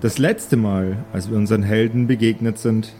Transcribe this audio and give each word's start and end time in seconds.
Das 0.00 0.18
letzte 0.18 0.56
Mal, 0.56 1.04
als 1.12 1.30
wir 1.30 1.36
unseren 1.36 1.62
Helden 1.62 2.06
begegnet 2.06 2.58
sind, 2.58 2.92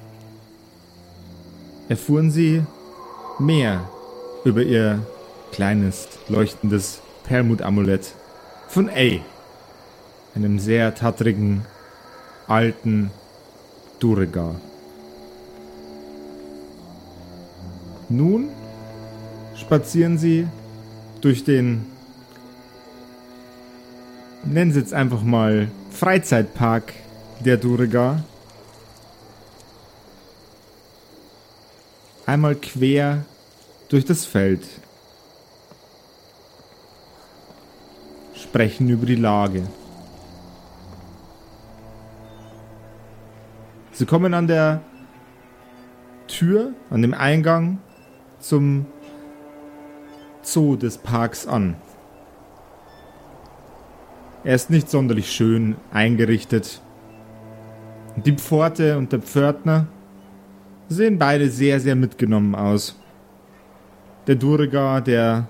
erfuhren 1.89 2.31
sie 2.31 2.63
mehr 3.39 3.89
über 4.45 4.63
ihr 4.63 5.05
kleines, 5.53 6.09
leuchtendes 6.29 7.01
Perlmut-Amulett 7.25 8.15
von 8.69 8.89
A, 8.89 9.21
einem 10.35 10.59
sehr 10.59 10.95
tattrigen, 10.95 11.65
alten 12.47 13.11
Duregar. 14.01 14.55
Nun 18.09 18.49
spazieren 19.57 20.19
sie 20.19 20.47
durch 21.21 21.45
den, 21.45 21.87
nennen 24.45 24.73
Sie 24.73 24.81
jetzt 24.81 24.93
einfach 24.93 25.23
mal 25.23 25.69
Freizeitpark 25.95 26.93
der 27.39 27.57
Duregar. 27.57 28.25
Einmal 32.27 32.57
quer 32.57 33.25
durch 33.89 34.05
das 34.05 34.27
Feld. 34.27 34.67
Sprechen 38.35 38.89
über 38.89 39.07
die 39.07 39.15
Lage. 39.15 39.69
Sie 43.93 44.05
kommen 44.05 44.35
an 44.35 44.49
der 44.49 44.81
Tür, 46.27 46.73
an 46.91 47.03
dem 47.03 47.15
Eingang 47.15 47.79
zum 48.41 48.87
Zoo 50.43 50.75
des 50.75 50.99
Parks 50.99 51.47
an. 51.47 51.77
Er 54.45 54.55
ist 54.55 54.69
nicht 54.69 54.91
sonderlich 54.91 55.33
schön 55.33 55.77
eingerichtet. 55.91 56.83
Die 58.17 58.33
Pforte 58.33 58.99
und 58.99 59.11
der 59.11 59.21
Pförtner 59.21 59.87
sehen 60.89 61.19
beide 61.19 61.49
sehr, 61.49 61.81
sehr 61.81 61.97
mitgenommen 61.97 62.55
aus. 62.55 63.01
Der 64.27 64.35
Durga, 64.35 65.01
der 65.01 65.49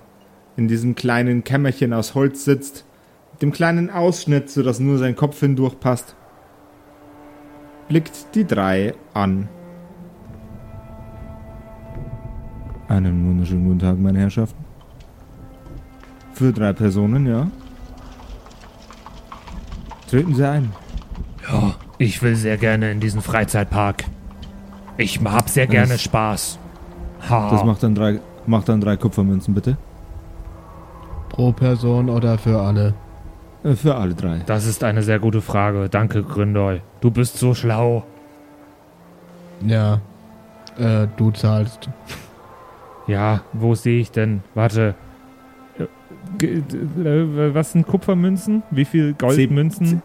in 0.55 0.69
diesem 0.69 0.95
kleinen 0.95 1.43
Kämmerchen 1.43 1.91
aus 1.91 2.15
Holz 2.15 2.45
sitzt, 2.45 2.85
mit 3.33 3.41
dem 3.41 3.51
kleinen 3.51 3.89
Ausschnitt, 3.89 4.49
sodass 4.49 4.79
nur 4.79 4.97
sein 4.97 5.17
Kopf 5.17 5.41
hindurchpasst, 5.41 6.15
blickt 7.89 8.33
die 8.33 8.47
drei 8.47 8.93
an. 9.13 9.49
Einen 12.87 13.27
wunderschönen 13.27 13.65
guten 13.65 13.79
Tag, 13.79 13.99
meine 13.99 14.19
Herrschaften. 14.19 14.63
Für 16.31 16.53
drei 16.53 16.71
Personen, 16.71 17.25
ja. 17.27 17.51
Treten 20.15 20.33
Sie 20.33 20.47
ein. 20.47 20.71
Ja, 21.51 21.73
ich 21.97 22.21
will 22.23 22.37
sehr 22.37 22.55
gerne 22.55 22.89
in 22.89 23.01
diesen 23.01 23.19
Freizeitpark. 23.21 24.05
Ich 24.95 25.19
hab 25.21 25.49
sehr 25.49 25.67
gerne 25.67 25.89
Das- 25.89 26.03
Spaß. 26.03 26.57
Ha. 27.29 27.49
Das 27.51 27.65
macht 27.65 27.83
dann 27.83 27.95
drei, 27.95 28.21
macht 28.47 28.69
dann 28.69 28.79
drei 28.79 28.95
Kupfermünzen, 28.95 29.53
bitte. 29.53 29.75
Pro 31.27 31.51
Person 31.51 32.09
oder 32.09 32.37
für 32.37 32.61
alle? 32.61 32.93
Äh, 33.65 33.73
Für 33.75 33.95
alle 33.95 34.13
drei. 34.13 34.39
Das 34.45 34.65
ist 34.65 34.85
eine 34.85 35.03
sehr 35.03 35.19
gute 35.19 35.41
Frage. 35.41 35.89
Danke, 35.89 36.23
Gründoll. 36.23 36.81
Du 37.01 37.11
bist 37.11 37.37
so 37.37 37.53
schlau. 37.53 38.05
Ja. 39.65 39.99
Äh, 40.77 41.07
du 41.17 41.31
zahlst. 41.31 41.89
Ja, 43.05 43.41
wo 43.51 43.75
sehe 43.75 43.99
ich 43.99 44.11
denn? 44.11 44.43
Warte. 44.53 44.95
Äh, 45.79 46.45
äh, 46.45 47.53
Was 47.53 47.71
sind 47.73 47.85
Kupfermünzen? 47.87 48.63
Wie 48.71 48.85
viel 48.85 49.13
Goldmünzen? 49.13 50.01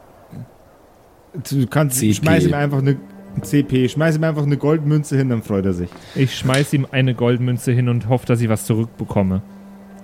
Du 1.48 1.66
kannst, 1.68 1.98
CP. 1.98 2.14
schmeiß 2.14 2.46
ihm 2.46 2.54
einfach 2.54 2.78
eine 2.78 2.96
CP, 3.42 3.88
schmeiß 3.88 4.16
ihm 4.16 4.24
einfach 4.24 4.42
eine 4.42 4.56
Goldmünze 4.56 5.16
hin, 5.16 5.28
dann 5.28 5.42
freut 5.42 5.64
er 5.64 5.72
sich. 5.72 5.88
Ich 6.16 6.36
schmeiß 6.36 6.72
ihm 6.72 6.86
eine 6.90 7.14
Goldmünze 7.14 7.70
hin 7.72 7.88
und 7.88 8.08
hoffe, 8.08 8.26
dass 8.26 8.40
ich 8.40 8.48
was 8.48 8.64
zurückbekomme. 8.64 9.42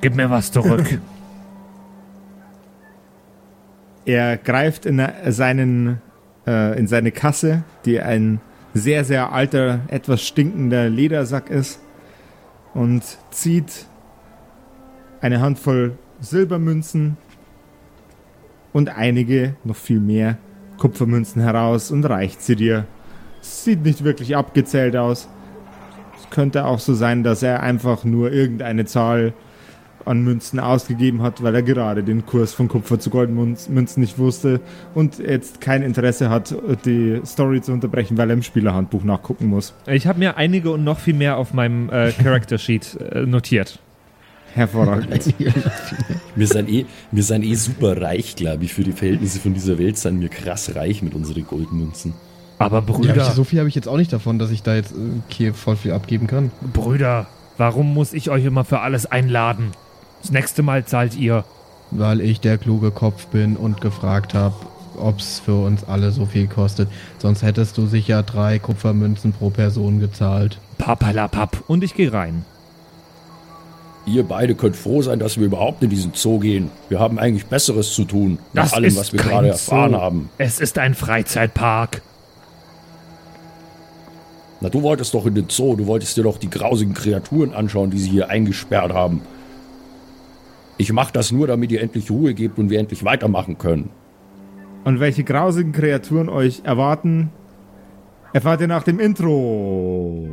Gib 0.01 0.15
mir 0.15 0.31
was 0.31 0.53
zurück. 0.53 1.01
Er 4.05 4.37
greift 4.37 4.87
in 4.87 5.01
er- 5.01 5.33
seinen, 5.33 6.01
äh, 6.47 6.79
in 6.79 6.87
seine 6.87 7.11
Kasse, 7.11 7.65
die 7.85 8.01
ein 8.01 8.41
sehr, 8.73 9.05
sehr 9.05 9.33
alter, 9.33 9.81
etwas 9.89 10.23
stinkender 10.23 10.89
Ledersack 10.89 11.51
ist, 11.51 11.81
und 12.73 13.03
zieht 13.31 13.87
eine 15.27 15.41
Handvoll 15.41 15.99
Silbermünzen 16.21 17.17
und 18.73 18.91
einige, 18.91 19.57
noch 19.65 19.75
viel 19.75 19.99
mehr, 19.99 20.39
Kupfermünzen 20.79 21.43
heraus 21.43 21.91
und 21.91 22.05
reicht 22.05 22.43
sie 22.43 22.55
dir. 22.55 22.87
Sieht 23.41 23.83
nicht 23.83 24.05
wirklich 24.05 24.37
abgezählt 24.37 24.97
aus. 24.97 25.29
Es 26.17 26.31
könnte 26.31 26.65
auch 26.65 26.79
so 26.79 26.95
sein, 26.95 27.25
dass 27.25 27.43
er 27.43 27.63
einfach 27.63 28.05
nur 28.05 28.31
irgendeine 28.31 28.85
Zahl 28.85 29.35
an 30.05 30.23
Münzen 30.23 30.61
ausgegeben 30.61 31.23
hat, 31.23 31.43
weil 31.43 31.57
er 31.57 31.63
gerade 31.63 32.05
den 32.05 32.25
Kurs 32.25 32.55
von 32.55 32.69
Kupfer 32.69 33.01
zu 33.01 33.11
Goldmünzen 33.11 34.01
nicht 34.01 34.19
wusste 34.19 34.61
und 34.95 35.19
jetzt 35.19 35.61
kein 35.61 35.83
Interesse 35.83 36.31
hat, 36.31 36.55
die 36.85 37.21
Story 37.27 37.63
zu 37.63 37.73
unterbrechen, 37.73 38.17
weil 38.17 38.31
er 38.31 38.35
im 38.35 38.43
Spielerhandbuch 38.45 39.03
nachgucken 39.03 39.47
muss. 39.47 39.75
ich 39.87 40.07
habe 40.07 40.21
mir 40.21 40.37
einige 40.37 40.71
und 40.71 40.85
noch 40.85 41.01
viel 41.01 41.15
mehr 41.15 41.37
auf 41.37 41.53
meinem 41.53 41.91
äh, 41.91 42.13
Character 42.23 42.59
Sheet 42.59 42.97
äh, 43.01 43.27
notiert. 43.27 43.81
Hervorragend. 44.57 45.35
Wir 46.35 46.47
sind 46.47 46.69
eh, 46.71 46.87
wir 47.13 47.23
sind 47.23 47.45
eh 47.45 47.55
super 47.55 48.01
reich, 48.01 48.37
glaube 48.37 48.65
ich, 48.65 48.73
für 48.75 48.85
die 48.85 48.93
Verhältnisse 48.93 49.39
von 49.39 49.55
dieser 49.55 49.79
Welt 49.79 49.97
sind 49.97 50.21
wir 50.21 50.29
krass 50.29 50.75
reich 50.75 51.03
mit 51.03 51.15
unseren 51.15 51.47
Goldmünzen. 51.47 52.13
Aber 52.59 52.79
Ja, 52.79 52.81
Brüder, 52.81 53.23
hab 53.23 53.31
ich, 53.31 53.35
so 53.35 53.45
viel 53.45 53.59
habe 53.59 53.69
ich 53.69 53.75
jetzt 53.75 53.89
auch 53.89 53.97
nicht 53.97 54.13
davon, 54.13 54.39
dass 54.39 54.51
ich 54.51 54.63
da 54.63 54.75
jetzt 54.75 54.93
äh, 54.93 55.21
hier 55.29 55.55
voll 55.55 55.77
viel 55.77 55.93
abgeben 55.93 56.27
kann. 56.27 56.51
Brüder, 56.73 57.27
warum 57.59 57.93
muss 57.95 58.13
ich 58.13 58.29
euch 58.31 58.45
immer 58.45 58.65
für 58.65 58.81
alles 58.81 59.07
einladen? 59.07 59.73
Das 60.23 60.31
nächste 60.31 60.63
Mal 60.63 60.85
zahlt 60.85 61.17
ihr. 61.17 61.45
Weil 61.91 62.21
ich 62.21 62.41
der 62.41 62.59
kluge 62.59 62.91
Kopf 62.91 63.27
bin 63.27 63.57
und 63.57 63.81
gefragt 63.81 64.35
habe, 64.35 64.55
ob's 64.99 65.39
für 65.39 65.55
uns 65.55 65.85
alle 65.85 66.11
so 66.13 66.27
viel 66.27 66.47
kostet. 66.47 66.89
Sonst 67.19 67.43
hättest 67.43 67.77
du 67.79 67.87
sicher 67.87 68.23
drei 68.23 68.59
Kupfermünzen 68.59 69.33
pro 69.33 69.51
Person 69.51 70.01
gezahlt. 70.01 70.59
Papalapap. 70.79 71.63
Und 71.67 71.85
ich 71.85 71.95
gehe 71.95 72.13
rein. 72.13 72.45
Ihr 74.07 74.23
beide 74.23 74.55
könnt 74.55 74.77
froh 74.77 75.03
sein, 75.03 75.19
dass 75.19 75.37
wir 75.37 75.47
überhaupt 75.47 75.83
in 75.83 75.91
diesen 75.91 76.13
Zoo 76.15 76.39
gehen. 76.39 76.71
Wir 76.89 77.01
haben 77.01 77.19
eigentlich 77.19 77.47
Besseres 77.47 77.93
zu 77.93 78.05
tun, 78.05 78.39
nach 78.53 78.65
Das 78.65 78.73
allem, 78.75 78.85
ist 78.87 78.97
was 78.97 79.13
wir 79.13 79.21
gerade 79.21 79.49
erfahren 79.49 79.93
Zoo. 79.93 80.01
haben. 80.01 80.31
Es 80.39 80.61
ist 80.61 80.79
ein 80.79 80.95
Freizeitpark. 80.95 82.03
Na, 84.61 84.69
du 84.69 84.83
wolltest 84.83 85.13
doch 85.13 85.27
in 85.27 85.35
den 85.35 85.49
Zoo, 85.51 85.75
du 85.77 85.87
wolltest 85.87 86.17
dir 86.17 86.23
doch 86.23 86.39
die 86.39 86.49
grausigen 86.49 86.95
Kreaturen 86.95 87.53
anschauen, 87.53 87.91
die 87.91 87.99
sie 87.99 88.09
hier 88.09 88.31
eingesperrt 88.31 88.93
haben. 88.93 89.23
Ich 90.79 90.93
mach 90.93 91.11
das 91.11 91.33
nur, 91.33 91.47
damit 91.47 91.73
ihr 91.73 91.83
endlich 91.83 92.11
Ruhe 92.11 92.33
gebt 92.35 92.59
und 92.59 92.71
wir 92.71 92.79
endlich 92.79 93.05
weitermachen 93.05 93.59
können. 93.59 93.91
Und 94.85 95.01
welche 95.01 95.25
grausigen 95.25 95.73
Kreaturen 95.73 96.29
euch 96.29 96.61
erwarten, 96.65 97.31
erfahrt 98.33 98.61
ihr 98.61 98.69
nach 98.69 98.85
dem 98.85 99.01
Intro. 99.01 100.29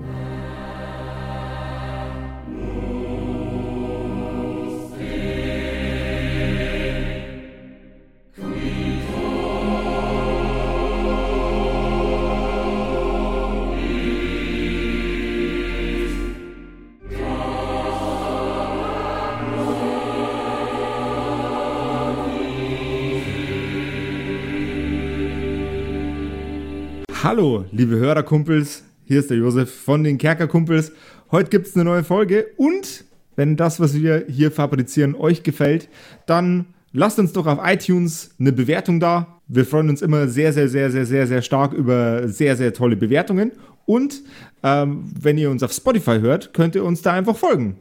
Hallo, 27.23 27.64
liebe 27.72 27.96
Hörerkumpels, 27.96 28.84
hier 29.05 29.22
ist 29.22 29.29
der 29.29 29.37
Josef 29.37 29.73
von 29.73 30.03
den 30.03 30.17
Kerkerkumpels. 30.17 30.91
Heute 31.31 31.49
gibt 31.49 31.67
es 31.67 31.73
eine 31.73 31.85
neue 31.85 32.03
Folge 32.03 32.47
und 32.58 33.05
wenn 33.37 33.55
das, 33.55 33.79
was 33.79 33.93
wir 33.93 34.25
hier 34.28 34.52
fabrizieren, 34.52 35.16
euch 35.16 35.41
gefällt, 35.41 35.87
dann 36.25 36.66
lasst 36.91 37.20
uns 37.20 37.31
doch 37.31 37.47
auf 37.47 37.59
iTunes 37.64 38.31
eine 38.41 38.52
Bewertung 38.52 38.99
da. 38.99 39.40
Wir 39.47 39.66
freuen 39.66 39.87
uns 39.87 40.02
immer 40.02 40.28
sehr, 40.28 40.52
sehr, 40.52 40.67
sehr, 40.67 40.91
sehr, 40.91 41.05
sehr, 41.05 41.25
sehr 41.25 41.41
stark 41.41 41.72
über 41.72 42.28
sehr, 42.28 42.58
sehr 42.58 42.73
tolle 42.73 42.97
Bewertungen. 42.97 43.53
Und 43.85 44.22
ähm, 44.61 45.09
wenn 45.17 45.37
ihr 45.37 45.49
uns 45.49 45.64
auf 45.64 45.72
Spotify 45.72 46.20
hört, 46.20 46.53
könnt 46.53 46.75
ihr 46.75 46.84
uns 46.84 47.03
da 47.03 47.14
einfach 47.14 47.37
folgen. 47.37 47.78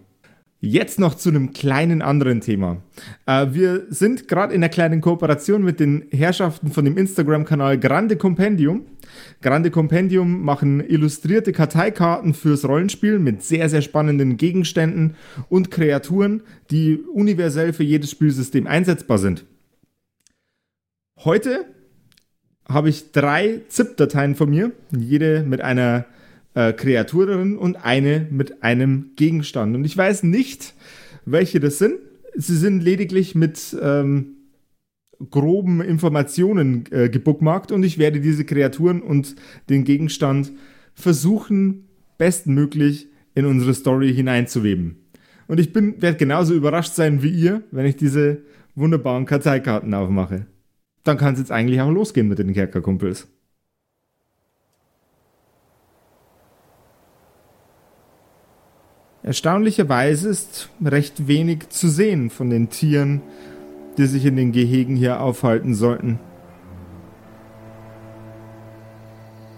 Jetzt 0.65 1.01
noch 1.01 1.17
zu 1.17 1.29
einem 1.29 1.53
kleinen 1.53 2.03
anderen 2.03 2.41
Thema. 2.41 2.77
Äh, 3.27 3.49
wir 3.51 3.85
sind 3.89 4.29
gerade 4.29 4.55
in 4.55 4.63
einer 4.63 4.69
kleinen 4.69 5.01
Kooperation 5.01 5.65
mit 5.65 5.81
den 5.81 6.05
Herrschaften 6.13 6.71
von 6.71 6.85
dem 6.85 6.97
Instagram-Kanal 6.97 7.81
Grande 7.81 8.15
Compendium. 8.15 8.87
Grande 9.41 9.73
Compendium 9.73 10.45
machen 10.45 10.79
illustrierte 10.79 11.51
Karteikarten 11.51 12.33
fürs 12.33 12.65
Rollenspiel 12.65 13.19
mit 13.19 13.43
sehr, 13.43 13.69
sehr 13.69 13.83
spannenden 13.83 14.37
Gegenständen 14.37 15.17
und 15.49 15.73
Kreaturen, 15.73 16.45
die 16.71 16.99
universell 17.13 17.73
für 17.73 17.83
jedes 17.83 18.13
Spielsystem 18.13 18.69
einsetzbar 18.69 19.19
sind. 19.19 19.45
Heute 21.25 21.65
habe 22.69 22.89
ich 22.89 23.11
drei 23.11 23.63
ZIP-Dateien 23.69 24.37
von 24.37 24.49
mir, 24.49 24.71
jede 24.97 25.43
mit 25.43 25.61
einer 25.61 26.07
äh, 26.09 26.22
Kreatur 26.55 27.27
drin 27.27 27.57
und 27.57 27.77
eine 27.77 28.27
mit 28.31 28.63
einem 28.63 29.13
Gegenstand. 29.17 29.75
Und 29.75 29.85
ich 29.85 29.97
weiß 29.97 30.23
nicht, 30.23 30.75
welche 31.25 31.61
das 31.61 31.79
sind. 31.79 31.95
Sie 32.35 32.57
sind 32.57 32.83
lediglich 32.83 33.35
mit 33.35 33.77
ähm, 33.81 34.37
groben 35.31 35.81
Informationen 35.81 36.85
äh, 36.91 37.09
gebookmarkt 37.09 37.73
und 37.73 37.83
ich 37.83 37.99
werde 37.99 38.21
diese 38.21 38.45
Kreaturen 38.45 39.03
und 39.03 39.37
den 39.69 39.85
Gegenstand 39.85 40.53
versuchen, 40.95 41.89
bestmöglich 42.19 43.09
in 43.35 43.47
unsere 43.47 43.75
Story 43.75 44.13
hineinzuweben. 44.13 44.97
Und 45.49 45.61
ich 45.61 45.73
bin, 45.73 46.01
werde 46.01 46.19
genauso 46.19 46.55
überrascht 46.55 46.95
sein 46.95 47.23
wie 47.23 47.31
ihr, 47.31 47.63
wenn 47.71 47.87
ich 47.87 47.97
diese 47.97 48.43
wunderbaren 48.75 49.27
Karteikarten 49.27 49.93
aufmache. 49.95 50.47
Dann 51.05 51.19
kann 51.19 51.35
es 51.35 51.41
jetzt 51.41 51.53
eigentlich 51.53 51.81
auch 51.81 51.91
losgehen 51.91 52.29
mit 52.29 52.39
den 52.39 52.53
Kerkerkumpels. 52.53 53.29
Erstaunlicherweise 59.23 60.29
ist 60.29 60.69
recht 60.85 61.29
wenig 61.29 61.69
zu 61.69 61.89
sehen 61.89 62.29
von 62.31 62.51
den 62.51 62.71
Tieren, 62.71 63.23
die 63.97 64.07
sich 64.07 64.25
in 64.25 64.37
den 64.37 64.53
Gehegen 64.53 64.97
hier 64.97 65.21
aufhalten 65.21 65.75
sollten. 65.75 66.19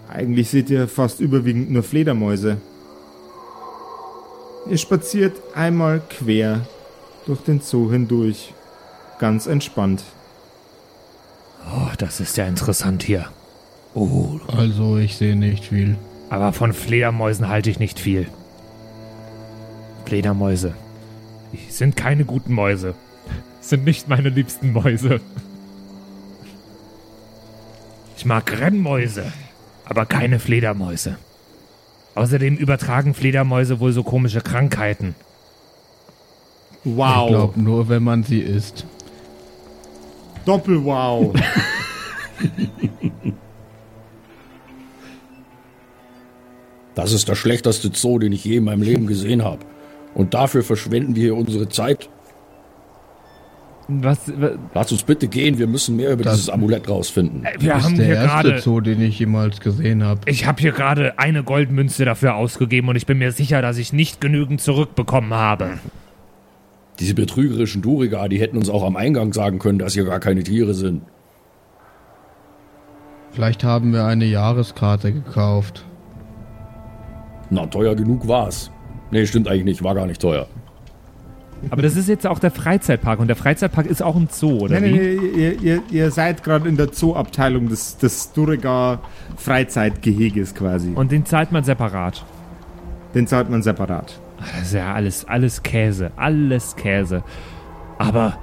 Eigentlich 0.09 0.49
seht 0.49 0.69
ihr 0.69 0.87
fast 0.87 1.19
überwiegend 1.19 1.71
nur 1.71 1.83
Fledermäuse. 1.83 2.57
Ihr 4.69 4.77
spaziert 4.77 5.33
einmal 5.53 6.01
quer 6.09 6.61
durch 7.25 7.41
den 7.41 7.59
Zoo 7.59 7.91
hindurch, 7.91 8.53
ganz 9.19 9.45
entspannt. 9.47 10.03
Oh, 11.75 11.89
das 11.97 12.19
ist 12.19 12.37
ja 12.37 12.45
interessant 12.45 13.03
hier. 13.03 13.25
Oh, 13.95 14.39
Also 14.47 14.97
ich 14.97 15.17
sehe 15.17 15.35
nicht 15.35 15.65
viel. 15.65 15.95
aber 16.29 16.53
von 16.53 16.73
Fledermäusen 16.73 17.47
halte 17.47 17.69
ich 17.69 17.79
nicht 17.79 17.99
viel. 17.99 18.27
Fledermäuse. 20.05 20.73
Die 21.53 21.71
sind 21.71 21.95
keine 21.95 22.25
guten 22.25 22.53
Mäuse. 22.53 22.93
Sind 23.61 23.85
nicht 23.85 24.07
meine 24.07 24.29
liebsten 24.29 24.73
Mäuse. 24.73 25.19
Ich 28.17 28.25
mag 28.25 28.59
Rennmäuse, 28.59 29.31
aber 29.85 30.05
keine 30.05 30.39
Fledermäuse. 30.39 31.17
Außerdem 32.15 32.55
übertragen 32.55 33.13
Fledermäuse 33.13 33.79
wohl 33.79 33.91
so 33.91 34.03
komische 34.03 34.41
Krankheiten. 34.41 35.15
Wow. 36.83 37.25
Ich 37.25 37.35
glaube 37.35 37.61
nur, 37.61 37.89
wenn 37.89 38.03
man 38.03 38.23
sie 38.23 38.39
isst. 38.39 38.85
Doppel-Wow. 40.45 41.33
Das 46.95 47.11
ist 47.11 47.27
der 47.27 47.35
schlechteste 47.35 47.91
Zoo, 47.93 48.19
den 48.19 48.31
ich 48.31 48.45
je 48.45 48.55
in 48.55 48.63
meinem 48.63 48.81
Leben 48.81 49.05
gesehen 49.05 49.43
habe. 49.43 49.59
Und 50.15 50.33
dafür 50.33 50.63
verschwenden 50.63 51.15
wir 51.15 51.21
hier 51.23 51.35
unsere 51.35 51.69
Zeit. 51.69 52.09
Was? 53.87 54.17
wa- 54.41 54.53
Lass 54.73 54.91
uns 54.91 55.03
bitte 55.03 55.27
gehen, 55.27 55.59
wir 55.59 55.67
müssen 55.67 55.95
mehr 55.95 56.11
über 56.13 56.23
Das- 56.23 56.35
dieses 56.37 56.49
Amulett 56.49 56.89
rausfinden. 56.89 57.45
äh, 57.45 57.49
Wir 57.59 57.73
das 57.73 57.83
haben 57.83 57.91
ist 57.93 57.97
der 57.99 58.05
hier 58.07 58.15
erste. 58.15 58.59
Zoo, 58.59 58.79
den 58.81 58.99
ich 59.01 59.19
jemals 59.19 59.59
gesehen 59.59 60.03
habe. 60.03 60.21
Ich 60.25 60.47
habe 60.47 60.59
hier 60.59 60.71
gerade 60.71 61.19
eine 61.19 61.43
Goldmünze 61.43 62.03
dafür 62.03 62.33
ausgegeben 62.35 62.87
und 62.89 62.95
ich 62.95 63.05
bin 63.05 63.19
mir 63.19 63.31
sicher, 63.31 63.61
dass 63.61 63.77
ich 63.77 63.93
nicht 63.93 64.19
genügend 64.21 64.59
zurückbekommen 64.61 65.33
habe. 65.35 65.77
Diese 66.99 67.13
betrügerischen 67.13 67.81
Duriga, 67.83 68.27
die 68.27 68.39
hätten 68.39 68.57
uns 68.57 68.69
auch 68.69 68.83
am 68.83 68.95
Eingang 68.95 69.33
sagen 69.33 69.59
können, 69.59 69.77
dass 69.77 69.93
hier 69.93 70.05
gar 70.05 70.19
keine 70.21 70.41
Tiere 70.43 70.73
sind. 70.73 71.01
Vielleicht 73.31 73.63
haben 73.65 73.91
wir 73.91 74.05
eine 74.05 74.25
Jahreskarte 74.25 75.11
gekauft. 75.11 75.85
Na, 77.49 77.67
teuer 77.67 77.95
genug 77.95 78.27
war's. 78.27 78.71
Nee, 79.15 79.25
stimmt 79.25 79.47
eigentlich 79.47 79.63
nicht, 79.63 79.81
war 79.81 79.95
gar 79.95 80.07
nicht 80.07 80.19
teuer. 80.19 80.45
Aber 81.69 81.81
das 81.81 81.95
ist 81.95 82.09
jetzt 82.09 82.27
auch 82.27 82.37
der 82.37 82.51
Freizeitpark 82.51 83.17
und 83.17 83.27
der 83.27 83.37
Freizeitpark 83.37 83.85
ist 83.85 84.03
auch 84.03 84.17
ein 84.17 84.27
Zoo, 84.29 84.59
oder 84.59 84.77
nee, 84.81 84.91
nee, 84.91 84.99
wie? 84.99 85.17
nee, 85.17 85.41
ihr, 85.41 85.61
ihr, 85.61 85.83
ihr 85.89 86.11
seid 86.11 86.43
gerade 86.43 86.67
in 86.67 86.75
der 86.75 86.89
Zoo-Abteilung 86.91 87.69
des, 87.69 87.95
des 87.95 88.33
Duriga 88.33 88.99
Freizeitgeheges 89.37 90.53
quasi. 90.53 90.91
Und 90.93 91.13
den 91.13 91.25
zahlt 91.25 91.53
man 91.53 91.63
separat. 91.63 92.25
Den 93.13 93.25
zahlt 93.25 93.49
man 93.49 93.63
separat. 93.63 94.19
Das 94.37 94.63
ist 94.63 94.73
ja 94.73 94.93
alles, 94.93 95.23
alles 95.23 95.63
Käse, 95.63 96.11
alles 96.17 96.75
Käse. 96.75 97.23
Aber 97.97 98.37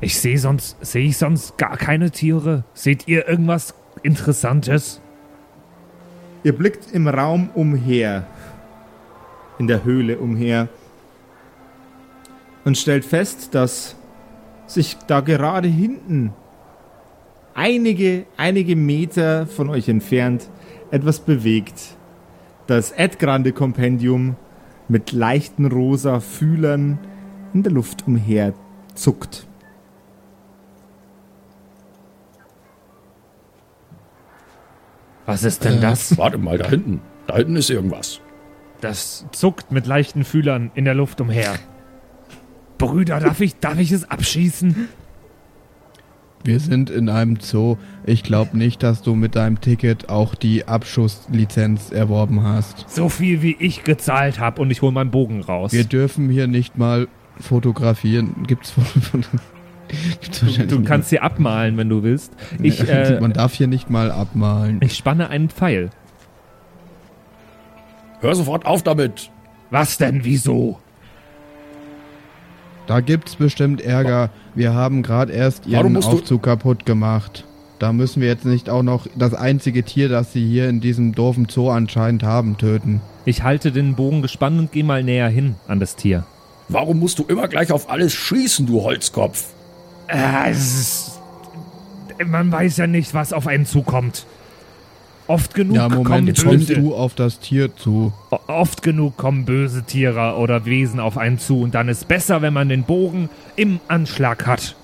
ich 0.00 0.18
sehe 0.18 0.38
sonst, 0.38 0.78
sehe 0.80 1.04
ich 1.04 1.18
sonst 1.18 1.58
gar 1.58 1.76
keine 1.76 2.10
Tiere. 2.10 2.64
Seht 2.72 3.06
ihr 3.06 3.28
irgendwas 3.28 3.74
Interessantes? 4.02 5.02
Ihr 6.42 6.56
blickt 6.56 6.90
im 6.92 7.06
Raum 7.06 7.50
umher, 7.52 8.26
in 9.60 9.66
der 9.66 9.84
Höhle 9.84 10.18
umher 10.18 10.68
und 12.64 12.78
stellt 12.78 13.04
fest, 13.04 13.54
dass 13.54 13.94
sich 14.66 14.96
da 15.06 15.20
gerade 15.20 15.68
hinten 15.68 16.32
einige, 17.52 18.24
einige 18.38 18.74
Meter 18.74 19.46
von 19.46 19.68
euch 19.68 19.90
entfernt 19.90 20.48
etwas 20.90 21.20
bewegt. 21.20 21.78
Das 22.68 22.90
Ed 22.90 23.18
Grande 23.18 23.52
Kompendium 23.52 24.36
mit 24.88 25.12
leichten 25.12 25.66
rosa 25.66 26.20
Fühlern 26.20 26.98
in 27.52 27.62
der 27.62 27.72
Luft 27.72 28.06
umher 28.06 28.54
zuckt. 28.94 29.46
Was 35.26 35.44
ist 35.44 35.64
denn 35.64 35.82
das? 35.82 36.16
Warte 36.16 36.38
mal, 36.38 36.56
da 36.56 36.66
hinten. 36.66 37.02
Da 37.26 37.36
hinten 37.36 37.56
ist 37.56 37.68
irgendwas. 37.68 38.22
Das 38.80 39.26
zuckt 39.32 39.72
mit 39.72 39.86
leichten 39.86 40.24
Fühlern 40.24 40.70
in 40.74 40.84
der 40.84 40.94
Luft 40.94 41.20
umher. 41.20 41.54
Brüder, 42.78 43.20
darf 43.20 43.40
ich, 43.40 43.56
darf 43.58 43.78
ich 43.78 43.92
es 43.92 44.10
abschießen? 44.10 44.88
Wir 46.42 46.58
sind 46.58 46.88
in 46.88 47.10
einem 47.10 47.38
Zoo. 47.40 47.76
Ich 48.06 48.22
glaube 48.22 48.56
nicht, 48.56 48.82
dass 48.82 49.02
du 49.02 49.14
mit 49.14 49.36
deinem 49.36 49.60
Ticket 49.60 50.08
auch 50.08 50.34
die 50.34 50.66
Abschusslizenz 50.66 51.92
erworben 51.92 52.42
hast. 52.42 52.88
So 52.88 53.10
viel 53.10 53.42
wie 53.42 53.54
ich 53.58 53.84
gezahlt 53.84 54.40
habe 54.40 54.62
und 54.62 54.70
ich 54.70 54.80
hole 54.80 54.92
meinen 54.92 55.10
Bogen 55.10 55.42
raus. 55.42 55.72
Wir 55.72 55.84
dürfen 55.84 56.30
hier 56.30 56.46
nicht 56.46 56.78
mal 56.78 57.08
fotografieren. 57.38 58.34
Gibt's 58.46 58.70
Foto 58.70 59.18
Gibt's 60.22 60.42
wahrscheinlich 60.42 60.68
Du 60.70 60.78
nicht. 60.78 60.88
kannst 60.88 61.10
sie 61.10 61.18
abmalen, 61.20 61.76
wenn 61.76 61.90
du 61.90 62.02
willst. 62.02 62.32
Ich, 62.62 62.80
äh, 62.88 63.18
Man 63.20 63.34
darf 63.34 63.52
hier 63.52 63.66
nicht 63.66 63.90
mal 63.90 64.10
abmalen. 64.10 64.78
ich 64.82 64.96
spanne 64.96 65.28
einen 65.28 65.50
Pfeil. 65.50 65.90
Hör 68.20 68.34
sofort 68.34 68.66
auf 68.66 68.82
damit. 68.82 69.30
Was 69.70 69.98
denn? 69.98 70.24
Wieso? 70.24 70.78
Da 72.86 73.00
gibt's 73.00 73.36
bestimmt 73.36 73.80
Ärger. 73.80 74.30
Wir 74.54 74.74
haben 74.74 75.02
gerade 75.02 75.32
erst 75.32 75.66
ihren 75.66 75.96
Aufzug 75.96 76.42
kaputt 76.42 76.86
gemacht. 76.86 77.44
Da 77.78 77.92
müssen 77.92 78.20
wir 78.20 78.28
jetzt 78.28 78.44
nicht 78.44 78.68
auch 78.68 78.82
noch 78.82 79.06
das 79.16 79.32
einzige 79.32 79.84
Tier, 79.84 80.08
das 80.08 80.32
sie 80.32 80.46
hier 80.46 80.68
in 80.68 80.80
diesem 80.80 81.14
doofen 81.14 81.46
Zoo 81.48 81.70
anscheinend 81.70 82.24
haben, 82.24 82.58
töten. 82.58 83.00
Ich 83.24 83.42
halte 83.42 83.72
den 83.72 83.94
Bogen 83.94 84.22
gespannt 84.22 84.58
und 84.58 84.72
gehe 84.72 84.84
mal 84.84 85.02
näher 85.02 85.28
hin 85.28 85.54
an 85.66 85.80
das 85.80 85.96
Tier. 85.96 86.26
Warum 86.68 86.98
musst 86.98 87.18
du 87.18 87.24
immer 87.24 87.48
gleich 87.48 87.72
auf 87.72 87.88
alles 87.88 88.12
schießen, 88.12 88.66
du 88.66 88.82
Holzkopf? 88.82 89.54
Äh, 90.08 90.50
es 90.50 90.80
ist, 90.80 91.20
man 92.26 92.52
weiß 92.52 92.76
ja 92.76 92.86
nicht, 92.86 93.14
was 93.14 93.32
auf 93.32 93.46
einen 93.46 93.66
zukommt. 93.66 94.26
Oft 95.30 95.54
genug 95.54 95.76
Ja, 95.76 95.88
kommen 95.88 96.02
Moment, 96.02 96.26
jetzt 96.28 96.44
kommst 96.44 96.66
böse, 96.68 96.80
du 96.80 96.92
auf 96.94 97.14
das 97.14 97.38
Tier 97.38 97.74
zu. 97.76 98.12
oft 98.48 98.82
genug 98.82 99.16
kommen 99.16 99.44
böse 99.44 99.84
Tiere 99.84 100.34
oder 100.36 100.64
Wesen 100.64 100.98
auf 100.98 101.16
einen 101.16 101.38
zu 101.38 101.60
und 101.60 101.72
dann 101.74 101.88
ist 101.88 102.08
besser, 102.08 102.42
wenn 102.42 102.52
man 102.52 102.68
den 102.68 102.82
Bogen 102.82 103.28
im 103.54 103.78
Anschlag 103.86 104.46
hat. 104.48 104.74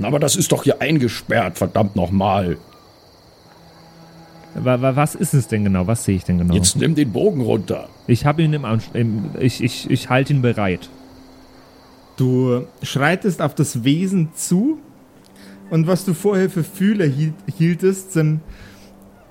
Aber 0.00 0.20
das 0.20 0.36
ist 0.36 0.52
doch 0.52 0.62
hier 0.62 0.80
eingesperrt, 0.80 1.58
verdammt 1.58 1.96
nochmal. 1.96 2.56
Wa- 4.54 4.80
wa- 4.80 4.94
Was 4.94 5.16
ist 5.16 5.34
es 5.34 5.48
denn 5.48 5.64
genau? 5.64 5.88
Was 5.88 6.04
sehe 6.04 6.14
ich 6.16 6.24
denn 6.24 6.38
genau? 6.38 6.54
Jetzt 6.54 6.76
nimm 6.76 6.94
den 6.94 7.12
Bogen 7.12 7.40
runter. 7.40 7.88
Ich 8.06 8.24
habe 8.26 8.42
ihn 8.42 8.52
im, 8.52 8.64
Ansch 8.64 8.84
im 8.94 9.30
ich, 9.40 9.60
ich, 9.62 9.90
ich 9.90 10.08
halte 10.08 10.32
ihn 10.34 10.40
bereit. 10.42 10.88
Du 12.16 12.62
schreitest 12.82 13.42
auf 13.42 13.56
das 13.56 13.82
Wesen 13.82 14.28
zu 14.36 14.78
und 15.70 15.88
was 15.88 16.04
du 16.04 16.14
vorher 16.14 16.48
für 16.48 16.62
Fühler 16.64 17.06
hielt, 17.06 17.34
hieltest, 17.58 18.12
sind, 18.12 18.40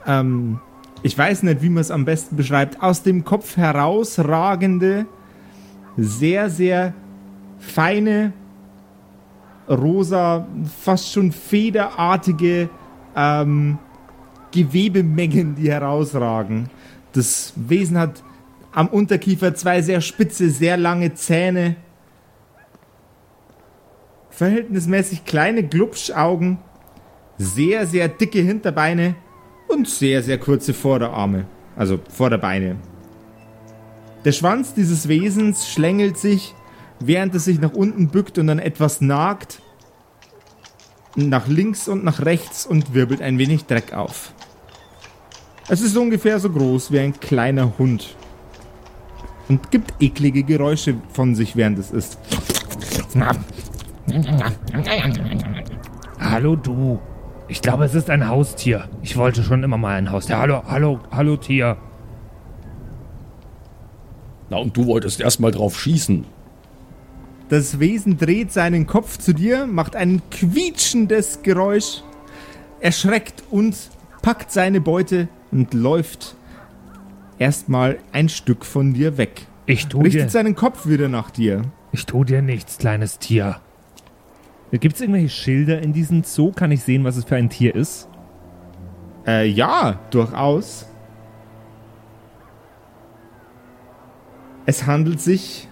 ähm, 0.07 0.59
ich 1.03 1.15
weiß 1.15 1.43
nicht, 1.43 1.61
wie 1.61 1.69
man 1.69 1.81
es 1.81 1.91
am 1.91 2.05
besten 2.05 2.35
beschreibt, 2.35 2.81
aus 2.81 3.03
dem 3.03 3.23
Kopf 3.23 3.57
herausragende, 3.57 5.05
sehr, 5.95 6.49
sehr 6.49 6.93
feine, 7.59 8.33
rosa, 9.69 10.47
fast 10.81 11.11
schon 11.11 11.31
federartige 11.31 12.69
ähm, 13.15 13.77
Gewebemengen, 14.51 15.55
die 15.55 15.69
herausragen. 15.69 16.69
Das 17.13 17.53
Wesen 17.55 17.97
hat 17.97 18.23
am 18.71 18.87
Unterkiefer 18.87 19.53
zwei 19.55 19.81
sehr 19.81 20.01
spitze, 20.01 20.49
sehr 20.49 20.77
lange 20.77 21.13
Zähne. 21.13 21.75
Verhältnismäßig 24.29 25.25
kleine 25.25 25.63
Glubschaugen, 25.63 26.59
sehr, 27.37 27.87
sehr 27.87 28.07
dicke 28.07 28.39
Hinterbeine 28.39 29.15
und 29.67 29.87
sehr, 29.87 30.23
sehr 30.23 30.37
kurze 30.37 30.73
Vorderarme, 30.73 31.45
also 31.75 31.99
Vorderbeine. 32.09 32.77
Der 34.25 34.31
Schwanz 34.31 34.73
dieses 34.73 35.07
Wesens 35.07 35.69
schlängelt 35.69 36.17
sich, 36.17 36.53
während 36.99 37.35
es 37.35 37.45
sich 37.45 37.59
nach 37.59 37.73
unten 37.73 38.09
bückt 38.09 38.37
und 38.37 38.47
dann 38.47 38.59
etwas 38.59 39.01
nagt, 39.01 39.61
nach 41.15 41.47
links 41.47 41.87
und 41.87 42.03
nach 42.03 42.25
rechts 42.25 42.65
und 42.65 42.93
wirbelt 42.93 43.21
ein 43.21 43.37
wenig 43.37 43.65
Dreck 43.65 43.93
auf. 43.93 44.33
Es 45.67 45.81
ist 45.81 45.97
ungefähr 45.97 46.39
so 46.39 46.49
groß 46.49 46.91
wie 46.91 46.99
ein 46.99 47.19
kleiner 47.19 47.77
Hund 47.77 48.15
und 49.49 49.71
gibt 49.71 49.93
eklige 49.99 50.43
Geräusche 50.43 50.95
von 51.11 51.35
sich, 51.35 51.55
während 51.55 51.79
es 51.79 51.91
isst. 51.91 52.17
Hallo 56.19 56.55
du. 56.55 56.99
Ich 57.49 57.61
glaube, 57.61 57.85
es 57.85 57.95
ist 57.95 58.09
ein 58.09 58.27
Haustier. 58.27 58.89
Ich 59.01 59.15
wollte 59.15 59.41
schon 59.43 59.63
immer 59.63 59.77
mal 59.77 59.95
ein 59.95 60.11
Haustier. 60.11 60.37
Hallo, 60.37 60.63
hallo, 60.67 60.99
hallo 61.11 61.37
Tier. 61.37 61.77
Na, 64.49 64.57
und 64.57 64.75
du 64.75 64.85
wolltest 64.85 65.21
erstmal 65.21 65.51
drauf 65.51 65.79
schießen. 65.79 66.25
Das 67.49 67.79
Wesen 67.79 68.17
dreht 68.17 68.51
seinen 68.51 68.87
Kopf 68.87 69.17
zu 69.17 69.33
dir, 69.33 69.65
macht 69.65 69.95
ein 69.95 70.21
quietschendes 70.29 71.41
Geräusch, 71.43 72.01
erschreckt 72.81 73.43
und 73.49 73.75
packt 74.21 74.51
seine 74.51 74.81
Beute 74.81 75.29
und 75.51 75.73
läuft 75.73 76.35
erstmal 77.39 77.99
ein 78.11 78.27
Stück 78.27 78.65
von 78.65 78.93
dir 78.93 79.17
weg. 79.17 79.47
Ich 79.65 79.87
tu 79.87 80.01
Richtet 80.01 80.25
dir, 80.25 80.29
seinen 80.29 80.55
Kopf 80.55 80.87
wieder 80.87 81.07
nach 81.07 81.31
dir. 81.31 81.61
ich 81.93 82.05
tu 82.05 82.25
dir 82.25 82.41
nichts, 82.41 82.77
kleines 82.77 83.19
Tier. 83.19 83.61
Gibt 84.71 84.95
es 84.95 85.01
irgendwelche 85.01 85.29
Schilder 85.29 85.81
in 85.81 85.93
diesem 85.93 86.23
Zoo? 86.23 86.51
Kann 86.51 86.71
ich 86.71 86.83
sehen, 86.83 87.03
was 87.05 87.15
es 87.15 87.23
für 87.23 87.37
ein 87.37 87.49
Tier 87.49 87.73
ist? 87.73 88.09
Äh, 89.25 89.47
ja, 89.47 89.99
durchaus. 90.09 90.85
Es 94.65 94.85
handelt 94.85 95.21
sich 95.21 95.69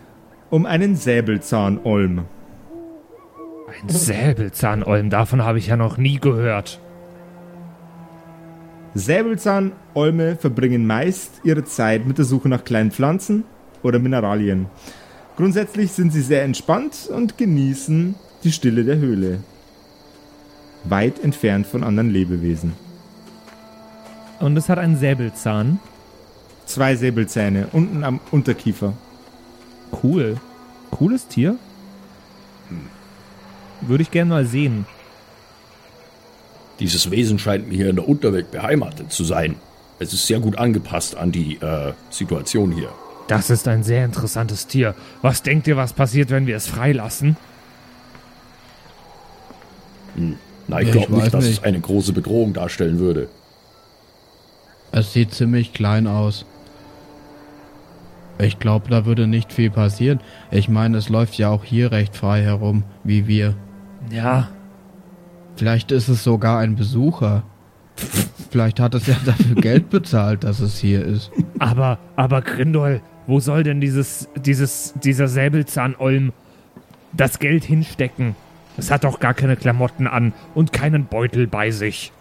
um 0.49 0.65
einen 0.65 0.95
Säbelzahnolm. 0.95 2.19
Ein 3.67 3.89
Säbelzahnolm, 3.89 5.09
davon 5.09 5.43
habe 5.43 5.57
ich 5.57 5.67
ja 5.67 5.75
noch 5.75 5.97
nie 5.97 6.19
gehört. 6.19 6.79
Säbelzahnolme 8.93 10.37
verbringen 10.37 10.87
meist 10.87 11.41
ihre 11.43 11.65
Zeit 11.65 12.07
mit 12.07 12.17
der 12.17 12.23
Suche 12.23 12.47
nach 12.47 12.63
kleinen 12.63 12.91
Pflanzen 12.91 13.43
oder 13.83 13.99
Mineralien. 13.99 14.67
Grundsätzlich 15.35 15.91
sind 15.91 16.13
sie 16.13 16.21
sehr 16.21 16.43
entspannt 16.43 17.09
und 17.13 17.37
genießen 17.37 18.15
die 18.45 18.51
Stille 18.51 18.85
der 18.85 18.97
Höhle. 18.97 19.39
Weit 20.85 21.21
entfernt 21.23 21.65
von 21.65 21.83
anderen 21.83 22.11
Lebewesen. 22.11 22.73
Und 24.39 24.55
es 24.55 24.69
hat 24.69 24.77
einen 24.77 24.97
Säbelzahn. 24.97 25.79
Zwei 26.65 26.95
Säbelzähne 26.95 27.67
unten 27.71 28.03
am 28.03 28.19
Unterkiefer. 28.31 28.93
Cool. 30.03 30.37
Cooles 30.91 31.27
Tier. 31.27 31.57
Würde 33.81 34.03
ich 34.03 34.11
gerne 34.11 34.29
mal 34.29 34.45
sehen. 34.45 34.85
Dieses 36.79 37.09
Wesen 37.11 37.39
scheint 37.39 37.67
mir 37.67 37.75
hier 37.75 37.89
in 37.89 37.95
der 37.95 38.07
Unterwelt 38.07 38.51
beheimatet 38.51 39.11
zu 39.11 39.23
sein. 39.23 39.55
Es 39.99 40.13
ist 40.13 40.27
sehr 40.27 40.39
gut 40.39 40.57
angepasst 40.57 41.15
an 41.15 41.31
die 41.31 41.55
äh, 41.61 41.93
Situation 42.09 42.71
hier. 42.71 42.89
Das 43.27 43.49
ist 43.49 43.67
ein 43.67 43.83
sehr 43.83 44.05
interessantes 44.05 44.67
Tier. 44.67 44.93
Was 45.21 45.41
denkt 45.41 45.67
ihr, 45.67 45.77
was 45.77 45.93
passiert, 45.93 46.29
wenn 46.29 46.47
wir 46.47 46.57
es 46.57 46.67
freilassen? 46.67 47.37
Na, 50.67 50.81
ich 50.81 50.91
glaube 50.91 51.13
nicht, 51.13 51.33
dass 51.33 51.43
es 51.43 51.49
nicht. 51.51 51.63
eine 51.63 51.79
große 51.79 52.13
Bedrohung 52.13 52.53
darstellen 52.53 52.99
würde. 52.99 53.27
Es 54.91 55.13
sieht 55.13 55.33
ziemlich 55.33 55.73
klein 55.73 56.07
aus. 56.07 56.45
Ich 58.37 58.59
glaube, 58.59 58.89
da 58.89 59.05
würde 59.05 59.27
nicht 59.27 59.53
viel 59.53 59.69
passieren. 59.69 60.19
Ich 60.51 60.67
meine, 60.67 60.97
es 60.97 61.09
läuft 61.09 61.37
ja 61.37 61.49
auch 61.49 61.63
hier 61.63 61.91
recht 61.91 62.15
frei 62.15 62.41
herum, 62.41 62.83
wie 63.03 63.27
wir. 63.27 63.55
Ja, 64.11 64.49
Vielleicht 65.55 65.91
ist 65.91 66.09
es 66.09 66.23
sogar 66.23 66.59
ein 66.59 66.75
Besucher. 66.75 67.43
Vielleicht 68.49 68.79
hat 68.79 68.93
es 68.93 69.07
ja 69.07 69.15
dafür 69.25 69.55
Geld 69.55 69.89
bezahlt, 69.89 70.43
dass 70.43 70.59
es 70.59 70.77
hier 70.77 71.03
ist. 71.03 71.31
aber, 71.59 71.97
aber 72.15 72.41
Grindol, 72.41 73.01
wo 73.27 73.39
soll 73.39 73.63
denn 73.63 73.79
dieses, 73.79 74.27
dieses, 74.35 74.93
dieser 75.03 75.27
Säbelzahnolm 75.27 76.33
das 77.13 77.39
Geld 77.39 77.63
hinstecken? 77.63 78.35
Es 78.77 78.91
hat 78.91 79.03
doch 79.03 79.19
gar 79.19 79.33
keine 79.33 79.55
Klamotten 79.55 80.07
an 80.07 80.33
und 80.53 80.73
keinen 80.73 81.05
Beutel 81.05 81.47
bei 81.47 81.71
sich. 81.71 82.11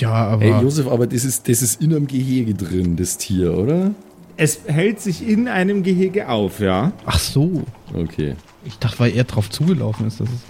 Ja, 0.00 0.12
aber 0.12 0.42
Ey, 0.42 0.62
Josef, 0.62 0.86
aber 0.86 1.06
das 1.06 1.24
ist, 1.24 1.48
das 1.48 1.60
ist 1.62 1.80
in 1.82 1.94
einem 1.94 2.06
Gehege 2.06 2.54
drin, 2.54 2.96
das 2.96 3.16
Tier, 3.18 3.56
oder? 3.56 3.90
Es 4.36 4.60
hält 4.66 5.00
sich 5.00 5.26
in 5.28 5.48
einem 5.48 5.82
Gehege 5.82 6.28
auf, 6.28 6.60
ja. 6.60 6.92
ach 7.04 7.18
so. 7.18 7.62
Okay. 7.92 8.36
Ich 8.64 8.78
dachte, 8.78 9.00
weil 9.00 9.16
er 9.16 9.24
drauf 9.24 9.50
zugelaufen 9.50 10.06
ist. 10.06 10.20
Das 10.20 10.28
ist 10.28 10.44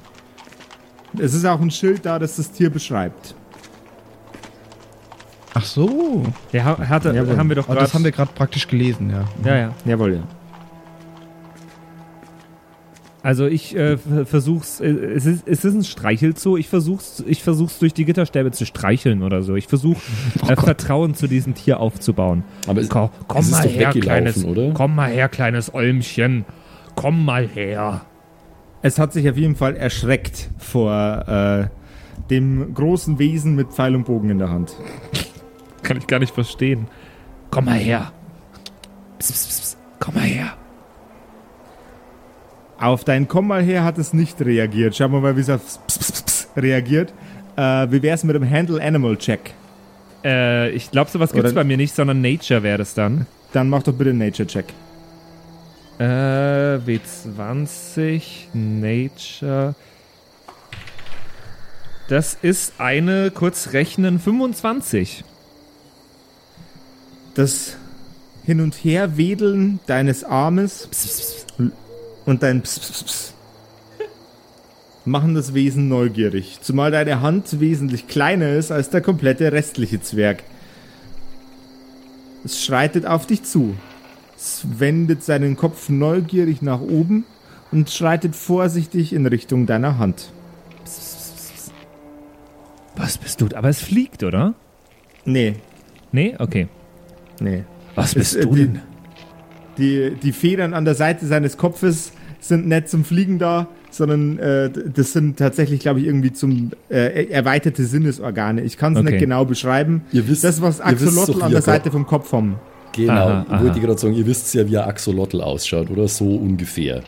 Es 1.20 1.34
ist 1.34 1.44
auch 1.46 1.60
ein 1.60 1.70
Schild 1.70 2.04
da, 2.04 2.18
das 2.18 2.36
das 2.36 2.50
Tier 2.52 2.68
beschreibt. 2.68 3.34
ach 5.54 5.64
so. 5.64 6.24
Ja, 6.52 6.64
ha- 6.64 6.78
hatte, 6.88 7.14
Jawohl. 7.14 7.36
haben 7.38 7.48
wir 7.48 7.56
doch 7.56 7.64
Oh, 7.64 7.72
gerade. 7.72 7.80
das 7.80 7.94
haben 7.94 8.04
wir 8.04 8.12
gerade 8.12 8.30
praktisch 8.34 8.68
gelesen, 8.68 9.08
ja. 9.10 9.24
Ja, 9.44 9.56
ja. 9.56 9.74
Jawohl, 9.86 10.14
ja. 10.16 10.22
Also 13.22 13.46
ich 13.46 13.74
äh, 13.74 13.96
versuch's, 13.96 14.80
äh, 14.80 14.86
es 14.88 15.26
ist, 15.26 15.42
es 15.46 15.64
ist 15.64 15.74
ein 15.74 15.84
Streichelzoo, 15.84 16.56
ich 16.56 16.68
versuch's, 16.68 17.22
ich 17.26 17.42
versuch's 17.42 17.78
durch 17.78 17.92
die 17.92 18.04
Gitterstäbe 18.04 18.52
zu 18.52 18.64
streicheln 18.64 19.22
oder 19.22 19.42
so. 19.42 19.56
Ich 19.56 19.66
versuch 19.66 19.96
äh, 20.48 20.54
Vertrauen 20.54 21.14
zu 21.14 21.26
diesem 21.26 21.54
Tier 21.54 21.80
aufzubauen. 21.80 22.44
Aber 22.68 22.80
es, 22.80 22.88
Komm, 22.88 23.10
komm 23.26 23.40
es 23.40 23.46
ist 23.48 23.52
mal 23.52 23.68
her, 23.68 23.90
kleines, 23.90 24.44
oder? 24.44 24.72
komm 24.72 24.94
mal 24.94 25.10
her, 25.10 25.28
kleines 25.28 25.74
Olmchen. 25.74 26.44
Komm 26.94 27.24
mal 27.24 27.46
her. 27.48 28.02
Es 28.82 28.98
hat 28.98 29.12
sich 29.12 29.28
auf 29.28 29.36
jeden 29.36 29.56
Fall 29.56 29.74
erschreckt 29.74 30.50
vor 30.58 31.24
äh, 31.26 31.68
dem 32.30 32.72
großen 32.74 33.18
Wesen 33.18 33.56
mit 33.56 33.72
Pfeil 33.72 33.96
und 33.96 34.04
Bogen 34.04 34.30
in 34.30 34.38
der 34.38 34.50
Hand. 34.50 34.76
Kann 35.82 35.96
ich 35.96 36.06
gar 36.06 36.20
nicht 36.20 36.34
verstehen. 36.34 36.86
Komm 37.50 37.64
mal 37.64 37.78
her. 37.78 38.12
Psst, 39.18 39.32
psst, 39.32 39.48
psst. 39.48 39.78
Komm 39.98 40.14
mal 40.14 40.24
her. 40.24 40.52
Auf 42.78 43.04
dein 43.04 43.26
Komm 43.26 43.48
mal 43.48 43.62
her 43.62 43.82
hat 43.84 43.98
es 43.98 44.12
nicht 44.12 44.40
reagiert. 44.40 44.96
Schauen 44.96 45.12
wir 45.12 45.20
mal, 45.20 45.36
wie 45.36 45.40
es 45.40 45.50
auf 45.50 45.62
Pss, 45.64 45.80
Pss, 45.88 46.22
Pss 46.22 46.48
reagiert. 46.56 47.12
Äh, 47.56 47.90
wie 47.90 48.02
wär's 48.02 48.22
mit 48.22 48.36
dem 48.36 48.48
Handle 48.48 48.80
Animal 48.82 49.16
Check? 49.16 49.52
Äh, 50.24 50.70
ich 50.70 50.90
glaube, 50.90 51.10
sowas 51.10 51.32
gibt's 51.32 51.50
Oder- 51.50 51.60
bei 51.60 51.64
mir 51.64 51.76
nicht, 51.76 51.94
sondern 51.94 52.20
Nature 52.20 52.62
wäre 52.62 52.78
das 52.78 52.94
dann. 52.94 53.26
Dann 53.52 53.68
mach 53.68 53.82
doch 53.82 53.94
bitte 53.94 54.14
Nature 54.14 54.46
Check. 54.46 54.66
Äh, 55.98 56.04
W20, 56.04 58.22
Nature. 58.54 59.74
Das 62.08 62.38
ist 62.40 62.74
eine, 62.78 63.32
kurz 63.32 63.72
rechnen, 63.72 64.20
25. 64.20 65.24
Das 67.34 67.76
Hin- 68.44 68.60
und 68.60 68.74
Herwedeln 68.74 69.80
deines 69.86 70.24
Armes 70.24 70.88
und 72.28 72.42
dein 72.42 72.62
Pss, 72.62 72.78
Pss, 72.78 73.02
Pss 73.04 73.34
machen 75.04 75.34
das 75.34 75.54
Wesen 75.54 75.88
neugierig. 75.88 76.58
Zumal 76.60 76.90
deine 76.90 77.22
Hand 77.22 77.60
wesentlich 77.60 78.08
kleiner 78.08 78.50
ist 78.50 78.70
als 78.70 78.90
der 78.90 79.00
komplette 79.00 79.50
restliche 79.52 80.02
Zwerg. 80.02 80.42
Es 82.44 82.62
schreitet 82.62 83.06
auf 83.06 83.26
dich 83.26 83.42
zu. 83.42 83.74
Es 84.36 84.66
wendet 84.78 85.24
seinen 85.24 85.56
Kopf 85.56 85.88
neugierig 85.88 86.60
nach 86.60 86.80
oben 86.80 87.24
und 87.72 87.90
schreitet 87.90 88.36
vorsichtig 88.36 89.14
in 89.14 89.26
Richtung 89.26 89.64
deiner 89.66 89.98
Hand. 89.98 90.30
Was 92.96 93.16
bist 93.16 93.40
du? 93.40 93.48
Aber 93.54 93.68
es 93.68 93.80
fliegt, 93.80 94.22
oder? 94.22 94.54
Nee, 95.24 95.56
Nee? 96.12 96.36
Okay. 96.38 96.68
nee. 97.40 97.64
Was 97.94 98.14
bist 98.14 98.42
du 98.42 98.54
denn? 98.54 98.80
Die, 99.76 100.14
die 100.22 100.32
Federn 100.32 100.74
an 100.74 100.84
der 100.84 100.94
Seite 100.94 101.26
seines 101.26 101.56
Kopfes 101.56 102.12
sind 102.40 102.66
nicht 102.68 102.88
zum 102.88 103.04
Fliegen 103.04 103.38
da, 103.38 103.66
sondern 103.90 104.38
äh, 104.38 104.70
das 104.70 105.12
sind 105.12 105.38
tatsächlich, 105.38 105.80
glaube 105.80 106.00
ich, 106.00 106.06
irgendwie 106.06 106.32
zum 106.32 106.70
äh, 106.90 107.24
erweiterte 107.30 107.84
Sinnesorgane. 107.84 108.62
Ich 108.62 108.76
kann 108.76 108.92
es 108.94 109.00
Okay. 109.00 109.10
nicht 109.12 109.20
genau 109.20 109.44
beschreiben. 109.44 110.02
Ihr 110.12 110.28
wisst- 110.28 110.44
das, 110.44 110.60
was 110.62 110.80
Axolotl 110.80 111.42
an 111.42 111.50
der 111.50 111.58
er 111.58 111.62
Seite 111.62 111.90
vom 111.90 112.06
Kopf 112.06 112.32
haben. 112.32 112.56
Genau, 112.92 113.12
Aha, 113.12 113.46
aha. 113.48 113.62
wollte 113.64 113.78
ich 113.78 113.84
gerade 113.84 113.98
sagen, 113.98 114.14
ihr 114.14 114.26
wisst 114.26 114.52
ja, 114.54 114.68
wie 114.68 114.76
ein 114.78 114.88
Axolotl 114.88 115.40
ausschaut, 115.40 115.90
oder? 115.90 116.06
So 116.08 116.36
ungefähr. 116.36 117.02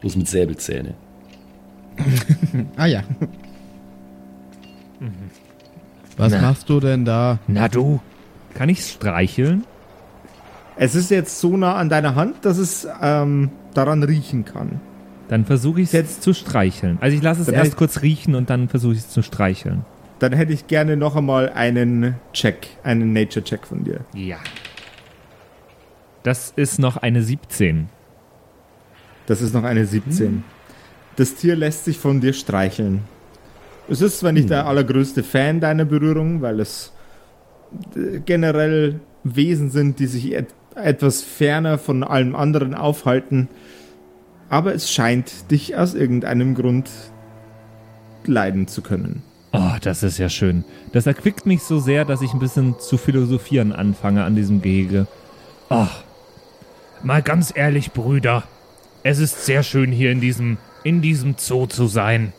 Bloß 0.00 0.16
mit 0.16 0.28
Säbelzähne. 0.28 0.94
Ah 2.76 2.86
ja. 2.86 3.02
Was 6.16 6.32
Na. 6.32 6.40
machst 6.40 6.68
du 6.68 6.80
denn 6.80 7.04
da? 7.04 7.38
Na 7.46 7.68
du. 7.68 8.00
Kann 8.54 8.68
ich 8.70 8.80
streicheln? 8.84 9.64
Es 10.76 10.94
ist 10.94 11.10
jetzt 11.10 11.40
so 11.40 11.56
nah 11.56 11.76
an 11.76 11.88
deiner 11.88 12.14
Hand, 12.14 12.44
dass 12.44 12.58
es 12.58 12.86
ähm, 13.00 13.50
daran 13.72 14.02
riechen 14.02 14.44
kann. 14.44 14.80
Dann 15.28 15.44
versuche 15.44 15.80
ich 15.80 15.88
es 15.88 15.92
jetzt 15.92 16.22
zu 16.22 16.34
streicheln. 16.34 16.98
Also 17.00 17.16
ich 17.16 17.22
lasse 17.22 17.40
es 17.40 17.48
erst 17.48 17.76
kurz 17.76 18.02
riechen 18.02 18.34
und 18.34 18.50
dann 18.50 18.68
versuche 18.68 18.92
ich 18.92 19.00
es 19.00 19.08
zu 19.08 19.22
streicheln. 19.22 19.84
Dann 20.18 20.32
hätte 20.32 20.52
ich 20.52 20.66
gerne 20.66 20.96
noch 20.96 21.16
einmal 21.16 21.50
einen 21.50 22.16
Check, 22.32 22.68
einen 22.84 23.12
Nature-Check 23.12 23.66
von 23.66 23.84
dir. 23.84 24.00
Ja. 24.14 24.36
Das 26.22 26.52
ist 26.56 26.78
noch 26.78 26.96
eine 26.96 27.22
17. 27.22 27.88
Das 29.26 29.42
ist 29.42 29.54
noch 29.54 29.64
eine 29.64 29.84
17. 29.86 30.44
Das 31.16 31.34
Tier 31.34 31.56
lässt 31.56 31.86
sich 31.86 31.98
von 31.98 32.20
dir 32.20 32.32
streicheln. 32.32 33.02
Es 33.88 34.00
ist 34.00 34.20
zwar 34.20 34.32
nicht 34.32 34.50
der 34.50 34.66
allergrößte 34.66 35.22
Fan 35.22 35.60
deiner 35.60 35.84
Berührung, 35.84 36.42
weil 36.42 36.60
es 36.60 36.92
äh, 37.94 38.20
generell 38.20 39.00
Wesen 39.24 39.70
sind, 39.70 39.98
die 39.98 40.06
sich 40.06 40.32
etwas 40.76 41.22
ferner 41.22 41.78
von 41.78 42.04
allem 42.04 42.36
anderen 42.36 42.74
aufhalten, 42.74 43.48
aber 44.48 44.74
es 44.74 44.92
scheint 44.92 45.50
dich 45.50 45.76
aus 45.76 45.94
irgendeinem 45.94 46.54
Grund 46.54 46.90
leiden 48.26 48.68
zu 48.68 48.82
können. 48.82 49.22
Oh, 49.52 49.76
das 49.80 50.02
ist 50.02 50.18
ja 50.18 50.28
schön. 50.28 50.64
Das 50.92 51.06
erquickt 51.06 51.46
mich 51.46 51.62
so 51.62 51.78
sehr, 51.78 52.04
dass 52.04 52.20
ich 52.20 52.32
ein 52.32 52.40
bisschen 52.40 52.78
zu 52.78 52.98
philosophieren 52.98 53.72
anfange 53.72 54.24
an 54.24 54.36
diesem 54.36 54.60
Gehege. 54.60 55.06
Ach, 55.68 56.02
mal 57.02 57.22
ganz 57.22 57.52
ehrlich, 57.54 57.92
Brüder. 57.92 58.42
Es 59.02 59.18
ist 59.18 59.46
sehr 59.46 59.62
schön 59.62 59.92
hier 59.92 60.10
in 60.10 60.20
diesem, 60.20 60.58
in 60.84 61.00
diesem 61.00 61.36
Zoo 61.38 61.66
zu 61.66 61.86
sein. 61.86 62.32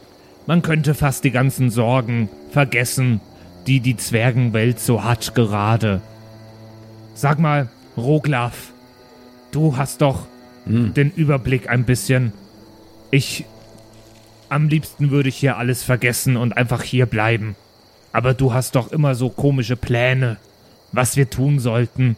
Man 0.46 0.62
könnte 0.62 0.94
fast 0.94 1.24
die 1.24 1.32
ganzen 1.32 1.70
Sorgen 1.70 2.29
vergessen, 2.51 3.20
die 3.65 3.79
die 3.79 3.98
Zwergenwelt 3.98 4.79
so 4.79 5.03
hat 5.03 5.34
gerade. 5.34 6.01
Sag 7.15 7.39
mal, 7.39 7.70
Roglaf, 7.98 8.72
du 9.51 9.75
hast 9.75 10.01
doch 10.01 10.27
den 10.66 11.12
Überblick 11.12 11.70
ein 11.70 11.86
bisschen. 11.86 12.34
Ich 13.10 13.46
am 14.50 14.68
liebsten 14.68 15.12
würde 15.12 15.30
ich 15.30 15.38
hier 15.38 15.58
alles 15.58 15.84
vergessen 15.84 16.38
und 16.38 16.56
einfach 16.56 16.84
hier 16.84 17.06
bleiben. 17.06 17.56
Aber 18.13 18.34
du 18.34 18.54
hast 18.54 18.75
doch 18.75 18.92
immer 18.92 19.16
so 19.16 19.30
komische 19.30 19.75
Pläne, 19.75 20.38
was 20.92 21.18
wir 21.18 21.30
tun 21.30 21.60
sollten. 21.60 22.16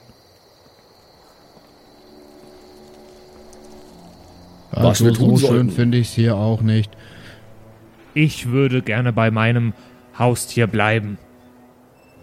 Was 4.71 5.01
Also 5.01 5.05
wir 5.05 5.13
tun 5.13 5.37
so 5.37 5.47
schön 5.47 5.69
finde 5.71 5.97
ich 5.97 6.09
es 6.09 6.13
hier 6.13 6.35
auch 6.35 6.61
nicht. 6.61 6.91
Ich 8.13 8.49
würde 8.49 8.81
gerne 8.81 9.13
bei 9.13 9.31
meinem 9.31 9.73
Haustier 10.17 10.67
bleiben. 10.67 11.17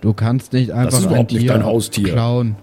Du 0.01 0.13
kannst 0.13 0.53
nicht 0.53 0.71
einfach 0.71 0.99
ist 0.99 1.05
ein 1.05 1.11
überhaupt 1.11 1.33
nicht 1.33 1.43
Tier 1.43 1.53
dein 1.53 1.65
Haustier. 1.65 2.13
klauen 2.13 2.57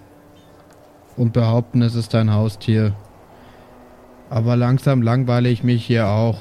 und 1.18 1.34
behaupten, 1.34 1.82
es 1.82 1.96
ist 1.96 2.14
dein 2.14 2.34
Haustier. 2.34 2.94
Aber 4.30 4.56
langsam 4.56 5.02
langweile 5.02 5.50
ich 5.50 5.64
mich 5.64 5.86
hier 5.86 6.08
auch. 6.08 6.38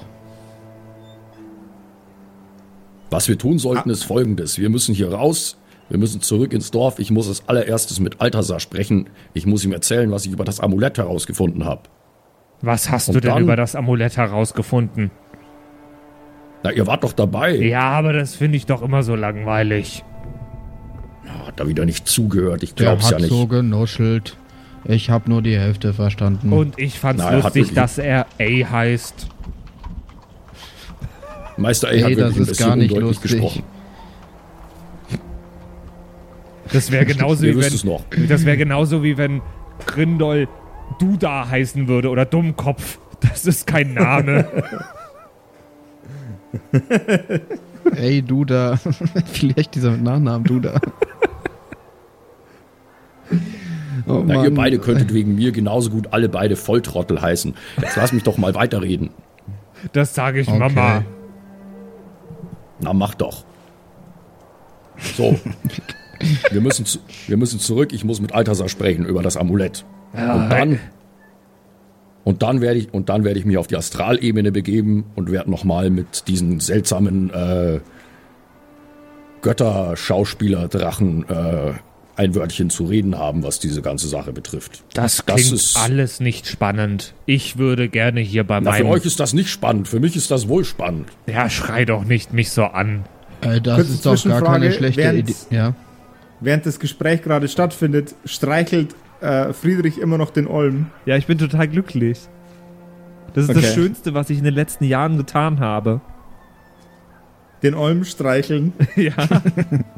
Was 3.11 3.29
wir 3.29 3.37
tun 3.39 3.59
sollten, 3.59 3.91
ist 3.91 4.05
folgendes. 4.05 4.59
Wir 4.59 4.71
müssen 4.71 4.95
hier 4.95 5.13
raus. 5.13 5.59
Wir 5.91 5.99
müssen 5.99 6.23
zurück 6.23 6.55
ins 6.55 6.71
Dorf. 6.71 6.99
Ich 6.99 7.11
muss 7.11 7.29
als 7.29 7.47
allererstes 7.49 8.01
mit 8.01 8.21
Altasar 8.23 8.61
sprechen. 8.61 9.11
Ich 9.35 9.45
muss 9.45 9.65
ihm 9.65 9.73
erzählen, 9.73 10.11
was 10.11 10.25
ich 10.25 10.33
über 10.33 10.45
das 10.45 10.61
Amulett 10.61 10.97
herausgefunden 10.97 11.65
habe. 11.67 11.83
Was 12.63 12.91
hast 12.91 13.09
Und 13.09 13.15
du 13.17 13.21
denn 13.21 13.35
dann- 13.35 13.43
über 13.43 13.57
das 13.57 13.75
Amulett 13.77 14.17
herausgefunden? 14.17 15.11
Na, 16.63 16.71
ihr 16.73 16.87
wart 16.87 17.03
doch 17.05 17.13
dabei. 17.13 17.57
Ja, 17.57 17.91
aber 17.91 18.13
das 18.15 18.37
finde 18.37 18.57
ich 18.57 18.65
doch 18.67 18.81
immer 18.83 19.03
so 19.03 19.17
langweilig. 19.17 20.05
Hat 21.47 21.59
da 21.61 21.67
wieder 21.67 21.85
nicht 21.85 22.07
zugehört. 22.07 22.63
Ich 22.63 22.75
Der 22.75 22.87
glaub's 22.87 23.07
hat 23.07 23.13
ja 23.13 23.19
nicht. 23.19 23.29
so 23.31 23.47
genuschelt. 23.49 24.37
Ich 24.85 25.11
habe 25.11 25.31
nur 25.31 25.43
die 25.43 25.59
Hälfte 25.59 25.93
verstanden. 25.93 26.53
Und 26.53 26.79
ich 26.79 26.99
fand's 26.99 27.23
Na, 27.25 27.37
lustig, 27.37 27.73
dass 27.75 27.99
er 27.99 28.27
A 28.41 28.71
heißt. 28.71 29.29
Meister 31.57 31.89
A 31.89 31.91
Ey, 31.93 32.03
hat 32.03 32.19
das 32.19 32.37
ist 32.37 32.59
gar 32.59 32.77
nicht 32.77 32.97
lustig. 32.97 33.33
gesprochen. 33.33 33.63
Das 36.73 36.91
wäre 36.91 37.05
genauso 37.07 37.43
wie 37.45 37.57
wenn 37.57 38.29
das 38.29 38.45
wäre 38.45 38.57
genauso 38.57 39.03
wie 39.03 39.17
wenn 39.17 39.41
Grindol 39.87 40.49
Duda 40.99 41.49
heißen 41.49 41.89
würde 41.89 42.09
oder 42.11 42.25
Dummkopf. 42.25 42.99
Das 43.21 43.47
ist 43.47 43.67
kein 43.67 43.95
Name. 43.95 44.47
Ey, 47.97 48.23
du 48.23 48.45
da. 48.45 48.79
Vielleicht 49.33 49.75
dieser 49.75 49.97
Nachnamen, 49.97 50.45
du 50.45 50.61
da. 50.61 50.81
Oh 54.07 54.23
Na, 54.27 54.43
ihr 54.45 54.55
beide 54.55 54.79
könntet 54.79 55.13
wegen 55.13 55.35
mir 55.35 55.53
genauso 55.53 55.91
gut 55.91 56.09
alle 56.13 56.29
beide 56.29 56.57
Volltrottel 56.57 57.21
heißen. 57.21 57.55
Jetzt 57.81 57.97
lass 57.97 58.13
mich 58.13 58.23
doch 58.23 58.39
mal 58.39 58.55
weiterreden. 58.55 59.11
Das 59.93 60.15
sage 60.15 60.41
ich 60.41 60.49
Okay. 60.49 60.59
Mama. 60.59 61.05
Na, 62.81 62.93
mach 62.93 63.15
doch. 63.15 63.45
So. 65.17 65.39
wir, 66.51 66.61
müssen 66.61 66.85
zu, 66.85 66.99
wir 67.27 67.37
müssen 67.37 67.59
zurück. 67.59 67.93
Ich 67.93 68.05
muss 68.05 68.21
mit 68.21 68.35
Altasar 68.35 68.69
sprechen 68.69 69.05
über 69.05 69.23
das 69.23 69.37
Amulett. 69.37 69.85
und 70.13 70.51
dann. 70.51 70.79
Und 72.25 72.43
dann 72.43 72.61
werde 72.61 72.79
ich, 72.79 72.95
und 72.95 73.09
dann 73.09 73.25
werde 73.25 73.41
ich 73.41 73.45
mich 73.45 73.59
auf 73.59 73.67
die 73.67 73.77
Astralebene 73.77 74.53
begeben 74.53 75.07
und 75.17 75.33
werde 75.33 75.51
nochmal 75.51 75.91
mit 75.91 76.29
diesen 76.29 76.61
seltsamen 76.61 77.31
äh, 77.31 77.81
Götter-Schauspieler-Drachen 79.41 81.29
äh, 81.29 81.73
ein 82.17 82.35
Wörtchen 82.35 82.69
zu 82.71 82.85
reden 82.85 83.17
haben, 83.19 83.43
was 83.43 83.59
diese 83.59 83.81
ganze 83.83 84.07
Sache 84.09 84.33
betrifft. 84.33 84.83
Das 84.95 85.23
Das 85.25 85.27
klingt 85.37 85.53
ist- 85.53 85.77
alles 85.79 86.21
nicht 86.21 86.47
spannend. 86.47 87.15
Ich 87.27 87.57
würde 87.59 87.89
gerne 87.89 88.21
hier 88.21 88.45
bei 88.45 88.61
Na, 88.61 88.73
für 88.73 88.85
meinem. 88.85 88.93
euch 88.93 89.05
ist 89.07 89.19
das 89.21 89.33
nicht 89.33 89.49
spannend, 89.51 89.89
für 89.89 89.99
mich 90.01 90.15
ist 90.17 90.31
das 90.31 90.49
wohl 90.49 90.65
spannend. 90.65 91.09
Ja, 91.27 91.49
schrei 91.49 91.85
doch 91.85 92.05
nicht 92.05 92.33
mich 92.33 92.51
so 92.51 92.65
an. 92.65 93.05
Ey, 93.41 93.61
das 93.61 93.77
Kurze 93.77 93.93
ist 93.93 94.07
doch 94.07 94.25
gar 94.25 94.43
keine 94.43 94.73
schlechte 94.73 95.01
während- 95.01 95.19
Idee. 95.21 95.35
Ja. 95.51 95.75
Während 96.41 96.67
das 96.67 96.79
Gespräch 96.81 97.23
gerade 97.23 97.49
stattfindet, 97.49 98.15
streichelt 98.25 98.95
äh, 99.21 99.53
Friedrich 99.53 99.99
immer 99.99 100.19
noch 100.19 100.31
den 100.31 100.49
Olm. 100.49 100.87
Ja, 101.07 101.17
ich 101.17 101.27
bin 101.27 101.39
total 101.39 101.69
glücklich. 101.69 102.19
Das 103.35 103.45
ist 103.45 103.51
Okay. 103.51 103.61
das 103.63 103.73
Schönste, 103.75 104.15
was 104.15 104.29
ich 104.31 104.39
in 104.39 104.45
den 104.45 104.55
letzten 104.55 104.85
Jahren 104.85 105.17
getan 105.17 105.61
habe. 105.61 106.01
Den 107.63 107.75
Olm 107.75 108.05
streicheln. 108.05 108.73
ja, 108.97 109.15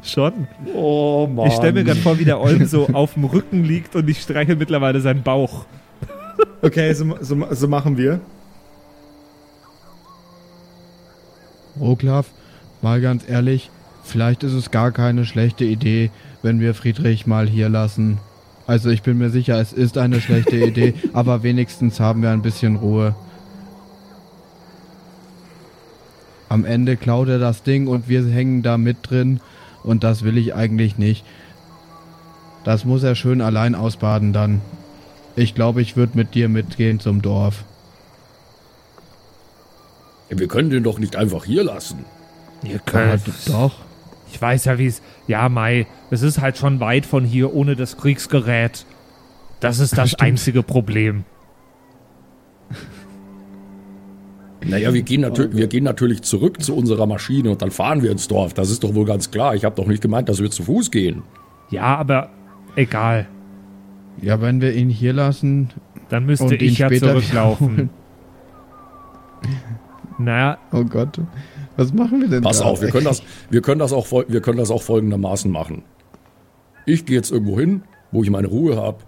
schon. 0.03 0.47
Oh 0.75 1.27
Mann. 1.27 1.47
Ich 1.47 1.53
stelle 1.53 1.73
mir 1.73 1.83
gerade 1.83 1.99
vor, 1.99 2.19
wie 2.19 2.25
der 2.25 2.39
Olm 2.39 2.65
so 2.65 2.87
auf 2.93 3.15
dem 3.15 3.25
Rücken 3.25 3.63
liegt 3.63 3.95
und 3.95 4.07
ich 4.09 4.21
streiche 4.21 4.55
mittlerweile 4.55 5.01
seinen 5.01 5.23
Bauch. 5.23 5.65
Okay, 6.61 6.93
so, 6.93 7.17
so, 7.21 7.47
so 7.51 7.67
machen 7.67 7.97
wir. 7.97 8.19
Roglaf, 11.79 12.27
mal 12.81 13.01
ganz 13.01 13.27
ehrlich, 13.27 13.69
vielleicht 14.03 14.43
ist 14.43 14.53
es 14.53 14.71
gar 14.71 14.91
keine 14.91 15.25
schlechte 15.25 15.65
Idee, 15.65 16.09
wenn 16.41 16.59
wir 16.59 16.73
Friedrich 16.73 17.27
mal 17.27 17.47
hier 17.47 17.69
lassen. 17.69 18.19
Also 18.67 18.89
ich 18.89 19.03
bin 19.03 19.17
mir 19.17 19.29
sicher, 19.29 19.59
es 19.59 19.73
ist 19.73 19.97
eine 19.97 20.21
schlechte 20.21 20.55
Idee, 20.55 20.93
aber 21.13 21.43
wenigstens 21.43 21.99
haben 21.99 22.21
wir 22.21 22.31
ein 22.31 22.41
bisschen 22.41 22.77
Ruhe. 22.77 23.15
Am 26.55 26.63
Ende 26.63 26.95
klaut 26.95 27.27
er 27.27 27.37
das 27.37 27.63
Ding 27.63 27.87
und 27.87 28.07
wir 28.07 28.25
hängen 28.25 28.63
da 28.63 28.77
mit 28.77 29.09
drin 29.09 29.41
und 29.83 30.05
das 30.05 30.23
will 30.23 30.37
ich 30.37 30.55
eigentlich 30.55 30.97
nicht. 30.97 31.25
Das 32.63 32.85
muss 32.85 33.03
er 33.03 33.15
schön 33.15 33.41
allein 33.41 33.75
ausbaden 33.75 34.31
dann. 34.31 34.61
Ich 35.35 35.53
glaube, 35.53 35.81
ich 35.81 35.97
würde 35.97 36.15
mit 36.15 36.33
dir 36.33 36.47
mitgehen 36.47 37.01
zum 37.01 37.21
Dorf. 37.21 37.65
Wir 40.29 40.47
können 40.47 40.69
den 40.69 40.83
doch 40.83 40.97
nicht 40.97 41.17
einfach 41.17 41.43
hier 41.43 41.65
lassen. 41.65 42.05
Ihr 42.63 42.75
Aber 42.75 42.85
könnt. 42.85 43.49
doch. 43.49 43.73
Ich 44.31 44.41
weiß 44.41 44.63
ja, 44.63 44.77
wie 44.77 44.87
es. 44.87 45.01
Ja, 45.27 45.49
Mai, 45.49 45.87
es 46.09 46.21
ist 46.21 46.39
halt 46.39 46.57
schon 46.57 46.79
weit 46.79 47.05
von 47.05 47.25
hier 47.25 47.53
ohne 47.53 47.75
das 47.75 47.97
Kriegsgerät. 47.97 48.85
Das 49.59 49.79
ist 49.79 49.97
das 49.97 50.11
Stimmt. 50.11 50.21
einzige 50.21 50.63
Problem. 50.63 51.25
Naja, 54.67 54.93
wir 54.93 55.03
gehen, 55.03 55.23
wir 55.23 55.67
gehen 55.67 55.83
natürlich 55.83 56.23
zurück 56.23 56.61
zu 56.63 56.75
unserer 56.75 57.05
Maschine 57.05 57.51
und 57.51 57.61
dann 57.61 57.71
fahren 57.71 58.01
wir 58.01 58.11
ins 58.11 58.27
Dorf. 58.27 58.53
Das 58.53 58.71
ist 58.71 58.83
doch 58.83 58.95
wohl 58.95 59.05
ganz 59.05 59.29
klar. 59.31 59.55
Ich 59.55 59.63
habe 59.63 59.75
doch 59.75 59.87
nicht 59.87 60.01
gemeint, 60.01 60.27
dass 60.27 60.39
wir 60.41 60.49
zu 60.49 60.63
Fuß 60.63 60.89
gehen. 60.91 61.23
Ja, 61.69 61.95
aber 61.97 62.29
egal. 62.75 63.27
Ja, 64.21 64.41
wenn 64.41 64.61
wir 64.61 64.73
ihn 64.73 64.89
hier 64.89 65.13
lassen, 65.13 65.69
Dann 66.09 66.25
müsste 66.25 66.45
Und 66.45 66.61
ihn 66.61 66.69
ich 66.69 66.77
ja 66.79 66.87
später 66.87 67.09
zurücklaufen. 67.09 67.89
Naja, 70.17 70.57
Oh 70.71 70.83
Gott. 70.83 71.19
Was 71.77 71.93
machen 71.93 72.21
wir 72.21 72.29
denn 72.29 72.41
Pass 72.41 72.59
da? 72.59 72.65
auf, 72.65 72.81
wir 72.81 72.89
können, 72.89 73.05
das, 73.05 73.21
wir, 73.49 73.61
können 73.61 73.79
das 73.79 73.91
auch, 73.91 74.09
wir 74.09 74.41
können 74.41 74.57
das 74.57 74.71
auch 74.71 74.81
folgendermaßen 74.81 75.51
machen. 75.51 75.83
Ich 76.85 77.05
gehe 77.05 77.17
jetzt 77.17 77.31
irgendwo 77.31 77.59
hin, 77.59 77.83
wo 78.11 78.23
ich 78.23 78.29
meine 78.29 78.47
Ruhe 78.47 78.77
habe, 78.77 78.99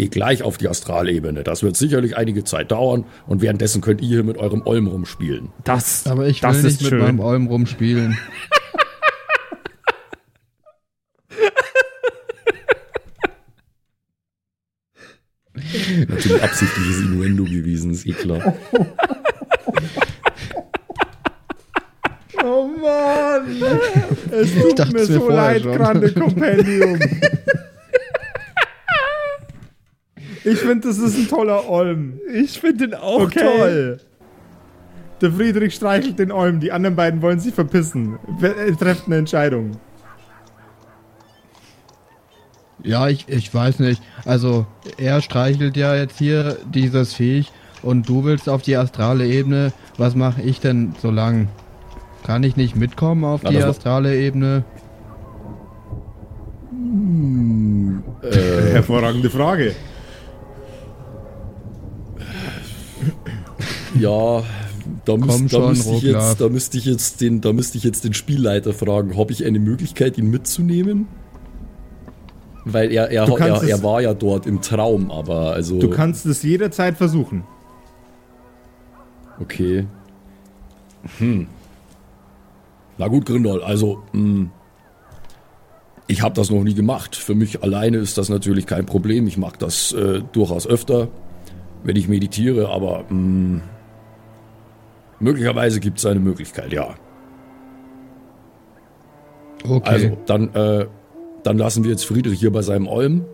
Geh 0.00 0.08
gleich 0.08 0.42
auf 0.42 0.56
die 0.56 0.66
Astralebene. 0.66 1.44
Das 1.44 1.62
wird 1.62 1.76
sicherlich 1.76 2.16
einige 2.16 2.42
Zeit 2.42 2.72
dauern 2.72 3.04
und 3.26 3.42
währenddessen 3.42 3.82
könnt 3.82 4.00
ihr 4.00 4.08
hier 4.08 4.24
mit 4.24 4.38
eurem 4.38 4.62
Olm 4.64 4.86
rumspielen. 4.86 5.50
Das, 5.62 6.06
Aber 6.06 6.26
ich 6.26 6.40
das 6.40 6.56
will 6.56 6.70
nicht 6.70 6.80
mit 6.80 6.88
schön. 6.88 7.00
meinem 7.00 7.20
Olm 7.20 7.48
rumspielen. 7.48 8.16
Natürlich 16.08 16.42
absichtliches 16.42 17.00
Innuendo 17.00 17.44
gewesen, 17.44 17.90
ist 17.90 18.06
eh 18.06 18.12
klar. 18.12 18.54
Oh 22.42 22.66
Mann! 22.68 23.62
Es 24.30 24.54
tut 24.54 24.92
mir 24.94 25.04
so 25.04 25.28
leid, 25.28 25.60
schon. 25.62 25.76
Grande 25.76 26.10
Compendium 26.14 26.98
ich 30.52 30.58
finde, 30.58 30.88
das 30.88 30.98
ist 30.98 31.16
ein 31.16 31.28
toller 31.28 31.68
Olm. 31.68 32.20
Ich 32.32 32.58
finde 32.60 32.88
den 32.88 32.94
auch 32.94 33.22
Okay. 33.22 33.40
toll. 33.40 34.00
Der 35.20 35.32
Friedrich 35.32 35.74
streichelt 35.74 36.18
den 36.18 36.32
Olm, 36.32 36.60
die 36.60 36.72
anderen 36.72 36.96
beiden 36.96 37.20
wollen 37.20 37.38
sich 37.40 37.52
verpissen. 37.54 38.18
Wer- 38.38 38.56
äh, 38.56 38.72
Trefft 38.72 39.06
eine 39.06 39.16
Entscheidung. 39.16 39.72
Ja, 42.82 43.08
ich, 43.08 43.28
ich 43.28 43.52
weiß 43.52 43.80
nicht. 43.80 44.02
Also, 44.24 44.64
er 44.96 45.20
streichelt 45.20 45.76
ja 45.76 45.94
jetzt 45.94 46.18
hier 46.18 46.56
dieses 46.72 47.12
Viech 47.12 47.52
und 47.82 48.08
du 48.08 48.24
willst 48.24 48.48
auf 48.48 48.62
die 48.62 48.76
astrale 48.76 49.26
Ebene. 49.26 49.72
Was 49.98 50.14
mache 50.14 50.40
ich 50.40 50.60
denn 50.60 50.94
so 51.02 51.10
lang? 51.10 51.48
Kann 52.24 52.42
ich 52.42 52.56
nicht 52.56 52.76
mitkommen 52.76 53.24
auf 53.24 53.42
Na, 53.42 53.50
die 53.50 53.62
astrale 53.62 54.16
Ebene? 54.16 54.64
Äh, 58.22 58.30
Hervorragende 58.72 59.28
Frage. 59.28 59.74
Ja, 63.98 64.42
da, 65.04 65.16
müsst, 65.16 65.52
da, 65.52 65.68
müsste 65.68 65.94
ich 65.94 66.02
jetzt, 66.02 66.40
da 66.40 66.48
müsste 66.48 66.78
ich 66.78 66.84
jetzt 66.84 67.20
den, 67.20 67.40
da 67.40 67.52
müsste 67.52 67.78
ich 67.78 67.84
jetzt 67.84 68.04
den 68.04 68.14
Spielleiter 68.14 68.72
fragen, 68.72 69.16
habe 69.16 69.32
ich 69.32 69.44
eine 69.44 69.58
Möglichkeit, 69.58 70.18
ihn 70.18 70.30
mitzunehmen? 70.30 71.08
Weil 72.64 72.92
er, 72.92 73.10
er, 73.10 73.26
er, 73.26 73.62
er 73.62 73.82
war 73.82 74.02
ja 74.02 74.14
dort 74.14 74.46
im 74.46 74.60
Traum, 74.60 75.10
aber 75.10 75.52
also. 75.52 75.78
Du 75.78 75.88
kannst 75.88 76.26
es 76.26 76.42
jederzeit 76.42 76.96
versuchen. 76.96 77.44
Okay. 79.40 79.86
Hm. 81.18 81.46
Na 82.98 83.08
gut, 83.08 83.24
Grindol, 83.24 83.62
also, 83.62 84.02
hm, 84.12 84.50
ich 86.06 86.22
habe 86.22 86.34
das 86.34 86.50
noch 86.50 86.62
nie 86.62 86.74
gemacht. 86.74 87.16
Für 87.16 87.34
mich 87.34 87.62
alleine 87.62 87.98
ist 87.98 88.18
das 88.18 88.28
natürlich 88.28 88.66
kein 88.66 88.84
Problem. 88.84 89.26
Ich 89.26 89.38
mag 89.38 89.58
das 89.58 89.92
äh, 89.92 90.20
durchaus 90.32 90.66
öfter, 90.66 91.08
wenn 91.84 91.96
ich 91.96 92.08
meditiere, 92.08 92.68
aber 92.68 93.04
hm, 93.08 93.62
möglicherweise 95.20 95.78
gibt 95.80 95.98
es 95.98 96.06
eine 96.06 96.20
Möglichkeit, 96.20 96.72
ja. 96.72 96.94
Okay. 99.68 99.88
Also, 99.88 100.16
dann, 100.26 100.54
äh, 100.54 100.86
dann 101.42 101.58
lassen 101.58 101.84
wir 101.84 101.90
jetzt 101.90 102.04
Friedrich 102.06 102.40
hier 102.40 102.50
bei 102.52 102.62
seinem 102.62 102.86
Olm 102.88 103.24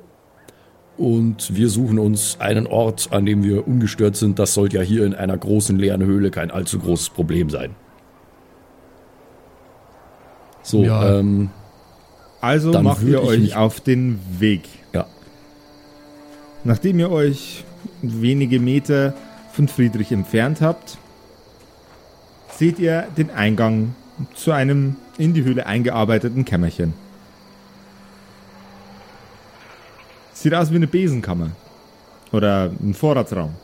und 0.97 1.55
wir 1.55 1.69
suchen 1.69 1.99
uns 1.99 2.39
einen 2.41 2.67
Ort, 2.67 3.09
an 3.13 3.27
dem 3.27 3.43
wir 3.45 3.67
ungestört 3.69 4.17
sind. 4.17 4.39
Das 4.39 4.55
sollte 4.55 4.77
ja 4.77 4.83
hier 4.83 5.05
in 5.07 5.15
einer 5.15 5.37
großen 5.37 5.79
leeren 5.79 6.03
Höhle 6.05 6.31
kein 6.31 6.51
allzu 6.51 6.79
großes 6.79 7.11
Problem 7.11 7.49
sein. 7.51 7.77
So, 10.63 10.85
Ja. 10.85 11.19
ähm, 11.19 11.51
Also 12.41 12.73
macht 12.83 13.03
ihr 13.05 13.23
euch 13.23 13.41
mich- 13.41 13.57
auf 13.57 13.81
den 13.81 14.19
Weg. 14.39 14.63
ja. 14.93 15.07
Nachdem 16.65 16.99
ihr 16.99 17.11
euch 17.13 17.65
wenige 18.03 18.59
Meter 18.59 19.15
von 19.53 19.69
Friedrich 19.69 20.11
entfernt 20.11 20.61
habt, 20.61 20.99
seht 22.57 22.79
ihr 22.79 23.07
den 23.17 23.31
Eingang 23.31 23.95
zu 24.35 24.53
einem 24.53 24.97
in 25.19 25.35
die 25.35 25.45
Höhle 25.45 25.67
eingearbeiteten 25.67 26.45
Kämmerchen. 26.45 26.95
Sieht 30.33 30.55
aus 30.55 30.71
wie 30.71 30.77
eine 30.77 30.87
Besenkammer. 30.87 31.51
Oder 32.33 32.71
ein 32.81 32.95
Vorratsraum. 32.95 33.55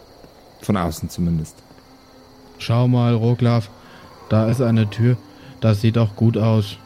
Von 0.62 0.76
außen 0.76 1.10
zumindest. 1.10 1.56
Schau 2.58 2.88
mal, 2.88 3.14
Roglaf. 3.14 3.68
Da 4.28 4.48
ist 4.48 4.60
eine 4.60 4.88
Tür. 4.88 5.16
Das 5.60 5.80
sieht 5.80 5.96
doch 5.96 6.16
gut 6.16 6.36
aus. 6.36 6.78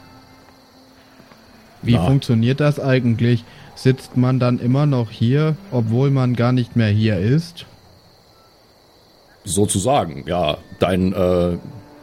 Wie 1.81 1.93
Na. 1.93 2.05
funktioniert 2.05 2.59
das 2.59 2.79
eigentlich? 2.79 3.45
Sitzt 3.75 4.17
man 4.17 4.39
dann 4.39 4.59
immer 4.59 4.85
noch 4.85 5.11
hier, 5.11 5.55
obwohl 5.71 6.09
man 6.09 6.35
gar 6.35 6.51
nicht 6.51 6.75
mehr 6.75 6.89
hier 6.89 7.19
ist? 7.19 7.65
Sozusagen, 9.45 10.23
ja. 10.27 10.57
Dein, 10.79 11.13
äh, 11.13 11.57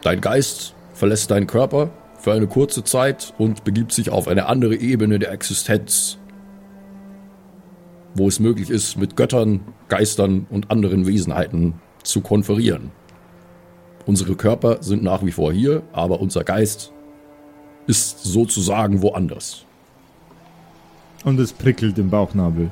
dein 0.05 0.21
Geist 0.21 0.75
verlässt 0.93 1.31
deinen 1.31 1.47
Körper 1.47 1.89
für 2.19 2.31
eine 2.33 2.47
kurze 2.47 2.83
Zeit 2.83 3.33
und 3.37 3.63
begibt 3.63 3.91
sich 3.91 4.11
auf 4.11 4.27
eine 4.27 4.45
andere 4.45 4.75
Ebene 4.75 5.17
der 5.19 5.31
Existenz, 5.31 6.19
wo 8.13 8.27
es 8.27 8.39
möglich 8.39 8.69
ist, 8.69 8.97
mit 8.97 9.15
Göttern, 9.15 9.61
Geistern 9.89 10.45
und 10.49 10.69
anderen 10.69 11.07
Wesenheiten 11.07 11.73
zu 12.03 12.21
konferieren. 12.21 12.91
Unsere 14.05 14.35
Körper 14.35 14.83
sind 14.83 15.01
nach 15.01 15.25
wie 15.25 15.31
vor 15.31 15.51
hier, 15.51 15.81
aber 15.91 16.19
unser 16.21 16.43
Geist 16.43 16.91
ist 17.87 18.23
sozusagen 18.23 19.01
woanders. 19.01 19.65
Und 21.23 21.39
es 21.39 21.51
prickelt 21.51 21.97
im 21.97 22.11
Bauchnabel. 22.11 22.69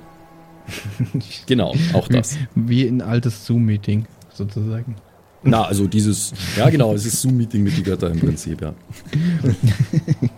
Genau, 1.48 1.74
auch 1.94 2.08
das. 2.08 2.38
Wie 2.56 2.88
ein 2.88 3.02
altes 3.02 3.46
Zoom-Meeting, 3.46 4.06
sozusagen. 4.32 4.96
Na, 5.44 5.64
also 5.64 5.88
dieses, 5.88 6.34
ja 6.58 6.70
genau, 6.70 6.94
es 6.94 7.06
ist 7.06 7.22
Zoom-Meeting 7.22 7.64
mit 7.64 7.78
die 7.78 7.84
Götter 7.84 8.10
im 8.10 8.20
Prinzip, 8.20 8.62
ja. 8.62 8.74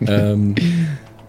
ähm, 0.00 0.54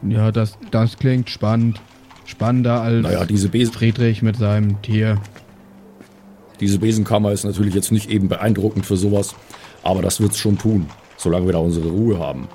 Ja, 0.08 0.32
das, 0.32 0.58
das 0.72 0.98
klingt 0.98 1.30
spannend. 1.30 1.82
Spannender 2.26 2.82
als 2.82 3.04
naja, 3.04 3.26
diese 3.26 3.50
Besen, 3.50 3.74
Friedrich 3.74 4.22
mit 4.22 4.36
seinem 4.36 4.82
Tier. 4.82 5.22
Diese 6.60 6.80
Besenkammer 6.80 7.32
ist 7.32 7.46
natürlich 7.46 7.74
jetzt 7.74 7.92
nicht 7.92 8.10
eben 8.10 8.28
beeindruckend 8.28 8.86
für 8.86 8.98
sowas, 8.98 9.36
aber 9.84 10.02
das 10.02 10.20
wird's 10.20 10.38
schon 10.38 10.58
tun, 10.58 10.88
solange 11.16 11.46
wir 11.46 11.54
da 11.54 11.60
unsere 11.60 11.88
Ruhe 11.88 12.20
haben. 12.20 12.50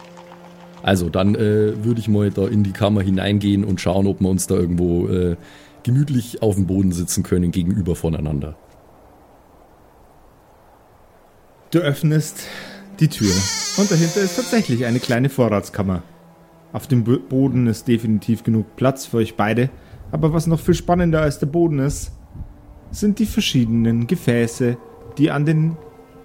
Also, 0.83 1.09
dann 1.09 1.37
äh, 1.37 1.85
würde 1.85 2.01
ich 2.01 2.09
mal 2.09 2.31
da 2.31 2.47
in 2.47 2.65
die 2.65 2.73
Kammer 2.73 3.03
hineingehen 3.03 3.65
und 3.65 3.81
schauen, 3.81 4.07
ob 4.07 4.21
wir 4.21 4.29
uns 4.29 4.49
da 4.49 4.57
irgendwo 4.57 5.07
äh, 5.07 5.37
gemütlich 5.85 6.43
auf 6.43 6.57
dem 6.57 6.67
Boden 6.67 6.93
sitzen 6.93 7.23
können, 7.23 7.53
gegenüber 7.53 7.95
voneinander. 7.95 8.57
Du 11.73 11.79
öffnest 11.79 12.47
die 13.01 13.09
Tür 13.09 13.33
und 13.79 13.91
dahinter 13.91 14.21
ist 14.21 14.37
tatsächlich 14.37 14.85
eine 14.85 15.01
kleine 15.01 15.29
Vorratskammer. 15.31 16.03
Auf 16.73 16.87
dem 16.87 17.05
Bo- 17.05 17.19
Boden 17.19 17.67
ist 17.67 17.89
definitiv 17.89 18.45
genug 18.45 18.77
Platz 18.77 19.07
für 19.07 19.17
euch 19.19 19.37
beide, 19.37 19.71
aber 20.11 20.33
was 20.33 20.47
noch 20.47 20.61
viel 20.61 20.75
spannender 20.75 21.23
als 21.23 21.39
der 21.39 21.47
Boden 21.47 21.79
ist, 21.79 22.13
sind 22.91 23.19
die 23.19 23.27
verschiedenen 23.27 24.07
Gefäße, 24.07 24.77
die 25.19 25.31
an 25.31 25.47
den 25.47 25.77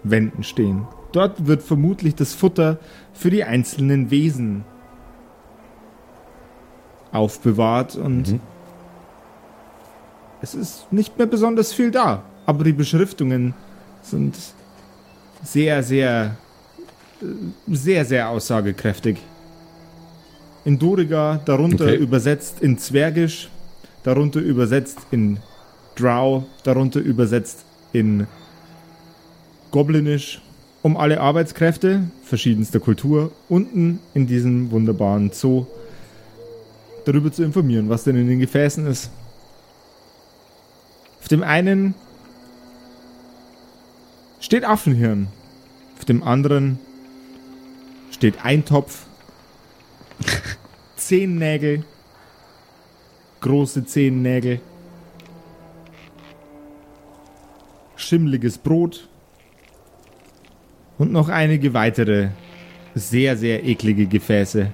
Wänden 0.03 0.43
stehen. 0.43 0.85
Dort 1.13 1.47
wird 1.47 1.63
vermutlich 1.63 2.15
das 2.15 2.33
Futter 2.33 2.77
für 3.13 3.29
die 3.29 3.45
einzelnen 3.45 4.11
Wesen 4.11 4.65
aufbewahrt 7.13 7.95
und 7.95 8.33
Mhm. 8.33 8.39
es 10.41 10.53
ist 10.53 10.91
nicht 10.91 11.17
mehr 11.17 11.25
besonders 11.27 11.71
viel 11.73 11.89
da, 11.91 12.23
aber 12.45 12.65
die 12.65 12.73
Beschriftungen 12.73 13.53
sind 14.01 14.37
sehr, 15.43 15.83
sehr, 15.83 16.35
sehr, 17.67 18.05
sehr 18.05 18.29
aussagekräftig. 18.29 19.17
In 20.65 20.77
Doriga, 20.77 21.39
darunter 21.45 21.85
Okay. 21.85 21.95
übersetzt 21.95 22.61
in 22.61 22.77
Zwergisch, 22.77 23.49
darunter 24.03 24.39
übersetzt 24.39 24.99
in 25.11 25.39
Drow, 25.95 26.43
darunter 26.63 26.99
übersetzt 26.99 27.63
in 27.93 28.27
Goblinisch, 29.71 30.41
um 30.83 30.95
alle 30.97 31.19
Arbeitskräfte 31.19 32.03
verschiedenster 32.23 32.79
Kultur 32.79 33.31
unten 33.49 33.99
in 34.13 34.27
diesem 34.27 34.71
wunderbaren 34.71 35.31
Zoo 35.31 35.65
darüber 37.05 37.31
zu 37.31 37.43
informieren, 37.43 37.89
was 37.89 38.03
denn 38.03 38.15
in 38.17 38.27
den 38.27 38.39
Gefäßen 38.39 38.85
ist. 38.87 39.09
Auf 41.21 41.27
dem 41.29 41.43
einen 41.43 41.95
steht 44.47 44.63
Affenhirn. 44.63 45.27
Auf 45.97 46.05
dem 46.05 46.23
anderen 46.23 46.79
steht 48.11 48.45
Eintopf, 48.45 49.05
Zehennägel, 50.95 51.83
große 53.41 53.85
Zehennägel, 53.85 54.61
schimmliges 57.97 58.57
Brot 58.57 59.09
und 60.97 61.11
noch 61.11 61.27
einige 61.27 61.73
weitere 61.73 62.29
sehr, 62.95 63.35
sehr 63.35 63.65
eklige 63.65 64.05
Gefäße. 64.07 64.71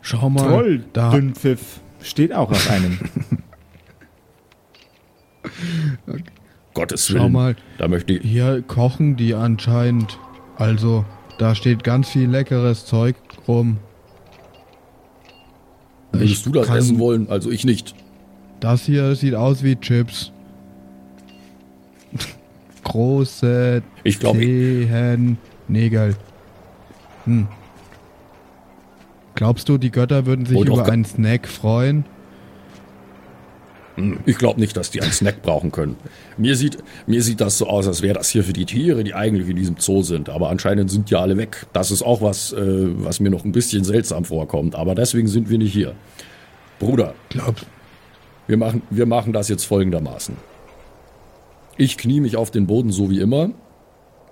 Schau 0.00 0.30
mal, 0.30 0.46
Troll, 0.46 0.84
da, 0.92 1.10
Dünnpfiff, 1.10 1.80
steht 2.00 2.32
auch 2.32 2.52
auf 2.52 2.70
einem. 2.70 3.00
Gottes 6.74 7.08
schau 7.08 7.14
Willen. 7.14 7.32
mal, 7.32 7.56
Da 7.78 7.88
möchte 7.88 8.14
ich. 8.14 8.22
hier 8.22 8.62
kochen 8.62 9.16
die 9.16 9.34
anscheinend. 9.34 10.18
Also, 10.56 11.04
da 11.38 11.54
steht 11.54 11.84
ganz 11.84 12.08
viel 12.08 12.28
leckeres 12.28 12.86
Zeug 12.86 13.16
rum. 13.48 13.78
Würdest 16.12 16.32
Ich 16.32 16.42
du 16.44 16.50
das 16.52 16.68
essen 16.68 16.98
wollen? 16.98 17.28
Also 17.30 17.50
ich 17.50 17.64
nicht. 17.64 17.94
Das 18.60 18.84
hier 18.84 19.14
sieht 19.16 19.34
aus 19.34 19.62
wie 19.64 19.76
Chips. 19.76 20.30
Große 22.84 23.82
Ich 24.04 24.20
glaube, 24.20 24.38
Zehennägel. 24.40 26.16
Hm. 27.24 27.48
Glaubst 29.34 29.68
du, 29.68 29.78
die 29.78 29.90
Götter 29.90 30.26
würden 30.26 30.44
sich 30.44 30.60
über 30.60 30.84
einen 30.86 31.04
Snack 31.04 31.48
freuen? 31.48 32.04
Ich 34.24 34.38
glaube 34.38 34.58
nicht, 34.58 34.76
dass 34.76 34.90
die 34.90 35.02
einen 35.02 35.12
Snack 35.12 35.42
brauchen 35.42 35.70
können. 35.70 35.96
Mir 36.38 36.56
sieht, 36.56 36.78
mir 37.06 37.22
sieht 37.22 37.40
das 37.40 37.58
so 37.58 37.66
aus, 37.66 37.86
als 37.86 38.00
wäre 38.00 38.14
das 38.14 38.30
hier 38.30 38.42
für 38.42 38.54
die 38.54 38.64
Tiere, 38.64 39.04
die 39.04 39.12
eigentlich 39.12 39.48
in 39.48 39.56
diesem 39.56 39.76
Zoo 39.78 40.02
sind. 40.02 40.30
Aber 40.30 40.48
anscheinend 40.48 40.90
sind 40.90 41.10
die 41.10 41.16
alle 41.16 41.36
weg. 41.36 41.66
Das 41.74 41.90
ist 41.90 42.02
auch 42.02 42.22
was, 42.22 42.52
äh, 42.52 42.58
was 42.58 43.20
mir 43.20 43.30
noch 43.30 43.44
ein 43.44 43.52
bisschen 43.52 43.84
seltsam 43.84 44.24
vorkommt. 44.24 44.74
Aber 44.74 44.94
deswegen 44.94 45.28
sind 45.28 45.50
wir 45.50 45.58
nicht 45.58 45.72
hier. 45.72 45.94
Bruder, 46.78 47.14
Glaubst 47.28 47.66
wir 48.46 48.56
machen, 48.56 48.82
wir 48.90 49.06
machen 49.06 49.32
das 49.32 49.48
jetzt 49.48 49.64
folgendermaßen. 49.64 50.36
Ich 51.76 51.96
knie 51.96 52.20
mich 52.20 52.36
auf 52.36 52.50
den 52.50 52.66
Boden 52.66 52.92
so 52.92 53.08
wie 53.08 53.20
immer, 53.20 53.50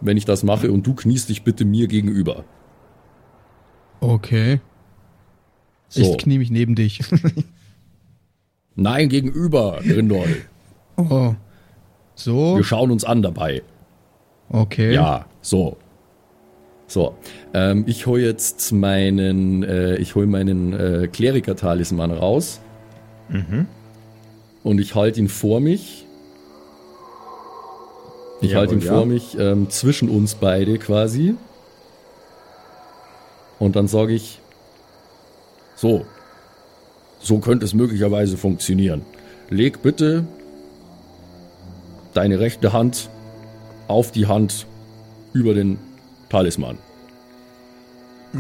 wenn 0.01 0.17
ich 0.17 0.25
das 0.25 0.43
mache, 0.43 0.73
und 0.73 0.87
du 0.87 0.95
kniest 0.95 1.29
dich 1.29 1.43
bitte 1.43 1.65
mir 1.65 1.87
gegenüber. 1.87 2.45
Okay. 4.01 4.61
So. 5.89 6.03
Ich 6.03 6.19
knie 6.19 6.39
mich 6.39 6.51
neben 6.51 6.75
dich. 6.75 7.01
Nein, 8.81 9.11
gegenüber, 9.11 9.81
Grindol. 9.83 10.37
oh. 10.97 11.35
So? 12.15 12.57
Wir 12.57 12.65
schauen 12.65 12.91
uns 12.91 13.05
an 13.05 13.21
dabei. 13.21 13.63
Okay. 14.49 14.95
Ja, 14.95 15.27
so. 15.43 15.77
So, 16.87 17.15
ähm, 17.53 17.85
ich 17.87 18.07
hole 18.07 18.23
jetzt 18.23 18.73
meinen, 18.73 19.63
äh, 19.63 19.97
ich 19.97 20.15
hole 20.15 20.27
meinen 20.27 20.73
äh, 20.73 21.09
Kleriker-Talisman 21.09 22.11
raus. 22.11 22.61
Und 24.65 24.81
ich 24.81 24.95
halte 24.95 25.21
ihn 25.21 25.29
vor 25.29 25.61
mich. 25.61 26.07
Ich 28.41 28.55
halte 28.55 28.75
ihn 28.75 28.81
Jawohl, 28.81 28.97
vor 28.97 29.07
ja. 29.07 29.13
mich 29.13 29.39
ähm, 29.39 29.69
zwischen 29.69 30.09
uns 30.09 30.35
beide 30.37 30.79
quasi. 30.79 31.35
Und 33.59 33.77
dann 33.77 33.89
sage 33.89 34.15
ich, 34.15 34.41
so, 35.77 36.07
so 37.21 37.39
könnte 37.39 37.65
es 37.65 37.75
möglicherweise 37.75 38.37
funktionieren. 38.37 39.03
Leg 39.51 39.83
bitte 39.83 40.25
deine 42.15 42.41
rechte 42.41 42.73
Hand 42.73 43.09
auf 43.89 44.13
die 44.13 44.27
Hand 44.27 44.67
über 45.33 45.55
den 45.55 45.79
Talisman. 46.29 46.79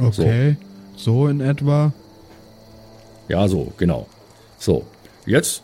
Okay. 0.00 0.56
So. 0.96 1.26
in 1.28 1.40
etwa. 1.40 1.92
Ja, 3.28 3.48
so, 3.48 3.72
genau. 3.76 4.06
So, 4.58 4.84
jetzt 5.26 5.62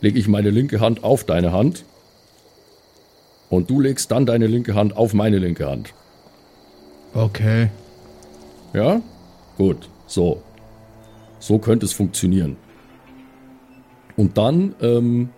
lege 0.00 0.18
ich 0.18 0.28
meine 0.28 0.50
linke 0.50 0.80
Hand 0.80 1.04
auf 1.04 1.24
deine 1.24 1.52
Hand 1.52 1.84
und 3.50 3.70
du 3.70 3.80
legst 3.80 4.10
dann 4.10 4.26
deine 4.26 4.46
linke 4.46 4.74
Hand 4.74 4.96
auf 4.96 5.14
meine 5.14 5.38
linke 5.38 5.68
Hand. 5.68 5.92
Okay. 7.14 7.70
Ja? 8.72 9.00
Gut, 9.56 9.88
so. 10.06 10.42
So 11.44 11.58
könnte 11.58 11.84
es 11.84 11.92
funktionieren. 11.92 12.56
Und 14.16 14.38
dann 14.38 14.74
ähm, 14.80 15.28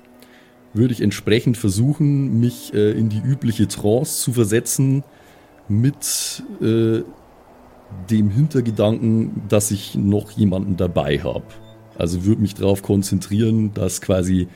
würde 0.72 0.92
ich 0.94 1.00
entsprechend 1.00 1.56
versuchen, 1.56 2.38
mich 2.38 2.72
äh, 2.74 2.92
in 2.92 3.08
die 3.08 3.18
übliche 3.18 3.66
Trance 3.66 4.22
zu 4.22 4.32
versetzen 4.32 5.02
mit 5.68 6.44
äh, 6.62 7.00
dem 8.08 8.30
Hintergedanken, 8.30 9.42
dass 9.48 9.72
ich 9.72 9.96
noch 9.96 10.30
jemanden 10.30 10.76
dabei 10.76 11.18
habe. 11.18 11.46
Also 11.98 12.24
würde 12.24 12.40
mich 12.40 12.54
darauf 12.54 12.82
konzentrieren, 12.82 13.74
dass 13.74 14.00
quasi 14.00 14.46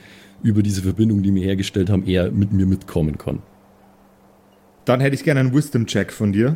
über 0.44 0.62
diese 0.62 0.82
Verbindung, 0.82 1.24
die 1.24 1.34
wir 1.34 1.42
hergestellt 1.42 1.90
haben, 1.90 2.06
er 2.06 2.30
mit 2.30 2.52
mir 2.52 2.66
mitkommen 2.66 3.18
kann. 3.18 3.42
Dann 4.84 5.00
hätte 5.00 5.16
ich 5.16 5.24
gerne 5.24 5.40
einen 5.40 5.52
Wisdom-Check 5.52 6.12
von 6.12 6.32
dir. 6.32 6.54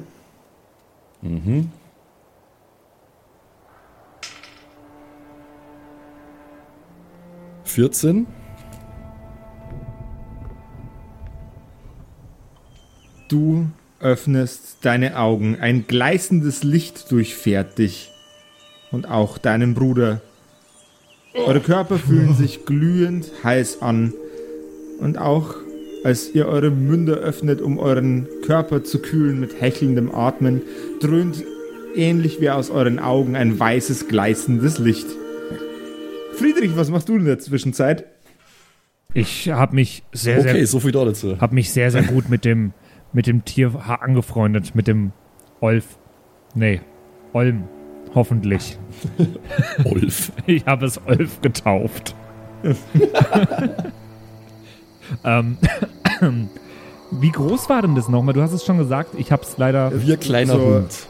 14. 7.75 8.29
Du 13.29 13.67
öffnest 13.99 14.77
deine 14.83 15.19
Augen. 15.19 15.57
Ein 15.61 15.89
gleißendes 15.89 16.63
Licht 16.63 17.11
durchfährt 17.11 17.79
dich 17.79 18.13
und 18.93 19.11
auch 19.11 19.39
deinen 19.39 19.75
Bruder. 19.75 20.21
Eure 21.35 21.59
Körper 21.59 21.99
fühlen 21.99 22.35
sich 22.35 22.65
glühend 22.65 23.33
heiß 23.43 23.83
an. 23.83 24.13
Und 25.01 25.19
auch 25.19 25.57
als 26.05 26.33
ihr 26.33 26.47
eure 26.47 26.71
Münder 26.71 27.15
öffnet, 27.15 27.61
um 27.61 27.79
euren 27.81 28.29
Körper 28.47 28.85
zu 28.85 29.01
kühlen 29.01 29.41
mit 29.41 29.61
hechelndem 29.61 30.15
Atmen, 30.15 30.63
dröhnt 31.01 31.43
ähnlich 31.97 32.41
wie 32.41 32.51
aus 32.51 32.71
euren 32.71 33.01
Augen 33.01 33.35
ein 33.35 33.59
weißes, 33.59 34.07
gleißendes 34.07 34.79
Licht. 34.79 35.09
Friedrich, 36.35 36.77
was 36.77 36.91
machst 36.91 37.09
du 37.09 37.17
in 37.17 37.25
der 37.25 37.39
Zwischenzeit? 37.39 38.05
Ich 39.13 39.49
habe 39.49 39.75
mich 39.77 40.03
sehr, 40.13 40.41
Okay, 40.41 40.53
sehr, 40.53 40.67
so 40.67 40.81
viel 40.81 40.93
dazu. 40.93 41.39
hab 41.41 41.53
mich 41.53 41.71
sehr, 41.71 41.91
sehr 41.91 42.03
gut 42.03 42.29
mit 42.29 42.45
dem, 42.45 42.73
mit 43.13 43.27
dem 43.27 43.45
Tier 43.45 43.73
angefreundet, 44.01 44.75
mit 44.75 44.87
dem 44.89 45.13
Olf. 45.61 45.99
Nee, 46.55 46.81
Olm. 47.33 47.65
Hoffentlich. 48.15 48.79
Wolf. 49.85 50.33
Ich 50.47 50.65
habe 50.67 50.87
es 50.87 51.01
Olf 51.07 51.41
getauft. 51.41 52.15
ähm, 55.25 55.59
wie 57.11 57.31
groß 57.31 57.69
war 57.69 57.83
denn 57.83 57.95
das 57.95 58.09
nochmal? 58.09 58.35
Du 58.35 58.43
hast 58.43 58.53
es 58.53 58.65
schon 58.65 58.79
gesagt, 58.79 59.11
ich 59.19 59.33
habe 59.33 59.43
es 59.43 59.57
leider. 59.59 59.93
Wir 60.07 60.17
kleiner 60.17 60.55
So- 60.55 60.67
Hund. 60.77 61.07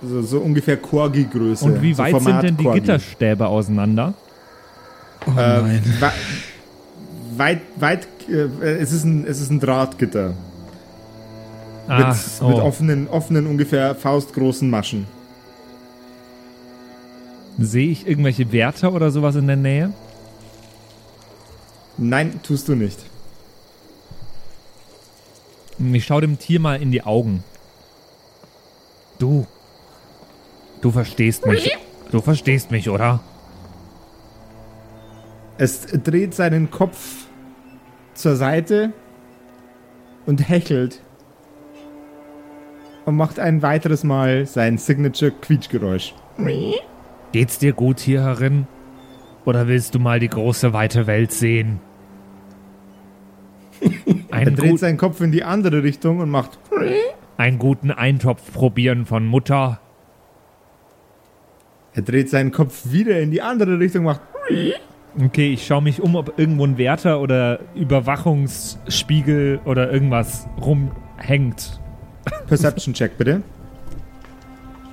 So, 0.00 0.22
so 0.22 0.38
ungefähr 0.38 0.76
Korgi-Größe. 0.76 1.64
Und 1.64 1.82
wie 1.82 1.92
so 1.92 2.04
weit 2.04 2.12
sind 2.14 2.22
Format 2.22 2.42
denn 2.44 2.56
die 2.56 2.62
Corgi. 2.62 2.78
Gitterstäbe 2.80 3.48
auseinander? 3.48 4.14
Oh 5.26 5.30
Äh, 5.30 5.34
nein. 5.62 5.94
wa- 6.00 6.12
weit, 7.36 7.60
weit, 7.76 8.08
äh, 8.28 8.48
es, 8.78 8.92
ist 8.92 9.04
ein, 9.04 9.26
es 9.26 9.40
ist 9.40 9.50
ein 9.50 9.60
Drahtgitter. 9.60 10.34
Ah, 11.86 12.08
mit, 12.40 12.48
mit 12.50 12.58
offenen, 12.62 13.08
offenen, 13.08 13.46
ungefähr 13.46 13.94
faustgroßen 13.94 14.68
Maschen. 14.68 15.06
Sehe 17.58 17.90
ich 17.90 18.06
irgendwelche 18.06 18.52
Wärter 18.52 18.92
oder 18.92 19.10
sowas 19.10 19.34
in 19.36 19.46
der 19.46 19.56
Nähe? 19.56 19.92
Nein, 21.96 22.40
tust 22.42 22.68
du 22.68 22.74
nicht. 22.74 22.98
Ich 25.92 26.04
schaue 26.04 26.20
dem 26.20 26.38
Tier 26.38 26.60
mal 26.60 26.80
in 26.80 26.92
die 26.92 27.02
Augen. 27.02 27.42
Du. 29.18 29.46
Du 30.80 30.90
verstehst 30.92 31.46
mich. 31.46 31.76
Du 32.12 32.20
verstehst 32.20 32.70
mich, 32.70 32.88
oder? 32.88 33.20
Es 35.58 35.86
dreht 35.86 36.34
seinen 36.34 36.70
Kopf 36.70 37.26
zur 38.14 38.36
Seite 38.36 38.92
und 40.24 40.48
hechelt. 40.48 41.02
Und 43.04 43.16
macht 43.16 43.40
ein 43.40 43.62
weiteres 43.62 44.04
Mal 44.04 44.46
sein 44.46 44.78
Signature-Quietschgeräusch. 44.78 46.14
Geht's 47.32 47.58
dir 47.58 47.72
gut 47.72 47.98
hier 48.00 48.22
herin? 48.22 48.66
Oder 49.44 49.66
willst 49.66 49.94
du 49.94 49.98
mal 49.98 50.20
die 50.20 50.28
große 50.28 50.72
weite 50.72 51.06
Welt 51.06 51.32
sehen? 51.32 51.80
Er 54.30 54.50
dreht 54.52 54.78
seinen 54.78 54.98
Kopf 54.98 55.20
in 55.20 55.32
die 55.32 55.42
andere 55.42 55.82
Richtung 55.82 56.20
und 56.20 56.30
macht. 56.30 56.58
einen 57.36 57.58
guten 57.58 57.90
Eintopf 57.90 58.52
probieren 58.52 59.04
von 59.06 59.26
Mutter. 59.26 59.80
Er 61.94 62.02
dreht 62.02 62.30
seinen 62.30 62.52
Kopf 62.52 62.92
wieder 62.92 63.18
in 63.20 63.32
die 63.32 63.42
andere 63.42 63.80
Richtung 63.80 64.06
und 64.06 64.12
macht. 64.12 64.20
Okay, 65.16 65.52
ich 65.52 65.66
schaue 65.66 65.82
mich 65.82 66.00
um, 66.00 66.14
ob 66.14 66.38
irgendwo 66.38 66.64
ein 66.64 66.78
Wärter 66.78 67.20
oder 67.20 67.60
Überwachungsspiegel 67.74 69.60
oder 69.64 69.90
irgendwas 69.90 70.46
rumhängt. 70.60 71.80
Perception-Check 72.46 73.16
bitte. 73.16 73.42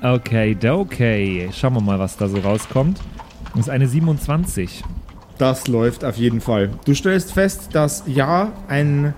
Okay, 0.01 0.55
okay. 0.69 1.49
Schauen 1.51 1.73
wir 1.73 1.81
mal, 1.81 1.99
was 1.99 2.17
da 2.17 2.27
so 2.27 2.37
rauskommt. 2.37 2.99
Das 3.51 3.61
ist 3.61 3.69
eine 3.69 3.87
27. 3.87 4.83
Das 5.37 5.67
läuft 5.67 6.05
auf 6.05 6.17
jeden 6.17 6.41
Fall. 6.41 6.69
Du 6.85 6.93
stellst 6.93 7.33
fest, 7.33 7.69
dass 7.73 8.03
ja 8.05 8.51
ein, 8.67 9.13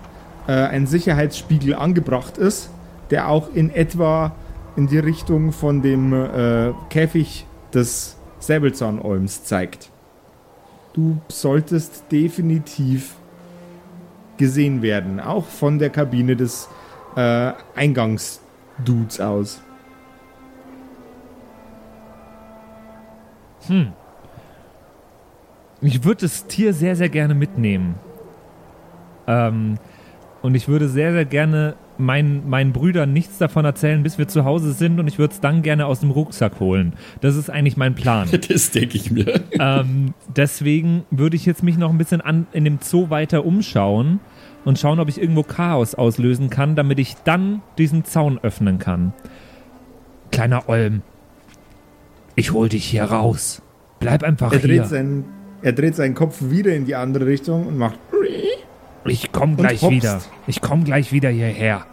äh, 0.48 0.52
ein 0.52 0.88
Sicherheitsspiegel 0.88 1.76
angebracht 1.76 2.38
ist, 2.38 2.70
der 3.12 3.30
auch 3.30 3.54
in 3.54 3.70
etwa 3.70 4.36
in 4.76 4.88
die 4.88 5.00
Richtung 5.00 5.52
von 5.52 5.82
dem 5.82 6.14
äh, 6.14 6.72
Käfig 6.90 7.46
des 7.74 8.18
Säbelzahnolms 8.40 9.44
zeigt. 9.44 9.92
Du 10.98 11.22
solltest 11.28 12.12
definitiv 12.12 13.14
gesehen 14.38 14.82
werden, 14.82 15.20
auch 15.20 15.46
von 15.46 15.78
der 15.78 15.92
Kabine 15.92 16.36
des 16.36 16.68
äh, 17.16 17.54
Eingangsdudes 17.76 19.20
aus. 19.22 19.62
Ich 25.82 26.04
würde 26.04 26.22
das 26.22 26.48
Tier 26.48 26.74
sehr, 26.74 26.96
sehr 26.96 27.10
gerne 27.10 27.36
mitnehmen. 27.36 27.94
Ähm, 29.28 29.78
und 30.42 30.56
ich 30.56 30.68
würde 30.68 30.90
sehr, 30.90 31.14
sehr 31.14 31.26
gerne 31.26 31.76
meinen, 31.98 32.50
meinen 32.50 32.74
Brüdern 32.74 33.14
nichts 33.14 33.38
davon 33.38 33.66
erzählen, 33.66 34.04
bis 34.04 34.18
wir 34.18 34.28
zu 34.28 34.46
Hause 34.46 34.74
sind 34.74 35.00
und 35.00 35.08
ich 35.08 35.18
würde 35.20 35.34
es 35.34 35.40
dann 35.40 35.62
gerne 35.62 35.86
aus 35.86 36.00
dem 36.02 36.12
Rucksack 36.12 36.60
holen. 36.60 36.94
Das 37.22 37.36
ist 37.36 37.50
eigentlich 37.50 37.78
mein 37.78 37.96
Plan. 37.96 38.28
Das 38.50 38.72
denke 38.72 38.98
ich 38.98 39.12
mir. 39.12 39.42
ähm, 39.60 40.14
deswegen 40.36 41.04
würde 41.12 41.36
ich 41.36 41.46
jetzt 41.46 41.64
mich 41.64 41.78
noch 41.78 41.90
ein 41.90 41.98
bisschen 41.98 42.22
an, 42.22 42.48
in 42.54 42.64
dem 42.64 42.80
Zoo 42.82 43.10
weiter 43.10 43.46
umschauen 43.46 44.20
und 44.66 44.80
schauen, 44.80 45.00
ob 45.00 45.10
ich 45.10 45.20
irgendwo 45.22 45.44
Chaos 45.44 45.96
auslösen 45.96 46.50
kann, 46.50 46.76
damit 46.76 47.00
ich 47.00 47.16
dann 47.24 47.62
diesen 47.78 48.04
Zaun 48.06 48.40
öffnen 48.42 48.80
kann. 48.80 49.14
Kleiner 50.32 50.68
Olm, 50.70 51.02
ich 52.36 52.52
hol 52.54 52.70
dich 52.70 52.86
hier 52.86 53.06
raus. 53.06 53.62
Bleib 54.00 54.24
einfach 54.24 54.52
Er 54.54 54.60
hier. 54.60 54.68
dreht, 54.68 54.86
seinen, 54.88 55.26
er 55.62 55.74
dreht 55.74 55.96
seinen 55.96 56.14
Kopf 56.14 56.38
wieder 56.42 56.74
in 56.76 56.86
die 56.86 56.96
andere 56.96 57.26
Richtung 57.26 57.66
und 57.66 57.78
macht 57.78 57.98
Ich 59.08 59.32
komm 59.32 59.58
gleich 59.58 59.82
hopst. 59.82 59.96
wieder. 59.96 60.22
Ich 60.48 60.62
komm 60.62 60.84
gleich 60.84 61.12
wieder 61.12 61.30
hierher. 61.30 61.86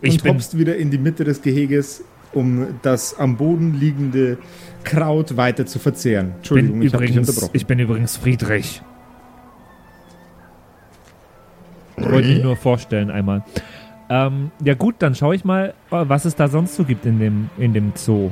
Ich 0.00 0.14
und 0.14 0.22
bin 0.22 0.34
hopst 0.34 0.58
wieder 0.58 0.76
in 0.76 0.90
die 0.90 0.98
Mitte 0.98 1.24
des 1.24 1.42
Geheges, 1.42 2.04
um 2.32 2.80
das 2.82 3.18
am 3.18 3.36
Boden 3.36 3.78
liegende 3.78 4.38
Kraut 4.84 5.36
weiter 5.36 5.66
zu 5.66 5.78
verzehren. 5.78 6.34
Entschuldigung, 6.36 6.78
bin 6.80 6.88
ich 6.88 6.94
habe 6.94 7.06
dich 7.06 7.18
unterbrochen. 7.18 7.50
ich 7.52 7.66
bin 7.66 7.78
übrigens 7.78 8.16
Friedrich. 8.16 8.82
Ich 11.96 12.10
wollte 12.10 12.28
mich 12.28 12.42
nur 12.42 12.56
vorstellen 12.56 13.10
einmal. 13.10 13.44
Ähm, 14.10 14.50
ja 14.62 14.74
gut, 14.74 14.96
dann 14.98 15.14
schaue 15.14 15.34
ich 15.34 15.44
mal, 15.44 15.74
was 15.90 16.24
es 16.24 16.34
da 16.34 16.48
sonst 16.48 16.74
so 16.76 16.84
gibt 16.84 17.06
in 17.06 17.18
dem, 17.18 17.50
in 17.56 17.72
dem 17.72 17.92
Zoo. 17.94 18.30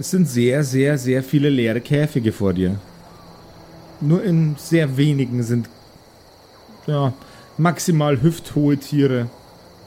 Es 0.00 0.10
sind 0.10 0.28
sehr, 0.28 0.62
sehr, 0.62 0.96
sehr 0.96 1.24
viele 1.24 1.48
leere 1.48 1.80
Käfige 1.80 2.32
vor 2.32 2.52
dir. 2.52 2.76
Nur 4.00 4.22
in 4.22 4.54
sehr 4.56 4.96
wenigen 4.96 5.42
sind 5.42 5.68
ja, 6.86 7.12
maximal 7.56 8.22
hüfthohe 8.22 8.76
Tiere, 8.76 9.28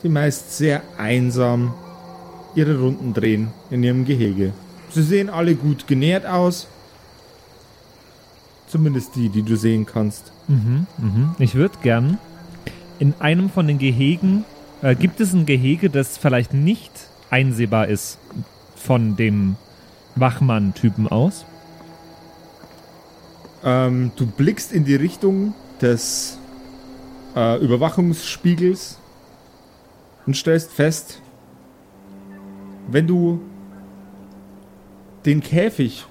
die 0.03 0.09
meist 0.09 0.57
sehr 0.57 0.81
einsam 0.97 1.73
ihre 2.55 2.77
Runden 2.79 3.13
drehen 3.13 3.47
in 3.69 3.83
ihrem 3.83 4.03
Gehege. 4.03 4.51
Sie 4.91 5.03
sehen 5.03 5.29
alle 5.29 5.55
gut 5.55 5.87
genährt 5.87 6.25
aus. 6.25 6.67
Zumindest 8.67 9.15
die, 9.15 9.29
die 9.29 9.43
du 9.43 9.55
sehen 9.55 9.85
kannst. 9.85 10.31
Mhm, 10.49 10.87
mhm. 10.97 11.35
Ich 11.39 11.55
würde 11.55 11.77
gern 11.81 12.17
in 12.99 13.13
einem 13.19 13.49
von 13.49 13.67
den 13.67 13.79
Gehegen, 13.79 14.43
äh, 14.81 14.95
gibt 14.95 15.21
es 15.21 15.33
ein 15.33 15.45
Gehege, 15.45 15.89
das 15.89 16.17
vielleicht 16.17 16.53
nicht 16.53 16.91
einsehbar 17.29 17.87
ist 17.87 18.17
von 18.75 19.15
dem 19.15 19.55
Wachmann-Typen 20.15 21.07
aus? 21.07 21.45
Ähm, 23.63 24.11
du 24.15 24.25
blickst 24.25 24.71
in 24.71 24.85
die 24.85 24.95
Richtung 24.95 25.53
des 25.81 26.37
äh, 27.35 27.63
Überwachungsspiegels 27.63 28.97
und 30.25 30.35
stellst 30.35 30.71
fest, 30.71 31.21
wenn 32.89 33.07
du 33.07 33.41
den 35.25 35.41
Käfig 35.41 36.05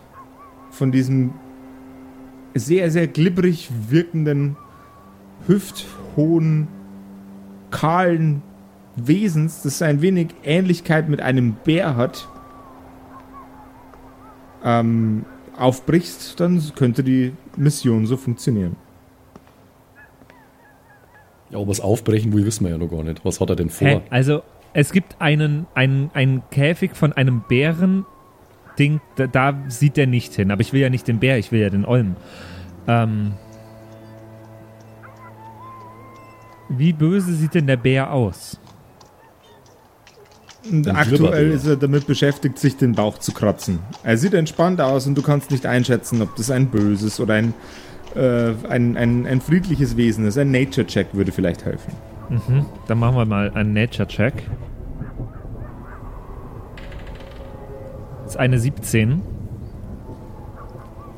von 0.70 0.92
diesem 0.92 1.34
sehr, 2.54 2.90
sehr 2.90 3.06
glibberig 3.06 3.70
wirkenden, 3.88 4.56
hüfthohen, 5.46 6.68
kahlen 7.70 8.42
Wesens, 8.96 9.62
das 9.62 9.82
ein 9.82 10.02
wenig 10.02 10.28
Ähnlichkeit 10.44 11.08
mit 11.08 11.20
einem 11.20 11.54
Bär 11.64 11.96
hat, 11.96 12.28
ähm, 14.64 15.24
aufbrichst, 15.56 16.40
dann 16.40 16.62
könnte 16.74 17.02
die 17.02 17.32
Mission 17.56 18.06
so 18.06 18.16
funktionieren. 18.16 18.76
Ja, 21.50 21.58
ob 21.58 21.68
was 21.68 21.80
aufbrechen 21.80 22.32
will, 22.32 22.46
wissen 22.46 22.64
wir 22.64 22.70
ja 22.70 22.78
noch 22.78 22.88
gar 22.88 23.02
nicht. 23.02 23.24
Was 23.24 23.40
hat 23.40 23.50
er 23.50 23.56
denn 23.56 23.70
vor? 23.70 23.88
Hä? 23.88 24.00
Also, 24.10 24.42
es 24.72 24.92
gibt 24.92 25.20
einen, 25.20 25.66
einen, 25.74 26.10
einen 26.14 26.42
Käfig 26.50 26.96
von 26.96 27.12
einem 27.12 27.42
Bären. 27.48 28.06
Ding, 28.78 29.00
da, 29.16 29.26
da 29.26 29.64
sieht 29.68 29.98
er 29.98 30.06
nicht 30.06 30.34
hin. 30.34 30.50
Aber 30.50 30.60
ich 30.60 30.72
will 30.72 30.80
ja 30.80 30.90
nicht 30.90 31.08
den 31.08 31.18
Bär, 31.18 31.38
ich 31.38 31.50
will 31.50 31.60
ja 31.60 31.70
den 31.70 31.84
Olm. 31.84 32.14
Ähm, 32.86 33.32
wie 36.68 36.92
böse 36.92 37.34
sieht 37.34 37.54
denn 37.54 37.66
der 37.66 37.76
Bär 37.76 38.12
aus? 38.12 38.60
Und 40.68 40.88
aktuell 40.88 41.50
ist 41.52 41.66
er 41.66 41.76
damit 41.76 42.06
beschäftigt, 42.06 42.58
sich 42.58 42.76
den 42.76 42.92
Bauch 42.92 43.18
zu 43.18 43.32
kratzen. 43.32 43.78
Er 44.02 44.18
sieht 44.18 44.34
entspannt 44.34 44.80
aus 44.80 45.06
und 45.06 45.16
du 45.16 45.22
kannst 45.22 45.50
nicht 45.50 45.64
einschätzen, 45.66 46.20
ob 46.22 46.36
das 46.36 46.50
ein 46.50 46.66
böses 46.66 47.18
oder 47.18 47.34
ein, 47.34 47.54
äh, 48.14 48.52
ein, 48.68 48.96
ein, 48.96 49.26
ein 49.26 49.40
friedliches 49.40 49.96
Wesen 49.96 50.26
ist. 50.26 50.36
Ein 50.36 50.50
Nature-Check 50.50 51.08
würde 51.14 51.32
vielleicht 51.32 51.64
helfen. 51.64 51.92
Mhm. 52.28 52.66
Dann 52.86 52.98
machen 52.98 53.16
wir 53.16 53.24
mal 53.24 53.50
einen 53.52 53.72
Nature-Check. 53.72 54.34
Das 58.24 58.34
ist 58.34 58.36
eine 58.36 58.58
17. 58.58 59.22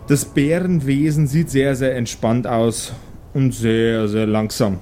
Das 0.06 0.24
Bärenwesen 0.24 1.26
sieht 1.26 1.50
sehr, 1.50 1.74
sehr 1.74 1.96
entspannt 1.96 2.46
aus 2.46 2.92
und 3.34 3.52
sehr, 3.52 4.08
sehr 4.08 4.26
langsam. 4.26 4.78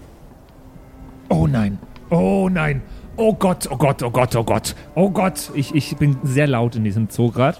Oh 1.28 1.46
nein. 1.46 1.78
Oh 2.10 2.48
nein. 2.50 2.82
Oh 3.22 3.34
Gott, 3.34 3.68
oh 3.70 3.76
Gott, 3.76 4.02
oh 4.02 4.10
Gott, 4.10 4.34
oh 4.34 4.44
Gott. 4.44 4.74
Oh 4.94 5.10
Gott. 5.10 5.50
Ich, 5.52 5.74
ich 5.74 5.94
bin 5.98 6.16
sehr 6.22 6.46
laut 6.46 6.74
in 6.74 6.84
diesem 6.84 7.10
Zoo 7.10 7.30
gerade. 7.30 7.58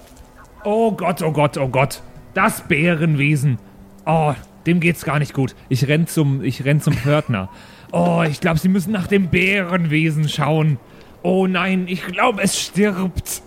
Oh 0.63 0.91
Gott, 0.91 1.21
oh 1.21 1.31
Gott, 1.31 1.55
oh 1.55 1.67
Gott. 1.67 2.01
Das 2.33 2.61
Bärenwesen. 2.61 3.59
Oh, 4.07 4.33
dem 4.65 4.79
geht's 4.79 5.05
gar 5.05 5.19
nicht 5.19 5.35
gut. 5.35 5.53
Ich 5.69 5.87
renn 5.87 6.07
zum, 6.07 6.43
ich 6.43 6.65
renn 6.65 6.81
zum 6.81 6.93
Pförtner. 6.93 7.47
Oh, 7.91 8.23
ich 8.27 8.39
glaube, 8.39 8.57
Sie 8.57 8.69
müssen 8.69 8.91
nach 8.91 9.05
dem 9.05 9.27
Bärenwesen 9.27 10.27
schauen. 10.27 10.79
Oh 11.21 11.45
nein, 11.45 11.85
ich 11.87 12.07
glaube, 12.07 12.41
es 12.41 12.59
stirbt. 12.59 13.43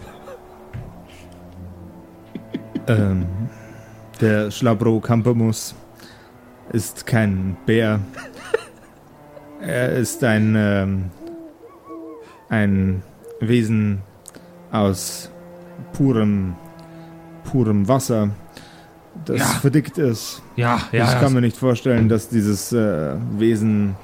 Ähm, 2.86 3.26
der 4.20 4.52
Schlabro 4.52 5.00
Campomus 5.00 5.74
ist 6.72 7.06
kein 7.06 7.56
Bär. 7.66 7.98
Er 9.60 9.88
ist 9.88 10.22
ein, 10.22 10.54
ähm, 10.56 11.10
ein 12.54 13.02
Wesen 13.40 14.00
aus 14.70 15.30
purem, 15.92 16.54
purem 17.44 17.88
Wasser, 17.88 18.30
das 19.24 19.38
Ja. 19.38 19.44
verdickt 19.46 19.98
ist. 19.98 20.42
Ja, 20.56 20.80
ja. 20.92 21.04
ich 21.12 21.20
kann 21.20 21.32
mir 21.32 21.40
nicht 21.40 21.56
vorstellen, 21.56 22.08
dass 22.08 22.28
dieses 22.28 22.72
äh, 22.72 23.14
Wesen 23.38 23.96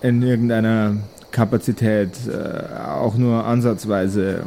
in 0.00 0.22
irgendeiner 0.22 0.96
Kapazität 1.30 2.10
äh, 2.28 2.80
auch 2.82 3.14
nur 3.16 3.44
ansatzweise 3.46 4.38
äh, 4.38 4.42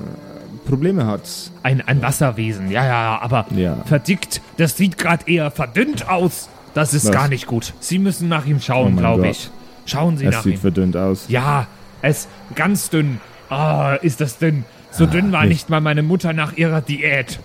Probleme 0.67 1.06
hat. 1.06 1.21
ein, 1.63 1.82
ein 1.88 2.01
Wasserwesen. 2.01 2.69
Ja, 2.71 2.86
ja, 2.86 3.19
aber 3.21 3.45
Ja. 3.56 3.78
verdickt, 3.86 4.41
das 4.58 4.75
sieht 4.78 4.97
gerade 4.97 5.30
eher 5.32 5.51
verdünnt 5.51 6.10
aus. 6.10 6.49
Das 6.73 6.93
ist 6.93 7.06
Was? 7.06 7.12
gar 7.12 7.28
nicht 7.30 7.47
gut. 7.47 7.73
Sie 7.80 7.99
müssen 7.99 8.28
nach 8.28 8.45
ihm 8.45 8.58
Oh 8.58 8.62
schauen, 8.62 8.95
mein 8.95 8.97
glaube 8.97 9.28
ich. 9.30 9.49
Schauen 9.86 10.17
Sie 10.17 10.25
Es 10.25 10.36
nach 10.36 10.43
sieht 10.43 10.56
ihm. 10.56 10.60
verdünnt 10.60 10.97
aus. 10.97 11.25
Ja, 11.30 11.67
es 12.05 12.27
ganz 12.55 12.89
dünn. 12.89 13.19
Ah, 13.49 13.95
ist 14.01 14.21
das 14.21 14.37
dünn. 14.37 14.63
So 14.91 15.05
dünn 15.05 15.31
war 15.31 15.41
nicht- 15.43 15.49
nicht 15.49 15.69
mal 15.69 15.81
meine 15.81 16.03
Mutter 16.03 16.33
nach 16.33 16.53
ihrer 16.53 16.81
Diät. 16.81 17.39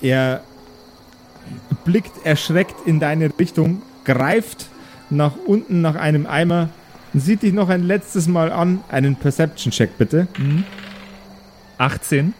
Er 0.00 0.40
blickt 1.84 2.24
erschreckt 2.24 2.86
in 2.86 2.98
deine 3.00 3.30
Richtung, 3.38 3.82
greift 4.04 4.66
nach 5.10 5.34
unten 5.46 5.80
nach 5.80 5.94
einem 5.96 6.26
Eimer, 6.26 6.70
sieht 7.14 7.42
dich 7.42 7.52
noch 7.52 7.68
ein 7.68 7.82
letztes 7.82 8.26
Mal 8.26 8.50
an. 8.50 8.82
Einen 8.88 9.16
Perception-Check 9.16 9.98
bitte. 9.98 10.26
18. 11.78 12.34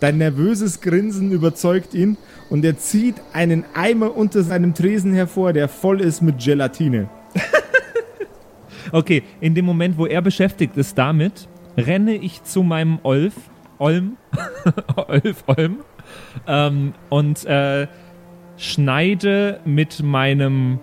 Dein 0.00 0.18
nervöses 0.18 0.80
Grinsen 0.80 1.30
überzeugt 1.30 1.94
ihn 1.94 2.16
und 2.50 2.64
er 2.64 2.78
zieht 2.78 3.16
einen 3.32 3.64
Eimer 3.74 4.16
unter 4.16 4.42
seinem 4.42 4.74
Tresen 4.74 5.12
hervor, 5.14 5.52
der 5.52 5.68
voll 5.68 6.00
ist 6.00 6.22
mit 6.22 6.38
Gelatine. 6.42 7.08
Okay, 8.90 9.22
in 9.40 9.54
dem 9.54 9.64
Moment, 9.64 9.98
wo 9.98 10.06
er 10.06 10.22
beschäftigt 10.22 10.76
ist 10.76 10.98
damit, 10.98 11.48
renne 11.76 12.14
ich 12.14 12.42
zu 12.42 12.62
meinem 12.62 12.98
Olf, 13.02 13.34
Olm, 13.78 14.16
Olf, 14.96 15.44
Olm, 15.46 15.78
ähm, 16.46 16.94
und 17.08 17.44
äh, 17.44 17.86
schneide 18.56 19.60
mit 19.64 20.02
meinem 20.02 20.78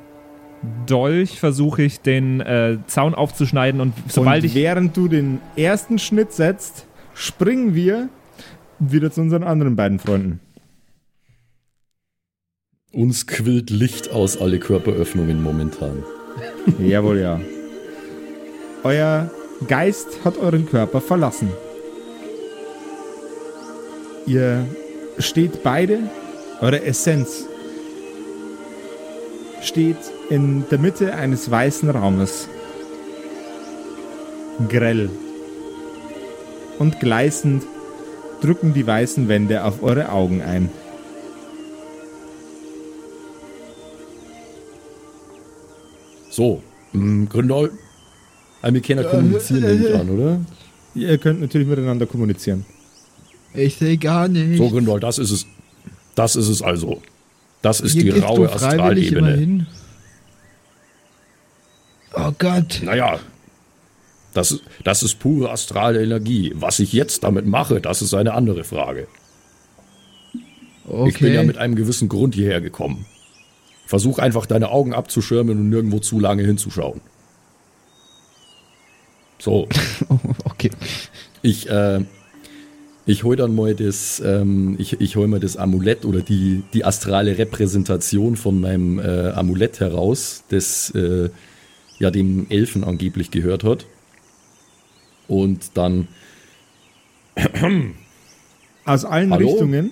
Dolch, 0.86 1.40
versuche 1.40 1.84
ich 1.84 2.02
den 2.02 2.42
äh, 2.42 2.78
Zaun 2.88 3.16
aufzuschneiden 3.16 3.80
und 3.80 3.94
sobald 4.08 4.44
und 4.44 4.50
ich 4.50 4.56
während 4.56 4.98
du 4.98 5.08
den 5.08 5.40
ersten 5.56 6.00
Schnitt 6.00 6.34
setzt, 6.34 6.86
springen 7.14 7.76
wir 7.76 8.10
wieder 8.80 9.12
zu 9.12 9.22
unseren 9.22 9.44
anderen 9.44 9.76
beiden 9.76 10.00
Freunden. 10.00 10.40
Uns 12.92 13.28
quillt 13.28 13.70
Licht 13.70 14.12
aus 14.12 14.42
alle 14.42 14.60
Körperöffnungen 14.60 15.42
momentan. 15.44 16.04
Jawohl, 16.80 17.20
ja. 17.20 17.40
Euer 18.84 19.30
Geist 19.68 20.24
hat 20.24 20.38
euren 20.38 20.66
Körper 20.66 21.02
verlassen. 21.02 21.52
Ihr 24.26 24.66
steht 25.18 25.64
beide, 25.64 26.00
eure 26.62 26.84
Essenz 26.84 27.46
steht 29.62 29.98
in 30.30 30.64
der 30.70 30.80
Mitte 30.80 31.14
eines 31.14 31.52
weißen 31.52 31.90
Raumes. 31.90 32.48
Grell. 34.70 35.10
Und 36.78 37.00
gleißend 37.00 37.64
drücken 38.42 38.74
die 38.74 38.88
weißen 38.88 39.28
Wände 39.28 39.66
auf 39.66 39.84
eure 39.84 40.10
Augen 40.12 40.42
ein. 40.42 40.70
So, 46.30 46.62
mh, 46.94 47.28
Gründol. 47.30 47.72
Wir 48.62 48.82
können 48.82 49.04
ja 49.04 49.10
kommunizieren, 49.10 49.62
nehme 49.62 49.88
ich 49.88 49.96
an, 49.96 50.10
oder? 50.18 50.42
Ihr 50.96 51.18
könnt 51.18 51.42
natürlich 51.42 51.68
miteinander 51.68 52.06
kommunizieren. 52.06 52.66
Ich 53.54 53.76
sehe 53.76 53.98
gar 53.98 54.28
nicht. 54.28 54.58
So, 54.58 54.70
Gründol, 54.70 55.00
das 55.00 55.18
ist 55.18 55.32
es. 55.32 55.46
Das 56.16 56.36
ist 56.36 56.48
es 56.50 56.62
also. 56.62 57.02
Das 57.62 57.80
ist 57.82 57.94
Hier 57.94 58.14
die 58.14 58.20
raue 58.20 58.52
Astralebene. 58.52 59.36
hin. 59.36 59.68
Oh 62.16 62.32
Gott. 62.38 62.82
Naja, 62.84 63.20
das, 64.34 64.52
ist- 64.52 64.64
das 64.84 65.04
ist 65.04 65.20
pure 65.20 65.52
astrale 65.52 66.02
Energie. 66.04 66.54
Was 66.56 66.80
ich 66.80 66.94
jetzt 66.94 67.24
damit 67.24 67.46
mache, 67.46 67.82
das 67.82 68.02
ist 68.02 68.14
eine 68.14 68.34
andere 68.34 68.64
Frage. 68.64 69.08
Okay. 70.88 71.10
Ich 71.10 71.20
bin 71.20 71.34
ja 71.34 71.44
mit 71.44 71.58
einem 71.58 71.76
gewissen 71.76 72.10
Grund 72.10 72.34
hierher 72.36 72.62
gekommen. 72.62 73.06
Versuch 73.86 74.18
einfach 74.20 74.46
deine 74.46 74.70
Augen 74.70 74.94
abzuschirmen 74.94 75.58
und 75.60 75.70
nirgendwo 75.70 76.00
zu 76.00 76.20
lange 76.20 76.44
hinzuschauen. 76.44 77.02
So, 79.40 79.68
okay. 80.46 80.70
ich, 81.42 81.70
äh, 81.70 82.02
ich 83.06 83.24
hol 83.24 83.36
dann 83.36 83.56
mal 83.56 83.74
das, 83.74 84.22
ähm, 84.24 84.76
ich, 84.78 85.00
ich 85.02 85.16
hol 85.16 85.28
mal 85.28 85.40
das 85.40 85.58
Amulett 85.58 86.06
oder 86.06 86.22
die, 86.22 86.64
die 86.74 86.86
astrale 86.86 87.38
Repräsentation 87.38 88.36
von 88.36 88.60
meinem 88.62 89.00
äh, 89.00 89.30
Amulett 89.30 89.80
heraus, 89.80 90.44
das 90.50 90.92
äh, 90.92 91.30
ja 91.98 92.12
dem 92.12 92.48
Elfen 92.50 92.84
angeblich 92.84 93.32
gehört 93.32 93.64
hat. 93.64 93.86
Und 95.28 95.72
dann 95.76 96.08
Aus 98.86 99.06
allen 99.06 99.32
Hallo? 99.32 99.50
Richtungen 99.50 99.92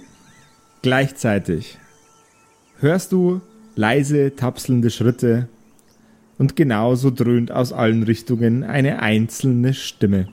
gleichzeitig 0.82 1.78
hörst 2.80 3.12
du 3.12 3.42
leise 3.76 4.36
tapselnde 4.36 4.90
Schritte 4.90 5.48
und 6.38 6.56
genauso 6.56 7.12
dröhnt 7.12 7.52
aus 7.52 7.74
allen 7.74 8.04
Richtungen 8.04 8.64
eine 8.64 9.00
einzelne 9.00 9.74
Stimme. 9.74 10.28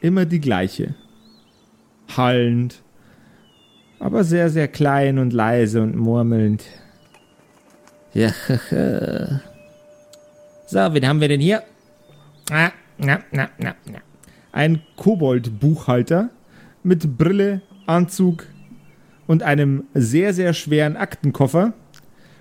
Immer 0.00 0.24
die 0.26 0.40
gleiche. 0.40 0.94
Hallend, 2.16 2.82
aber 3.98 4.24
sehr, 4.24 4.48
sehr 4.50 4.68
klein 4.68 5.18
und 5.18 5.32
leise 5.32 5.82
und 5.82 5.96
murmelnd. 5.96 6.64
Ja, 8.14 8.28
so, 10.66 10.78
wen 10.78 11.06
haben 11.06 11.20
wir 11.20 11.28
denn 11.28 11.40
hier? 11.40 11.62
Ah, 12.50 12.70
na, 12.96 13.20
na, 13.30 13.50
na, 13.58 13.74
na. 13.84 13.98
Ein 14.52 14.80
Kobold-Buchhalter 14.96 16.30
mit 16.82 17.18
Brille, 17.18 17.60
Anzug 17.86 18.46
und 19.26 19.42
einem 19.42 19.84
sehr, 19.92 20.32
sehr 20.32 20.54
schweren 20.54 20.96
Aktenkoffer 20.96 21.74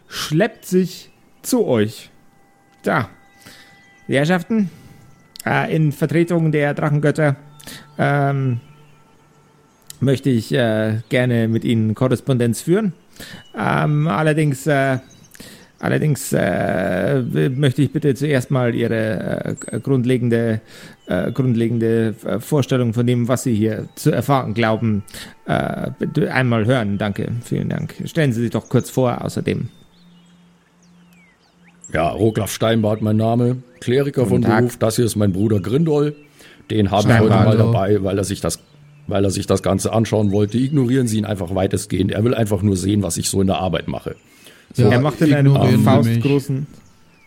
schleppt 0.08 0.66
sich 0.66 1.12
zu 1.42 1.66
euch. 1.66 2.10
Da, 2.88 3.10
Herrschaften, 4.08 4.70
äh, 5.46 5.76
in 5.76 5.92
Vertretung 5.92 6.54
der 6.54 6.74
Drachengötter 6.74 7.36
ähm, 7.98 8.62
möchte 10.00 10.30
ich 10.30 10.54
äh, 10.54 11.00
gerne 11.10 11.50
mit 11.50 11.66
Ihnen 11.66 11.96
Korrespondenz 11.96 12.62
führen. 12.62 12.94
Ähm, 13.60 14.08
allerdings, 14.08 14.68
äh, 14.68 15.00
allerdings 15.80 16.32
äh, 16.32 17.24
möchte 17.50 17.82
ich 17.82 17.92
bitte 17.92 18.16
zuerst 18.16 18.52
mal 18.52 18.74
Ihre 18.74 19.58
äh, 19.70 19.80
grundlegende, 19.82 20.62
äh, 21.08 21.34
grundlegende 21.34 22.16
äh, 22.24 22.40
Vorstellung 22.40 22.94
von 22.94 23.06
dem, 23.06 23.28
was 23.28 23.44
Sie 23.44 23.54
hier 23.54 23.90
zu 23.96 24.12
erfahren 24.12 24.54
glauben, 24.54 25.04
äh, 25.46 25.92
einmal 26.30 26.66
hören. 26.66 26.98
Danke, 26.98 27.34
vielen 27.44 27.68
Dank. 27.68 27.96
Stellen 28.06 28.32
Sie 28.32 28.44
sich 28.44 28.52
doch 28.52 28.70
kurz 28.70 28.90
vor, 28.90 29.26
außerdem. 29.26 29.68
Ja, 31.94 32.10
Roglaf 32.10 32.52
Steinbart 32.52 33.02
mein 33.02 33.18
Name, 33.18 33.58
Kleriker 33.80 34.24
Guten 34.24 34.30
von 34.30 34.42
Tag. 34.42 34.60
Beruf. 34.60 34.78
Das 34.78 34.98
hier 34.98 35.06
ist 35.06 35.16
mein 35.16 35.32
Bruder 35.32 35.60
Grindol. 35.60 36.16
Den 36.70 36.92
habe 36.92 37.10
ich 37.10 37.20
heute 37.20 37.30
mal 37.30 37.46
hallo. 37.46 37.58
dabei, 37.72 38.04
weil 38.04 38.18
er 38.18 38.24
sich 38.24 38.42
das 38.42 38.60
weil 39.08 39.24
er 39.24 39.32
sich 39.32 39.48
das 39.48 39.64
Ganze 39.64 39.94
anschauen 39.94 40.32
wollte. 40.32 40.58
Ignorieren 40.58 41.08
Sie 41.08 41.18
ihn 41.18 41.26
einfach 41.26 41.56
weitestgehend. 41.56 42.12
Er 42.12 42.26
will 42.26 42.34
einfach 42.34 42.62
nur 42.62 42.76
sehen, 42.76 43.04
was 43.04 43.16
ich 43.16 43.30
so 43.30 43.40
in 43.40 43.48
der 43.48 43.58
Arbeit 43.58 43.88
mache. 43.88 44.18
Ja, 44.76 44.90
er 44.90 45.00
macht 45.00 45.22
in 45.22 45.34
einem 45.34 45.56
faustgroßen, 45.84 46.68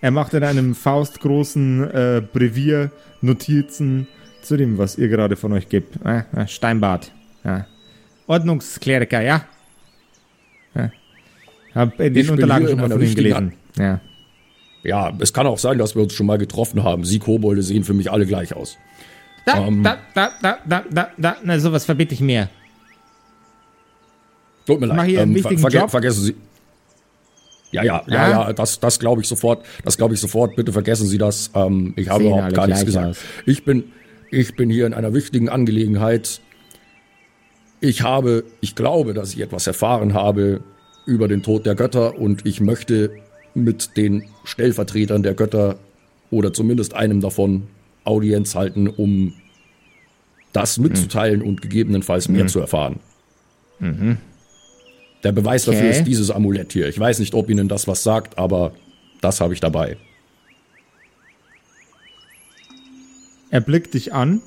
er 0.03 0.11
macht 0.11 0.35
in 0.35 0.45
einem 0.45 0.75
faustgroßen 0.75 1.91
äh, 1.91 2.23
Brevier 2.33 2.91
Notizen 3.23 4.07
zu 4.43 4.59
dem, 4.59 4.77
was 4.77 4.99
ihr 4.99 5.09
gerade 5.09 5.37
von 5.37 5.53
euch 5.53 5.71
gibt. 5.71 5.99
Äh, 6.05 6.23
äh, 6.37 6.47
Steinbart. 6.47 7.13
Ja. 7.45 7.67
Ordnungskleriker, 8.27 9.23
ja. 9.23 9.45
ja. 10.75 10.91
Hab 11.75 11.99
in 11.99 12.13
den 12.13 12.25
Ich 12.25 12.31
Unterlagen 12.31 12.69
schon 12.69 12.79
mal 12.79 12.91
von 12.91 13.03
ihm 13.03 13.15
gelesen. 13.15 13.53
Ja. 13.79 14.01
Ja, 14.83 15.13
es 15.21 15.33
kann 15.33 15.47
auch 15.47 15.59
sein, 15.59 15.79
dass 15.79 15.95
wir 15.95 16.03
uns 16.03 16.15
schon 16.15 16.27
mal 16.27 16.39
getroffen 16.39 16.83
haben. 16.85 17.05
Sie 17.05 17.19
Kobolde 17.19 17.63
sehen 17.63 17.85
für 17.85 17.93
mich 17.95 18.11
alle 18.11 18.27
gleich 18.27 18.55
aus. 18.57 18.79
Da, 19.47 19.67
Ähm. 19.67 19.83
da, 19.83 19.99
da, 20.15 20.31
da, 20.43 20.59
da, 20.67 20.85
da, 20.91 21.09
da, 21.17 21.37
na, 21.43 21.59
sowas 21.59 21.85
verbitte 21.85 22.15
ich 22.15 22.21
mir. 22.21 22.49
Tut 24.67 24.81
mir 24.81 24.87
Mach 24.87 24.97
leid. 24.97 25.09
hier 25.09 25.23
einen 25.23 25.35
wichtigen 25.35 25.67
Job. 25.69 25.91
Vergessen 25.91 26.23
Sie. 26.25 26.37
Ja, 27.73 27.83
ja, 27.85 28.03
ja, 28.09 28.15
Ja? 28.15 28.31
ja, 28.49 28.53
das, 28.53 28.81
das 28.81 28.99
glaube 28.99 29.23
ich 29.23 29.29
sofort. 29.29 29.65
Das 29.85 29.97
glaube 29.97 30.15
ich 30.15 30.21
sofort. 30.21 30.57
Bitte 30.57 30.73
vergessen 30.73 31.07
Sie 31.07 31.19
das. 31.19 31.51
Ähm, 31.55 31.93
ich 31.97 32.09
habe 32.09 32.25
überhaupt 32.25 32.55
gar 32.55 32.67
nichts 32.67 32.85
gesagt. 32.85 33.09
aus. 33.09 33.19
Ich 33.47 33.65
bin, 33.65 33.93
ich 34.31 34.57
bin 34.57 34.71
hier 34.71 34.87
in 34.87 34.95
einer 34.95 35.15
wichtigen 35.15 35.49
Angelegenheit. 35.49 36.41
Ich 37.81 38.03
habe, 38.03 38.45
ich 38.61 38.75
glaube, 38.75 39.15
dass 39.15 39.33
ich 39.33 39.41
etwas 39.41 39.67
erfahren 39.67 40.15
habe 40.15 40.63
über 41.07 41.29
den 41.29 41.43
Tod 41.43 41.65
der 41.65 41.75
Götter 41.75 42.19
und 42.19 42.45
ich 42.45 42.61
möchte 42.61 43.11
mit 43.55 43.97
den 43.97 44.25
Stellvertretern 44.45 45.23
der 45.23 45.35
Götter 45.35 45.79
oder 46.31 46.53
zumindest 46.53 46.95
einem 46.95 47.21
davon 47.21 47.65
Audienz 48.05 48.55
halten, 48.55 48.89
um 48.89 49.35
das 50.53 50.79
mitzuteilen 50.79 51.43
und 51.43 51.63
gegebenenfalls 51.63 52.29
mehr 52.29 52.47
zu 52.47 52.61
erfahren. 52.61 52.99
Der 55.23 55.33
Beweis 55.33 55.65
dafür 55.65 55.81
Okay. 55.89 55.91
ist 55.91 56.05
dieses 56.05 56.31
Amulett 56.31 56.73
hier. 56.73 56.89
Ich 56.89 56.99
weiß 56.99 57.19
nicht, 57.19 57.35
ob 57.35 57.49
Ihnen 57.51 57.69
das 57.69 57.87
was 57.89 58.03
sagt, 58.03 58.39
aber 58.39 58.73
das 59.21 59.41
habe 59.41 59.55
ich 59.55 59.61
dabei. 59.61 59.97
Er 63.51 63.61
blickt 63.61 63.95
dich 63.95 64.13
an, 64.13 64.43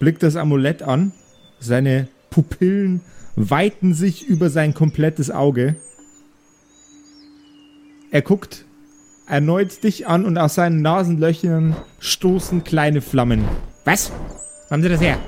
blickt 0.00 0.22
das 0.22 0.36
Amulett 0.36 0.82
an, 0.82 1.12
seine 1.60 2.08
Pupillen 2.30 3.00
weiten 3.36 3.94
sich 3.94 4.26
über 4.26 4.50
sein 4.50 4.74
komplettes 4.74 5.30
Auge. 5.30 5.76
Er 8.12 8.20
guckt 8.22 8.66
erneut 9.26 9.82
dich 9.82 10.06
an 10.06 10.26
und 10.26 10.36
aus 10.36 10.56
seinen 10.56 10.82
Nasenlöchern 10.82 11.74
stoßen 11.98 12.62
kleine 12.62 13.00
Flammen. 13.00 13.42
Was? 13.86 14.10
Wo 14.10 14.70
haben 14.70 14.82
Sie 14.82 14.90
das 14.90 15.00
her? 15.00 15.18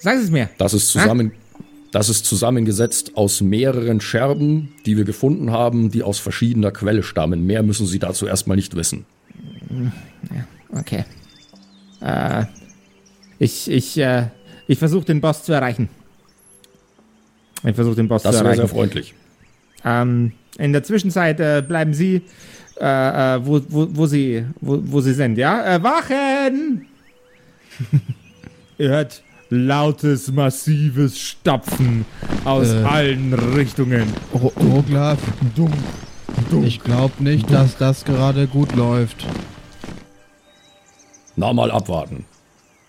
Sagen 0.00 0.18
Sie 0.18 0.24
es 0.24 0.30
mir. 0.30 0.50
Das 0.58 0.74
ist 0.74 0.90
zusammen, 0.90 1.32
das 1.92 2.10
ist 2.10 2.26
zusammengesetzt 2.26 3.16
aus 3.16 3.40
mehreren 3.40 4.02
Scherben, 4.02 4.74
die 4.84 4.98
wir 4.98 5.04
gefunden 5.04 5.50
haben, 5.50 5.90
die 5.90 6.02
aus 6.02 6.18
verschiedener 6.18 6.70
Quelle 6.70 7.02
stammen. 7.02 7.46
Mehr 7.46 7.62
müssen 7.62 7.86
Sie 7.86 7.98
dazu 7.98 8.26
erstmal 8.26 8.56
nicht 8.56 8.76
wissen. 8.76 9.06
Okay. 10.72 11.06
Äh, 12.02 12.44
ich, 13.38 13.70
ich, 13.70 13.96
äh, 13.96 14.26
ich 14.66 14.78
versuche 14.78 15.06
den 15.06 15.22
Boss 15.22 15.44
zu 15.44 15.52
erreichen. 15.52 15.88
Ich 17.64 17.74
versuche 17.74 17.96
den 17.96 18.08
Boss 18.08 18.22
Das 18.22 18.32
zu 18.32 18.38
wäre 18.40 18.44
erreichen. 18.54 18.66
sehr 18.66 18.68
freundlich. 18.76 19.14
Ähm, 19.84 20.32
in 20.58 20.72
der 20.72 20.82
Zwischenzeit 20.82 21.40
äh, 21.40 21.62
bleiben 21.66 21.94
Sie, 21.94 22.22
äh, 22.80 22.84
äh, 23.36 23.46
wo, 23.46 23.60
wo, 23.68 23.88
wo, 23.90 24.06
Sie, 24.06 24.44
wo, 24.60 24.78
wo 24.82 25.00
Sie 25.00 25.12
sind, 25.12 25.36
ja? 25.38 25.76
Äh, 25.76 25.82
wachen! 25.82 26.86
Ihr 28.78 28.88
hört 28.90 29.22
lautes, 29.50 30.30
massives 30.32 31.18
Stapfen 31.18 32.04
aus 32.44 32.68
Äh. 32.68 32.82
allen 32.84 33.34
Richtungen. 33.34 34.06
Ro- 34.32 34.52
Roglaf, 34.58 35.18
Dumm, 35.54 35.72
dumm. 36.50 36.64
ich 36.64 36.82
glaube 36.82 37.22
nicht, 37.22 37.50
dass 37.52 37.76
das 37.76 38.04
gerade 38.04 38.46
gut 38.46 38.74
läuft. 38.76 39.26
Na, 41.36 41.52
mal 41.52 41.70
abwarten. 41.70 42.24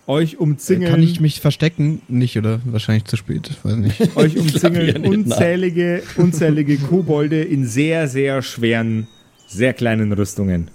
Euch 0.07 0.37
umzingeln, 0.37 0.91
Kann 0.91 1.03
ich 1.03 1.19
mich 1.19 1.41
verstecken? 1.41 2.01
Nicht, 2.07 2.37
oder? 2.37 2.59
Wahrscheinlich 2.65 3.05
zu 3.05 3.17
spät. 3.17 3.51
Weiß 3.63 3.75
nicht. 3.75 4.15
euch 4.17 4.37
umzingeln 4.37 5.05
unzählige, 5.05 6.03
unzählige 6.17 6.77
Kobolde 6.77 7.41
in 7.41 7.65
sehr, 7.65 8.07
sehr 8.07 8.41
schweren, 8.41 9.07
sehr 9.47 9.73
kleinen 9.73 10.11
Rüstungen. 10.13 10.71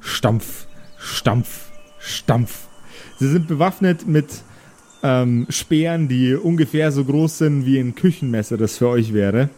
Stampf, 0.00 0.66
Stampf, 0.98 1.70
Stampf. 1.98 2.68
Sie 3.18 3.28
sind 3.28 3.48
bewaffnet 3.48 4.06
mit 4.06 4.26
ähm, 5.02 5.46
Speeren, 5.48 6.08
die 6.08 6.34
ungefähr 6.34 6.92
so 6.92 7.04
groß 7.04 7.38
sind 7.38 7.66
wie 7.66 7.78
ein 7.78 7.94
Küchenmesser, 7.94 8.56
das 8.56 8.78
für 8.78 8.88
euch 8.88 9.12
wäre. 9.12 9.50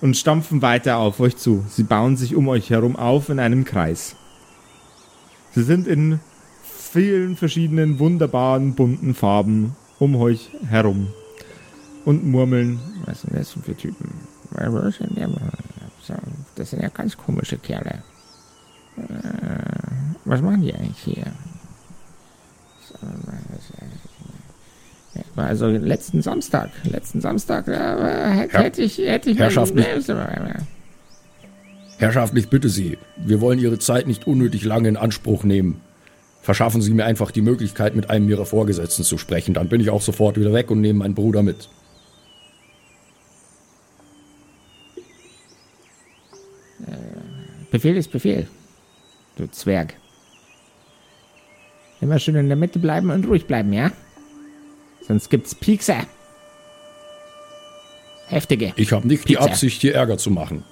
Und 0.00 0.16
stampfen 0.16 0.60
weiter 0.60 0.98
auf 0.98 1.20
euch 1.20 1.36
zu. 1.36 1.64
Sie 1.68 1.84
bauen 1.84 2.16
sich 2.16 2.34
um 2.34 2.48
euch 2.48 2.70
herum 2.70 2.96
auf 2.96 3.28
in 3.28 3.38
einem 3.38 3.64
Kreis. 3.64 4.16
Sie 5.52 5.62
sind 5.62 5.86
in 5.86 6.20
vielen 6.94 7.34
verschiedenen 7.34 7.98
wunderbaren 7.98 8.74
bunten 8.76 9.14
Farben 9.14 9.74
um 9.98 10.14
euch 10.14 10.50
herum 10.68 11.08
und 12.04 12.24
murmeln. 12.24 12.78
Was 13.04 13.22
sind 13.22 13.34
das 13.34 13.50
für 13.50 13.76
Typen? 13.76 14.12
Das 16.54 16.70
sind 16.70 16.82
ja 16.82 16.88
ganz 16.90 17.16
komische 17.16 17.58
Kerle. 17.58 18.04
Äh, 18.96 19.02
was 20.24 20.40
machen 20.40 20.62
die 20.62 20.72
eigentlich 20.72 20.98
hier? 20.98 21.26
Also 25.34 25.66
letzten 25.66 26.22
Samstag, 26.22 26.70
letzten 26.84 27.20
Samstag 27.20 27.66
äh, 27.66 28.30
hätte, 28.30 28.58
hätte 28.58 28.82
ich, 28.82 28.98
hätte 28.98 29.30
ich 29.30 29.38
Herrschaftlich, 29.38 29.84
Herrschaftlich 31.98 32.48
bitte 32.48 32.68
Sie, 32.68 32.98
wir 33.16 33.40
wollen 33.40 33.58
Ihre 33.58 33.80
Zeit 33.80 34.06
nicht 34.06 34.28
unnötig 34.28 34.64
lange 34.64 34.88
in 34.88 34.96
Anspruch 34.96 35.42
nehmen. 35.42 35.80
Verschaffen 36.44 36.82
Sie 36.82 36.92
mir 36.92 37.06
einfach 37.06 37.30
die 37.30 37.40
Möglichkeit, 37.40 37.96
mit 37.96 38.10
einem 38.10 38.28
Ihrer 38.28 38.44
Vorgesetzten 38.44 39.02
zu 39.02 39.16
sprechen. 39.16 39.54
Dann 39.54 39.70
bin 39.70 39.80
ich 39.80 39.88
auch 39.88 40.02
sofort 40.02 40.38
wieder 40.38 40.52
weg 40.52 40.70
und 40.70 40.82
nehme 40.82 40.98
meinen 40.98 41.14
Bruder 41.14 41.42
mit. 41.42 41.70
Befehl 47.70 47.96
ist 47.96 48.12
Befehl. 48.12 48.46
Du 49.36 49.46
Zwerg. 49.50 49.94
Immer 52.02 52.18
schön 52.18 52.36
in 52.36 52.48
der 52.48 52.58
Mitte 52.58 52.78
bleiben 52.78 53.10
und 53.10 53.26
ruhig 53.26 53.46
bleiben, 53.46 53.72
ja? 53.72 53.90
Sonst 55.08 55.30
gibt's 55.30 55.54
Piekser. 55.54 56.06
Heftige. 58.28 58.74
Ich 58.76 58.92
habe 58.92 59.08
nicht 59.08 59.24
Piekser. 59.24 59.44
die 59.46 59.50
Absicht, 59.50 59.82
dir 59.82 59.94
Ärger 59.94 60.18
zu 60.18 60.30
machen. 60.30 60.62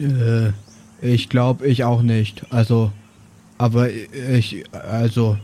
Äh, 0.00 0.50
ich 1.00 1.28
glaube, 1.28 1.66
ich 1.66 1.84
auch 1.84 2.02
nicht. 2.02 2.46
Also, 2.50 2.92
aber 3.58 3.90
ich, 3.90 4.64
also, 4.72 5.38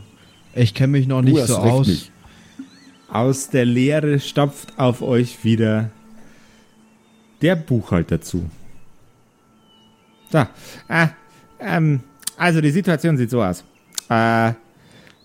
ich 0.55 0.73
kenne 0.73 0.93
mich 0.93 1.07
noch 1.07 1.21
du 1.21 1.29
nicht 1.29 1.47
so 1.47 1.57
aus. 1.57 1.87
Nicht. 1.87 2.11
Aus 3.09 3.49
der 3.49 3.65
Leere 3.65 4.19
stapft 4.19 4.79
auf 4.79 5.01
euch 5.01 5.43
wieder 5.43 5.91
der 7.41 7.55
Buchhalter 7.55 8.21
zu. 8.21 8.49
So, 10.31 10.39
äh, 10.87 11.07
ähm, 11.59 11.99
also 12.37 12.59
die 12.59 12.71
Situation 12.71 13.17
sieht 13.17 13.29
so 13.29 13.43
aus. 13.43 13.63
Äh, 14.09 14.53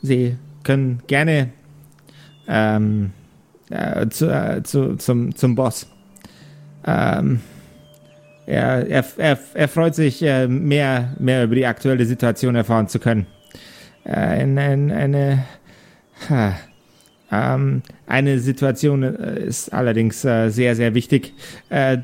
Sie 0.03 0.37
können 0.63 1.03
gerne 1.07 1.51
ähm, 2.47 3.13
äh, 3.71 4.09
zu, 4.09 4.27
äh, 4.27 4.63
zu, 4.63 4.97
zum, 4.97 5.35
zum 5.35 5.55
Boss. 5.55 5.87
Ähm, 6.87 7.41
er, 8.49 8.89
er, 8.89 9.05
er, 9.19 9.39
er 9.53 9.69
freut 9.69 9.95
sich, 9.95 10.23
äh, 10.23 10.49
mehr, 10.49 11.15
mehr 11.19 11.45
über 11.45 11.55
die 11.55 11.67
aktuelle 11.67 12.07
Situation 12.07 12.55
erfahren 12.55 12.89
zu 12.89 12.99
können. 12.99 13.27
Äh, 14.07 14.43
in, 14.43 14.57
in, 14.57 14.91
eine, 14.91 15.45
ähm, 17.31 17.83
eine 18.07 18.39
Situation 18.39 19.03
äh, 19.03 19.41
ist 19.45 19.71
allerdings 19.71 20.25
äh, 20.25 20.49
sehr, 20.49 20.75
sehr 20.75 20.95
wichtig. 20.95 21.35
Äh, 21.69 21.99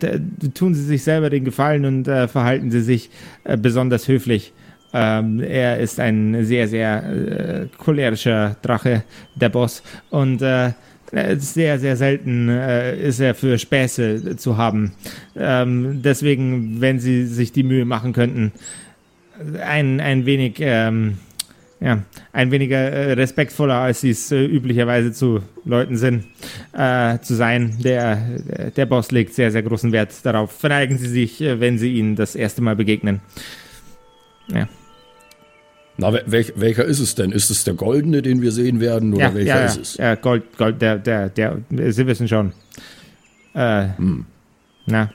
tun 0.53 0.75
Sie 0.75 0.85
sich 0.85 1.03
selber 1.03 1.31
den 1.31 1.47
Gefallen 1.47 1.87
und 1.87 2.09
äh, 2.09 2.29
verhalten 2.29 2.71
Sie 2.71 2.83
sich 2.83 3.09
äh, 3.45 3.57
besonders 3.57 4.07
höflich. 4.07 4.53
Ähm, 4.93 5.41
er 5.41 5.81
ist 5.81 5.99
ein 5.99 6.45
sehr, 6.45 6.69
sehr 6.69 7.05
äh, 7.05 7.67
cholerischer 7.79 8.57
Drache, 8.61 9.03
der 9.35 9.49
Boss. 9.49 9.83
Und 10.11 10.43
sehr, 11.37 11.79
sehr 11.79 11.97
selten 11.97 12.49
ist 12.49 13.21
er 13.21 13.35
für 13.35 13.59
Späße 13.59 14.37
zu 14.37 14.57
haben. 14.57 14.93
Ähm, 15.37 16.03
deswegen, 16.03 16.81
wenn 16.81 16.99
Sie 16.99 17.27
sich 17.27 17.53
die 17.53 17.63
Mühe 17.63 17.85
machen 17.85 18.13
könnten, 18.13 18.53
ein, 19.61 20.01
ein 20.01 20.27
wenig 20.27 20.57
ähm, 20.61 21.19
ja, 21.85 22.03
ein 22.33 22.51
weniger 22.51 22.79
äh, 22.79 23.13
respektvoller, 23.13 23.75
als 23.75 24.01
sie 24.01 24.11
es 24.11 24.33
äh, 24.33 24.43
üblicherweise 24.43 25.13
zu 25.13 25.43
Leuten 25.67 25.99
sind, 25.99 26.25
äh, 26.73 27.19
zu 27.19 27.35
sein. 27.35 27.77
Der, 27.85 28.17
der 28.75 28.87
Boss 28.87 29.11
legt 29.11 29.35
sehr, 29.35 29.51
sehr 29.51 29.63
großen 29.63 29.93
Wert 29.93 30.15
darauf. 30.25 30.53
Verneigen 30.53 30.97
Sie 30.97 31.09
sich, 31.09 31.43
äh, 31.43 31.61
wenn 31.61 31.79
Sie 31.79 31.93
ihnen 31.93 32.17
das 32.17 32.37
erste 32.37 32.63
Mal 32.63 32.75
begegnen. 32.75 33.21
Ja. 34.49 34.67
Na, 35.97 36.13
welch, 36.27 36.53
welcher 36.57 36.85
ist 36.85 36.99
es 36.99 37.15
denn? 37.15 37.31
Ist 37.31 37.51
es 37.51 37.63
der 37.65 37.75
goldene, 37.75 38.21
den 38.21 38.43
wir 38.43 38.51
sehen 38.51 38.81
werden, 38.81 39.15
oder 39.15 39.27
ja, 39.27 39.35
welcher 39.35 39.61
ja, 39.61 39.65
ist 39.67 39.77
es? 39.77 39.97
Ja, 39.97 40.15
Gold, 40.17 40.57
Gold, 40.57 40.83
der, 40.83 40.99
der, 40.99 41.29
der, 41.29 41.61
Sie 41.71 42.07
wissen 42.07 42.27
schon. 42.27 42.53
Äh, 43.55 43.89
hm. 43.97 44.27
Na. 44.87 45.11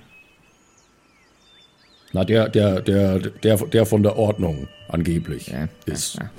Na, 2.14 2.24
der, 2.24 2.50
der, 2.50 2.82
der, 2.82 3.20
der, 3.20 3.58
der 3.58 3.86
von 3.86 4.04
der 4.04 4.16
Ordnung 4.16 4.68
angeblich 4.88 5.48
ja, 5.48 5.68
ist. 5.86 6.16
Ja, 6.16 6.30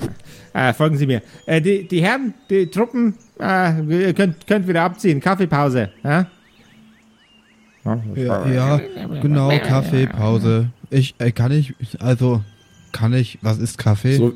ja. 0.54 0.70
Äh, 0.70 0.74
folgen 0.74 0.96
Sie 0.96 1.06
mir. 1.06 1.22
Äh, 1.46 1.60
die, 1.60 1.86
die 1.86 2.02
Herren, 2.02 2.34
die 2.48 2.66
Truppen, 2.66 3.14
äh, 3.38 4.12
könnt, 4.14 4.46
könnt 4.46 4.66
wieder 4.66 4.82
abziehen. 4.82 5.20
Kaffeepause. 5.20 5.90
Ja, 6.02 6.26
ja, 8.14 8.80
genau, 9.22 9.50
Kaffeepause. 9.58 10.70
Ich, 10.90 11.14
äh, 11.18 11.30
kann 11.30 11.52
ich, 11.52 11.74
also, 12.00 12.42
kann 12.92 13.12
ich, 13.12 13.38
was 13.42 13.58
ist 13.58 13.78
Kaffee? 13.78 14.16
So, 14.16 14.34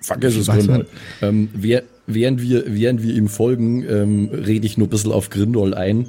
vergiss 0.00 0.36
es, 0.36 0.46
Grindol. 0.46 0.86
Ähm, 1.22 1.50
während, 1.52 2.42
wir, 2.42 2.64
während 2.66 3.02
wir 3.02 3.14
ihm 3.14 3.28
folgen, 3.28 3.84
ähm, 3.84 4.30
rede 4.32 4.66
ich 4.66 4.78
nur 4.78 4.86
ein 4.86 4.90
bisschen 4.90 5.12
auf 5.12 5.30
Grindol 5.30 5.74
ein. 5.74 6.08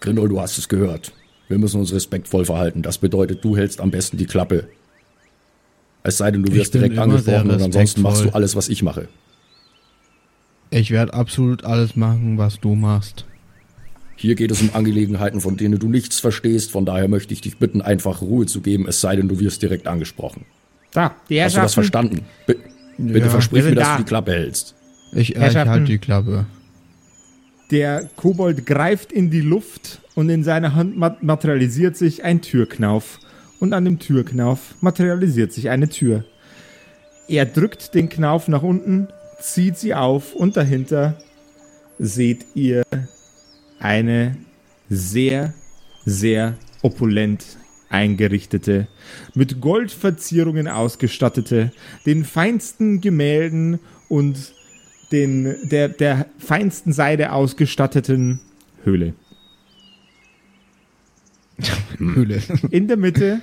Grindol, 0.00 0.28
du 0.28 0.40
hast 0.40 0.58
es 0.58 0.68
gehört. 0.68 1.12
Wir 1.48 1.58
müssen 1.58 1.80
uns 1.80 1.92
respektvoll 1.92 2.44
verhalten. 2.44 2.82
Das 2.82 2.98
bedeutet, 2.98 3.44
du 3.44 3.56
hältst 3.56 3.80
am 3.80 3.90
besten 3.90 4.16
die 4.16 4.26
Klappe. 4.26 4.68
Es 6.02 6.18
sei 6.18 6.30
denn, 6.30 6.42
du 6.42 6.52
wirst 6.52 6.74
direkt 6.74 6.98
angesprochen 6.98 7.50
und 7.50 7.62
ansonsten 7.62 8.02
machst 8.02 8.24
du 8.24 8.30
alles, 8.30 8.56
was 8.56 8.68
ich 8.68 8.82
mache. 8.82 9.08
Ich 10.70 10.90
werde 10.90 11.14
absolut 11.14 11.64
alles 11.64 11.96
machen, 11.96 12.36
was 12.36 12.60
du 12.60 12.74
machst. 12.74 13.24
Hier 14.16 14.34
geht 14.34 14.50
es 14.50 14.62
um 14.62 14.70
Angelegenheiten, 14.74 15.40
von 15.40 15.56
denen 15.56 15.78
du 15.78 15.88
nichts 15.88 16.20
verstehst. 16.20 16.70
Von 16.70 16.86
daher 16.86 17.08
möchte 17.08 17.34
ich 17.34 17.40
dich 17.40 17.58
bitten, 17.58 17.82
einfach 17.82 18.22
Ruhe 18.22 18.46
zu 18.46 18.60
geben, 18.60 18.86
es 18.88 19.00
sei 19.00 19.16
denn, 19.16 19.28
du 19.28 19.40
wirst 19.40 19.62
direkt 19.62 19.86
angesprochen. 19.86 20.44
Da, 20.92 21.14
die 21.28 21.42
Hast 21.42 21.56
du 21.56 21.60
das 21.60 21.74
verstanden? 21.74 22.20
B 22.46 22.54
bitte 22.96 23.26
ja, 23.26 23.30
versprich 23.30 23.64
mir, 23.64 23.74
dass 23.74 23.88
da. 23.88 23.96
du 23.96 24.02
die 24.04 24.08
Klappe 24.08 24.32
hältst. 24.32 24.76
Ich, 25.12 25.34
ich 25.34 25.56
halte 25.56 25.84
die 25.84 25.98
Klappe. 25.98 26.46
Der 27.70 28.08
Kobold 28.14 28.66
greift 28.66 29.10
in 29.10 29.30
die 29.30 29.40
Luft 29.40 30.00
und 30.14 30.28
in 30.28 30.44
seiner 30.44 30.74
Hand 30.76 30.96
materialisiert 30.96 31.96
sich 31.96 32.22
ein 32.22 32.40
Türknauf. 32.40 33.18
Und 33.58 33.72
an 33.72 33.84
dem 33.84 33.98
Türknauf 33.98 34.76
materialisiert 34.80 35.52
sich 35.52 35.70
eine 35.70 35.88
Tür. 35.88 36.24
Er 37.28 37.46
drückt 37.46 37.94
den 37.94 38.08
Knauf 38.08 38.48
nach 38.48 38.62
unten, 38.62 39.08
zieht 39.40 39.78
sie 39.78 39.94
auf 39.94 40.34
und 40.34 40.56
dahinter 40.56 41.16
seht 41.98 42.44
ihr 42.54 42.82
eine 43.78 44.36
sehr, 44.88 45.54
sehr 46.04 46.54
opulent 46.82 47.44
eingerichtete, 47.88 48.88
mit 49.34 49.60
Goldverzierungen 49.60 50.68
ausgestattete, 50.68 51.72
den 52.06 52.24
feinsten 52.24 53.00
Gemälden 53.00 53.78
und 54.08 54.52
den 55.12 55.68
der, 55.68 55.88
der 55.88 56.26
feinsten 56.38 56.92
Seide 56.92 57.32
ausgestatteten 57.32 58.40
Höhle. 58.82 59.14
Höhle. 61.98 62.42
In 62.70 62.88
der 62.88 62.96
Mitte 62.96 63.40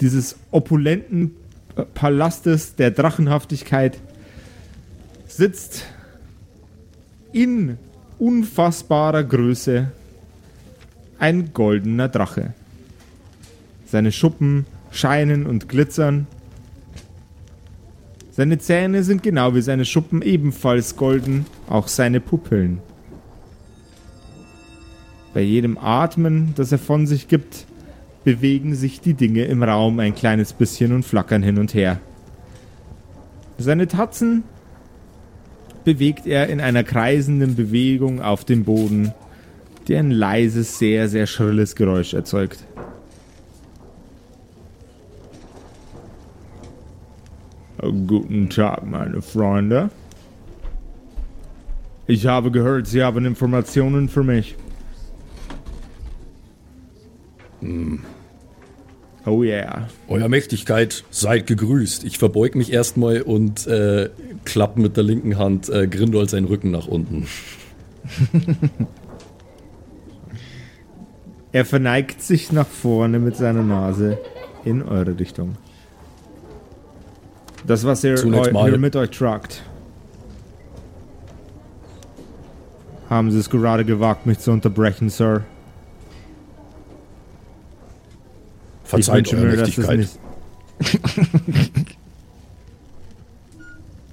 dieses 0.00 0.36
opulenten 0.50 1.34
Palastes 1.94 2.76
der 2.76 2.90
Drachenhaftigkeit 2.90 3.98
sitzt 5.26 5.84
in 7.32 7.78
unfassbarer 8.18 9.24
Größe 9.24 9.90
ein 11.18 11.52
goldener 11.52 12.08
Drache. 12.08 12.54
Seine 13.86 14.12
Schuppen 14.12 14.66
scheinen 14.90 15.46
und 15.46 15.68
glitzern 15.68 16.26
seine 18.38 18.58
Zähne 18.58 19.02
sind 19.02 19.24
genau 19.24 19.56
wie 19.56 19.62
seine 19.62 19.84
Schuppen 19.84 20.22
ebenfalls 20.22 20.94
golden, 20.94 21.44
auch 21.68 21.88
seine 21.88 22.20
Pupillen. 22.20 22.78
Bei 25.34 25.40
jedem 25.40 25.76
Atmen, 25.76 26.52
das 26.54 26.70
er 26.70 26.78
von 26.78 27.08
sich 27.08 27.26
gibt, 27.26 27.66
bewegen 28.22 28.76
sich 28.76 29.00
die 29.00 29.14
Dinge 29.14 29.42
im 29.46 29.64
Raum 29.64 29.98
ein 29.98 30.14
kleines 30.14 30.52
bisschen 30.52 30.92
und 30.92 31.02
flackern 31.02 31.42
hin 31.42 31.58
und 31.58 31.74
her. 31.74 31.98
Seine 33.58 33.88
Tatzen 33.88 34.44
bewegt 35.88 36.26
er 36.26 36.50
in 36.50 36.60
einer 36.60 36.84
kreisenden 36.84 37.56
Bewegung 37.56 38.20
auf 38.20 38.44
dem 38.44 38.64
Boden, 38.64 39.14
die 39.86 39.96
ein 39.96 40.10
leises, 40.10 40.78
sehr, 40.78 41.08
sehr 41.08 41.26
schrilles 41.26 41.76
Geräusch 41.76 42.12
erzeugt. 42.12 42.62
Guten 47.80 48.50
Tag, 48.50 48.84
meine 48.84 49.22
Freunde. 49.22 49.88
Ich 52.06 52.26
habe 52.26 52.50
gehört, 52.50 52.86
Sie 52.86 53.02
haben 53.02 53.24
Informationen 53.24 54.10
für 54.10 54.24
mich. 54.24 54.56
Hm. 57.60 58.00
Oh 59.28 59.42
yeah. 59.42 59.88
Euer 60.08 60.28
Mächtigkeit, 60.28 61.04
seid 61.10 61.46
gegrüßt. 61.46 62.04
Ich 62.04 62.16
verbeug 62.18 62.54
mich 62.54 62.72
erstmal 62.72 63.20
und 63.20 63.66
äh, 63.66 64.08
klapp 64.46 64.78
mit 64.78 64.96
der 64.96 65.04
linken 65.04 65.36
Hand 65.36 65.68
äh, 65.68 65.86
Grindol 65.86 66.26
seinen 66.28 66.46
Rücken 66.46 66.70
nach 66.70 66.86
unten. 66.86 67.26
er 71.52 71.66
verneigt 71.66 72.22
sich 72.22 72.52
nach 72.52 72.66
vorne 72.66 73.18
mit 73.18 73.36
seiner 73.36 73.62
Nase 73.62 74.16
in 74.64 74.82
eure 74.82 75.18
Richtung. 75.18 75.56
Das, 77.66 77.84
was 77.84 78.02
ihr 78.04 78.16
hier 78.16 78.78
mit 78.78 78.96
euch 78.96 79.10
tragt. 79.10 79.62
Haben 83.10 83.30
Sie 83.30 83.38
es 83.38 83.50
gerade 83.50 83.84
gewagt, 83.84 84.24
mich 84.24 84.38
zu 84.38 84.52
unterbrechen, 84.52 85.10
Sir? 85.10 85.44
Verzeiht 88.88 89.34
eure 89.34 89.54
Mächtigkeit. 89.54 90.08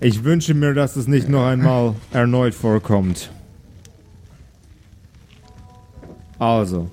ich 0.01 0.23
wünsche 0.25 0.53
mir, 0.53 0.73
dass 0.73 0.97
es 0.97 1.07
nicht 1.07 1.29
noch 1.29 1.45
einmal 1.45 1.95
erneut 2.11 2.53
vorkommt. 2.53 3.31
Also. 6.39 6.91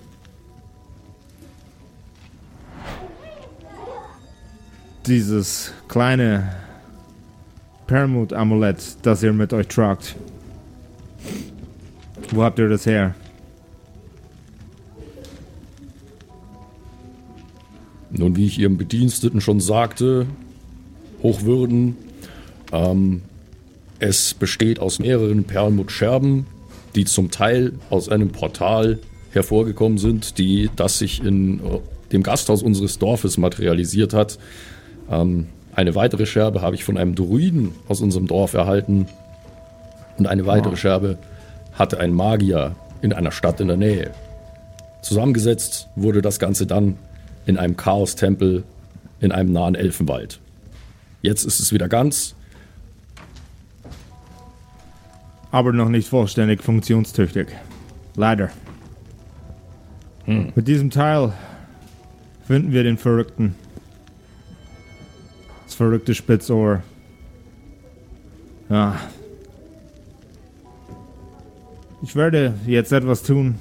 Dieses 5.06 5.72
kleine 5.88 6.54
Permut-Amulett, 7.88 8.98
das 9.02 9.24
ihr 9.24 9.32
mit 9.32 9.52
euch 9.52 9.66
tragt. 9.66 10.14
Wo 12.30 12.44
habt 12.44 12.60
ihr 12.60 12.68
das 12.68 12.86
her? 12.86 13.16
Nun, 18.12 18.36
wie 18.36 18.46
ich 18.46 18.58
Ihrem 18.58 18.76
Bediensteten 18.76 19.40
schon 19.40 19.60
sagte, 19.60 20.26
Hochwürden, 21.22 21.96
ähm, 22.72 23.22
es 23.98 24.34
besteht 24.34 24.80
aus 24.80 24.98
mehreren 24.98 25.44
Perlmuttscherben, 25.44 26.46
die 26.94 27.04
zum 27.04 27.30
Teil 27.30 27.72
aus 27.88 28.08
einem 28.08 28.30
Portal 28.30 28.98
hervorgekommen 29.30 29.98
sind, 29.98 30.38
die 30.38 30.70
das 30.76 30.98
sich 30.98 31.24
in 31.24 31.60
äh, 31.60 31.78
dem 32.12 32.22
Gasthaus 32.22 32.62
unseres 32.62 32.98
Dorfes 32.98 33.38
materialisiert 33.38 34.12
hat. 34.12 34.38
Ähm, 35.10 35.46
eine 35.74 35.94
weitere 35.94 36.26
Scherbe 36.26 36.60
habe 36.60 36.76
ich 36.76 36.84
von 36.84 36.98
einem 36.98 37.14
Druiden 37.14 37.72
aus 37.88 38.02
unserem 38.02 38.26
Dorf 38.26 38.52
erhalten. 38.52 39.06
Und 40.18 40.26
eine 40.26 40.44
weitere 40.44 40.74
oh. 40.74 40.76
Scherbe 40.76 41.16
hatte 41.72 41.98
ein 41.98 42.12
Magier 42.12 42.76
in 43.00 43.14
einer 43.14 43.32
Stadt 43.32 43.60
in 43.60 43.68
der 43.68 43.78
Nähe. 43.78 44.10
Zusammengesetzt 45.00 45.88
wurde 45.96 46.20
das 46.20 46.38
Ganze 46.38 46.66
dann 46.66 46.98
in 47.46 47.58
einem 47.58 47.76
Chaos-Tempel 47.76 48.64
in 49.20 49.32
einem 49.32 49.52
nahen 49.52 49.74
Elfenwald. 49.74 50.40
Jetzt 51.22 51.44
ist 51.44 51.60
es 51.60 51.72
wieder 51.72 51.88
ganz. 51.88 52.34
Aber 55.50 55.72
noch 55.72 55.88
nicht 55.88 56.08
vollständig 56.08 56.62
funktionstüchtig. 56.62 57.48
Leider. 58.16 58.50
Hm. 60.24 60.52
Mit 60.54 60.66
diesem 60.66 60.90
Teil 60.90 61.32
finden 62.46 62.72
wir 62.72 62.82
den 62.82 62.98
Verrückten. 62.98 63.54
Das 65.64 65.74
verrückte 65.74 66.14
Spitzohr. 66.14 66.82
Ja. 68.68 68.98
Ich 72.02 72.16
werde 72.16 72.54
jetzt 72.66 72.92
etwas 72.92 73.22
tun, 73.22 73.56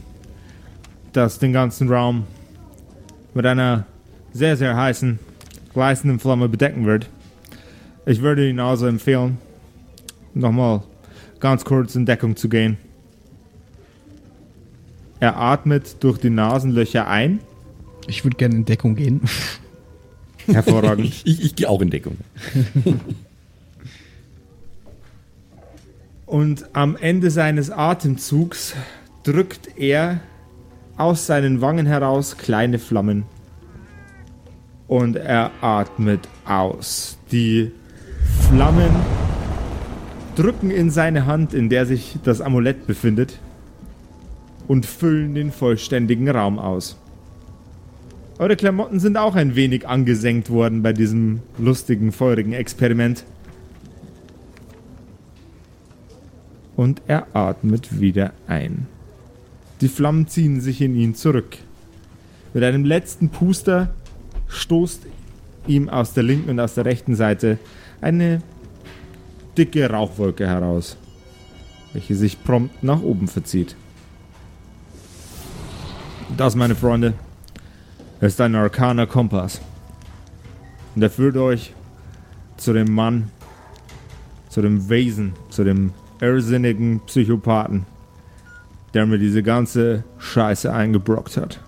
das 1.14 1.38
den 1.38 1.54
ganzen 1.54 1.90
Raum 1.90 2.26
mit 3.34 3.46
einer 3.46 3.86
sehr, 4.34 4.58
sehr 4.58 4.76
heißen, 4.76 5.20
gleißenden 5.74 6.20
Flamme 6.20 6.50
bedecken 6.50 6.86
wird. 6.86 7.10
Ich 8.06 8.22
würde 8.22 8.48
Ihnen 8.48 8.60
also 8.60 8.88
empfehlen, 8.88 9.38
nochmal 10.34 10.84
ganz 11.40 11.66
kurz 11.66 11.96
in 11.96 12.06
Deckung 12.06 12.36
zu 12.36 12.50
gehen. 12.50 12.78
Er 15.20 15.38
atmet 15.38 16.04
durch 16.04 16.18
die 16.18 16.32
Nasenlöcher 16.32 17.08
ein. 17.08 17.40
Ich 18.08 18.24
würde 18.24 18.38
gerne 18.38 18.56
in 18.56 18.66
Deckung 18.66 18.96
gehen. 18.96 19.22
Hervorragend. 20.48 21.06
ich, 21.06 21.26
ich, 21.26 21.44
ich 21.46 21.56
gehe 21.56 21.70
auch 21.70 21.82
in 21.82 21.92
Deckung. 21.92 22.18
Und 26.26 26.66
am 26.74 26.96
Ende 26.96 27.30
seines 27.30 27.70
Atemzugs 27.70 28.74
drückt 29.24 29.78
er 29.78 30.22
aus 31.02 31.26
seinen 31.26 31.62
Wangen 31.62 31.88
heraus 31.88 32.38
kleine 32.38 32.78
Flammen. 32.78 33.24
Und 34.88 35.16
er 35.16 35.50
atmet 35.62 36.28
aus. 36.46 37.18
Die 37.32 37.72
Flammen 38.48 38.92
drücken 40.36 40.70
in 40.70 40.92
seine 40.92 41.26
Hand, 41.26 41.56
in 41.56 41.70
der 41.70 41.88
sich 41.88 42.20
das 42.24 42.40
Amulett 42.40 42.86
befindet, 42.86 43.40
und 44.68 44.86
füllen 44.86 45.34
den 45.34 45.52
vollständigen 45.52 46.30
Raum 46.30 46.60
aus. 46.60 46.98
Eure 48.38 48.56
Klamotten 48.56 49.00
sind 49.00 49.18
auch 49.18 49.36
ein 49.36 49.56
wenig 49.56 49.88
angesenkt 49.88 50.50
worden 50.52 50.84
bei 50.84 50.94
diesem 50.94 51.42
lustigen, 51.58 52.12
feurigen 52.12 52.54
Experiment. 52.54 53.26
Und 56.76 57.02
er 57.08 57.28
atmet 57.36 58.00
wieder 58.00 58.34
ein. 58.48 58.88
Die 59.82 59.88
Flammen 59.88 60.28
ziehen 60.28 60.62
sich 60.62 60.80
in 60.80 60.96
ihn 60.96 61.16
zurück. 61.16 61.58
Mit 62.54 62.64
einem 62.64 62.86
letzten 62.86 63.30
Puster 63.30 63.94
stoßt 64.48 65.08
ihm 65.68 65.90
aus 65.90 66.14
der 66.14 66.24
linken 66.24 66.52
und 66.52 66.60
aus 66.60 66.76
der 66.76 66.86
rechten 66.86 67.16
Seite 67.16 67.58
eine 68.00 68.42
dicke 69.58 69.90
Rauchwolke 69.90 70.48
heraus, 70.48 70.98
welche 71.94 72.16
sich 72.16 72.44
prompt 72.44 72.84
nach 72.84 73.02
oben 73.02 73.28
verzieht. 73.28 73.76
Das, 76.38 76.56
meine 76.56 76.76
Freunde, 76.76 77.14
ist 78.22 78.40
ein 78.40 78.56
arkaner 78.56 79.08
Kompass. 79.08 79.62
Und 80.96 81.02
er 81.02 81.10
führt 81.10 81.38
euch 81.38 81.74
zu 82.58 82.74
dem 82.74 82.94
Mann, 82.94 83.32
zu 84.50 84.62
dem 84.62 84.90
Wesen, 84.90 85.34
zu 85.50 85.64
dem 85.64 85.92
irrsinnigen 86.22 87.00
Psychopathen, 87.08 87.86
der 88.94 89.06
mir 89.06 89.18
diese 89.18 89.44
ganze 89.44 90.04
Scheiße 90.20 90.72
eingebrockt 90.72 91.38
hat. 91.38 91.60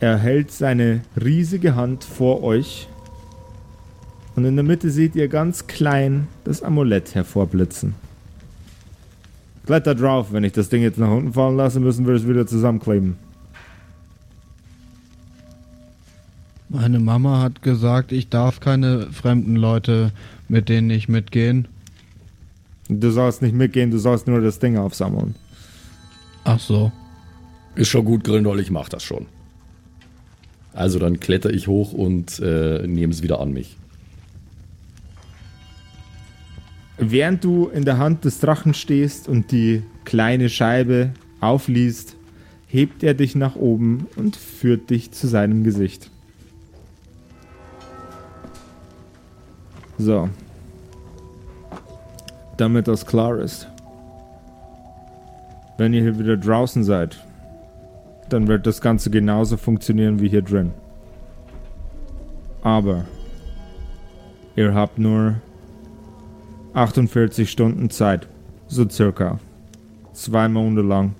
Er 0.00 0.16
hält 0.16 0.50
seine 0.50 1.02
riesige 1.22 1.74
Hand 1.76 2.04
vor 2.04 2.42
euch 2.42 2.88
und 4.34 4.44
in 4.44 4.56
der 4.56 4.64
Mitte 4.64 4.90
seht 4.90 5.14
ihr 5.14 5.28
ganz 5.28 5.66
klein 5.66 6.28
das 6.44 6.62
Amulett 6.62 7.14
hervorblitzen. 7.14 7.94
Klettert 9.66 10.00
drauf, 10.00 10.32
wenn 10.32 10.44
ich 10.44 10.52
das 10.52 10.68
Ding 10.68 10.82
jetzt 10.82 10.98
nach 10.98 11.10
unten 11.10 11.34
fallen 11.34 11.56
lasse, 11.56 11.80
müssen 11.80 12.06
wir 12.06 12.14
es 12.14 12.26
wieder 12.26 12.46
zusammenkleben. 12.46 13.16
Meine 16.70 17.00
Mama 17.00 17.42
hat 17.42 17.62
gesagt, 17.62 18.12
ich 18.12 18.28
darf 18.28 18.60
keine 18.60 19.08
fremden 19.12 19.56
Leute, 19.56 20.12
mit 20.48 20.68
denen 20.68 20.88
ich 20.88 21.08
mitgehen. 21.08 21.68
Du 22.88 23.10
sollst 23.10 23.42
nicht 23.42 23.54
mitgehen, 23.54 23.90
du 23.90 23.98
sollst 23.98 24.26
nur 24.26 24.40
das 24.40 24.60
Ding 24.60 24.76
aufsammeln. 24.78 25.34
Ach 26.44 26.58
so. 26.58 26.92
Ist 27.74 27.88
schon 27.88 28.04
gut, 28.04 28.24
Grindol, 28.24 28.60
ich 28.60 28.70
mach 28.70 28.88
das 28.88 29.02
schon. 29.02 29.26
Also 30.72 30.98
dann 30.98 31.20
kletter 31.20 31.50
ich 31.50 31.68
hoch 31.68 31.92
und 31.92 32.38
äh, 32.40 32.86
nehme 32.86 33.12
es 33.12 33.22
wieder 33.22 33.40
an 33.40 33.52
mich. 33.52 33.76
Während 36.98 37.44
du 37.44 37.68
in 37.68 37.84
der 37.84 37.98
Hand 37.98 38.24
des 38.24 38.40
Drachen 38.40 38.74
stehst 38.74 39.26
und 39.26 39.52
die 39.52 39.82
kleine 40.04 40.48
Scheibe 40.48 41.12
aufliest, 41.40 42.14
hebt 42.66 43.02
er 43.02 43.14
dich 43.14 43.34
nach 43.34 43.56
oben 43.56 44.06
und 44.16 44.36
führt 44.36 44.90
dich 44.90 45.10
zu 45.10 45.26
seinem 45.26 45.64
Gesicht. 45.64 46.10
So. 49.98 50.28
Damit 52.56 52.86
das 52.86 53.06
klar 53.06 53.38
ist. 53.38 53.66
Wenn 55.80 55.94
ihr 55.94 56.02
hier 56.02 56.18
wieder 56.18 56.36
draußen 56.36 56.84
seid, 56.84 57.16
dann 58.28 58.48
wird 58.48 58.66
das 58.66 58.82
Ganze 58.82 59.08
genauso 59.08 59.56
funktionieren 59.56 60.20
wie 60.20 60.28
hier 60.28 60.42
drin. 60.42 60.72
Aber 62.60 63.06
ihr 64.56 64.74
habt 64.74 64.98
nur 64.98 65.36
48 66.74 67.50
Stunden 67.50 67.88
Zeit, 67.88 68.28
so 68.68 68.86
circa. 68.90 69.38
Zwei 70.12 70.50
Monate 70.50 70.86
lang, 70.86 71.14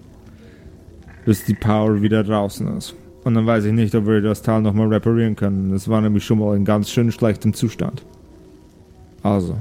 bis 1.25 1.43
die 1.47 1.55
Power 1.55 2.03
wieder 2.03 2.23
draußen 2.23 2.77
ist. 2.77 2.95
Und 3.25 3.37
dann 3.37 3.47
weiß 3.47 3.65
ich 3.65 3.73
nicht, 3.73 3.95
ob 3.95 4.07
wir 4.07 4.21
das 4.21 4.43
Teil 4.43 4.61
nochmal 4.61 4.89
reparieren 4.89 5.37
können. 5.37 5.73
Es 5.73 5.89
war 5.89 6.03
nämlich 6.03 6.27
schon 6.27 6.39
mal 6.39 6.55
in 6.55 6.67
ganz 6.67 6.91
schön 6.91 7.11
schlechtem 7.11 7.55
Zustand. 7.55 8.05
Also. 9.23 9.57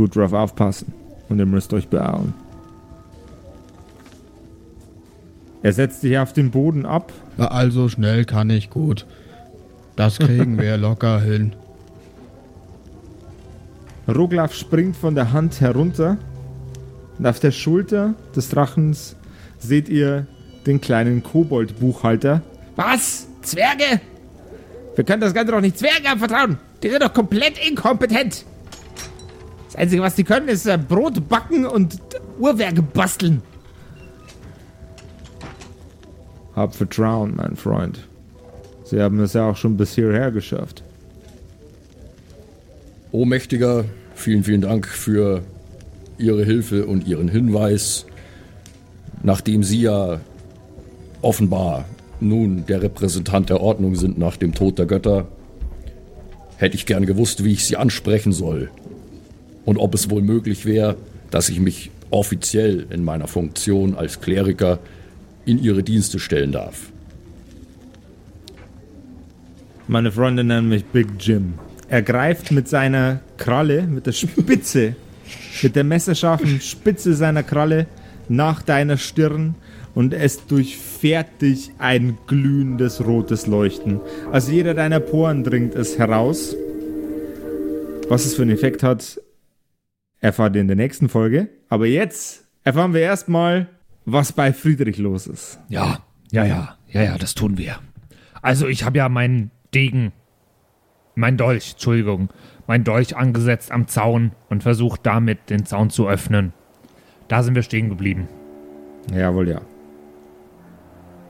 Gut 0.00 0.16
drauf 0.16 0.32
aufpassen. 0.32 0.94
Und 1.28 1.40
ihr 1.40 1.44
müsst 1.44 1.74
euch 1.74 1.88
beeilen. 1.88 2.32
Er 5.62 5.74
setzt 5.74 6.00
sich 6.00 6.16
auf 6.16 6.32
den 6.32 6.50
Boden 6.50 6.86
ab. 6.86 7.12
Also 7.36 7.90
schnell 7.90 8.24
kann 8.24 8.48
ich 8.48 8.70
gut. 8.70 9.04
Das 9.96 10.18
kriegen 10.18 10.58
wir 10.58 10.76
locker 10.78 11.20
hin. 11.20 11.52
Roglaf 14.08 14.54
springt 14.54 14.96
von 14.96 15.14
der 15.14 15.34
Hand 15.34 15.60
herunter. 15.60 16.16
Und 17.18 17.26
auf 17.26 17.38
der 17.38 17.50
Schulter 17.50 18.14
des 18.34 18.48
Drachens 18.48 19.16
seht 19.58 19.90
ihr 19.90 20.26
den 20.66 20.80
kleinen 20.80 21.22
Kobold-Buchhalter. 21.22 22.40
Was? 22.74 23.26
Zwerge? 23.42 24.00
Wir 24.94 25.04
können 25.04 25.20
das 25.20 25.34
Ganze 25.34 25.52
doch 25.52 25.60
nicht 25.60 25.78
Zwergen 25.78 26.06
anvertrauen. 26.06 26.56
Die 26.82 26.88
sind 26.88 27.02
doch 27.02 27.12
komplett 27.12 27.58
inkompetent. 27.68 28.46
Das 29.70 29.76
Einzige, 29.76 30.02
was 30.02 30.16
die 30.16 30.24
können, 30.24 30.48
ist 30.48 30.66
äh, 30.66 30.76
Brot 30.76 31.28
backen 31.28 31.64
und 31.64 31.98
Uhrwerke 32.40 32.82
basteln. 32.82 33.40
Hab 36.56 36.74
Vertrauen, 36.74 37.36
mein 37.36 37.54
Freund. 37.54 38.08
Sie 38.82 39.00
haben 39.00 39.20
es 39.20 39.34
ja 39.34 39.48
auch 39.48 39.56
schon 39.56 39.76
bis 39.76 39.94
hierher 39.94 40.32
geschafft. 40.32 40.82
O 43.12 43.24
Mächtiger, 43.24 43.84
vielen, 44.16 44.42
vielen 44.42 44.60
Dank 44.60 44.88
für 44.88 45.42
Ihre 46.18 46.44
Hilfe 46.44 46.86
und 46.86 47.06
Ihren 47.06 47.28
Hinweis. 47.28 48.06
Nachdem 49.22 49.62
Sie 49.62 49.82
ja 49.82 50.18
offenbar 51.22 51.84
nun 52.18 52.66
der 52.66 52.82
Repräsentant 52.82 53.50
der 53.50 53.60
Ordnung 53.60 53.94
sind 53.94 54.18
nach 54.18 54.36
dem 54.36 54.52
Tod 54.52 54.80
der 54.80 54.86
Götter, 54.86 55.28
hätte 56.56 56.74
ich 56.74 56.86
gern 56.86 57.06
gewusst, 57.06 57.44
wie 57.44 57.52
ich 57.52 57.64
Sie 57.64 57.76
ansprechen 57.76 58.32
soll. 58.32 58.68
Und 59.70 59.78
ob 59.78 59.94
es 59.94 60.10
wohl 60.10 60.20
möglich 60.20 60.66
wäre, 60.66 60.96
dass 61.30 61.48
ich 61.48 61.60
mich 61.60 61.92
offiziell 62.10 62.88
in 62.90 63.04
meiner 63.04 63.28
Funktion 63.28 63.94
als 63.94 64.20
Kleriker 64.20 64.80
in 65.44 65.62
Ihre 65.62 65.84
Dienste 65.84 66.18
stellen 66.18 66.50
darf. 66.50 66.90
Meine 69.86 70.10
Freunde 70.10 70.42
nennen 70.42 70.68
mich 70.68 70.84
Big 70.86 71.06
Jim. 71.20 71.54
Er 71.88 72.02
greift 72.02 72.50
mit 72.50 72.66
seiner 72.66 73.20
Kralle, 73.36 73.82
mit 73.82 74.06
der 74.06 74.12
Spitze, 74.12 74.96
mit 75.62 75.76
der 75.76 75.84
messerscharfen 75.84 76.60
Spitze 76.60 77.14
seiner 77.14 77.44
Kralle 77.44 77.86
nach 78.28 78.62
deiner 78.62 78.96
Stirn 78.96 79.54
und 79.94 80.14
es 80.14 80.46
durchfährt 80.48 81.40
dich 81.42 81.70
ein 81.78 82.18
glühendes 82.26 83.06
rotes 83.06 83.46
Leuchten. 83.46 84.00
Aus 84.32 84.50
jeder 84.50 84.74
deiner 84.74 84.98
Poren 84.98 85.44
dringt 85.44 85.76
es 85.76 85.96
heraus. 85.96 86.56
Was 88.08 88.26
es 88.26 88.34
für 88.34 88.42
einen 88.42 88.50
Effekt 88.50 88.82
hat, 88.82 89.20
erfahrt 90.20 90.54
ihr 90.54 90.60
in 90.60 90.68
der 90.68 90.76
nächsten 90.76 91.08
Folge. 91.08 91.48
Aber 91.68 91.86
jetzt 91.86 92.46
erfahren 92.64 92.94
wir 92.94 93.00
erstmal, 93.00 93.68
was 94.04 94.32
bei 94.32 94.52
Friedrich 94.52 94.98
los 94.98 95.26
ist. 95.26 95.60
Ja, 95.68 96.00
ja, 96.30 96.44
ja, 96.44 96.76
ja, 96.88 97.02
ja, 97.02 97.18
das 97.18 97.34
tun 97.34 97.58
wir. 97.58 97.78
Also 98.42 98.66
ich 98.66 98.84
habe 98.84 98.98
ja 98.98 99.08
meinen 99.08 99.50
Degen, 99.74 100.12
mein 101.14 101.36
Dolch, 101.36 101.72
Entschuldigung, 101.72 102.30
mein 102.66 102.84
Dolch 102.84 103.16
angesetzt 103.16 103.72
am 103.72 103.88
Zaun 103.88 104.32
und 104.48 104.62
versucht 104.62 105.00
damit 105.04 105.50
den 105.50 105.66
Zaun 105.66 105.90
zu 105.90 106.08
öffnen. 106.08 106.52
Da 107.28 107.42
sind 107.42 107.54
wir 107.54 107.62
stehen 107.62 107.88
geblieben. 107.88 108.28
Jawohl, 109.14 109.48
ja. 109.48 109.60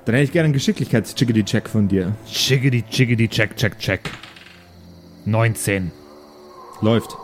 Dann 0.04 0.14
hätte 0.14 0.24
ich 0.24 0.32
gerne 0.32 0.46
einen 0.46 0.54
Geschicklichkeits-Chickity-Check 0.54 1.68
von 1.68 1.88
dir. 1.88 2.14
Chickity, 2.26 2.82
chickity, 2.90 3.28
check, 3.28 3.56
check, 3.56 3.78
check. 3.78 4.10
19. 5.26 5.92
Läuft. 6.80 7.16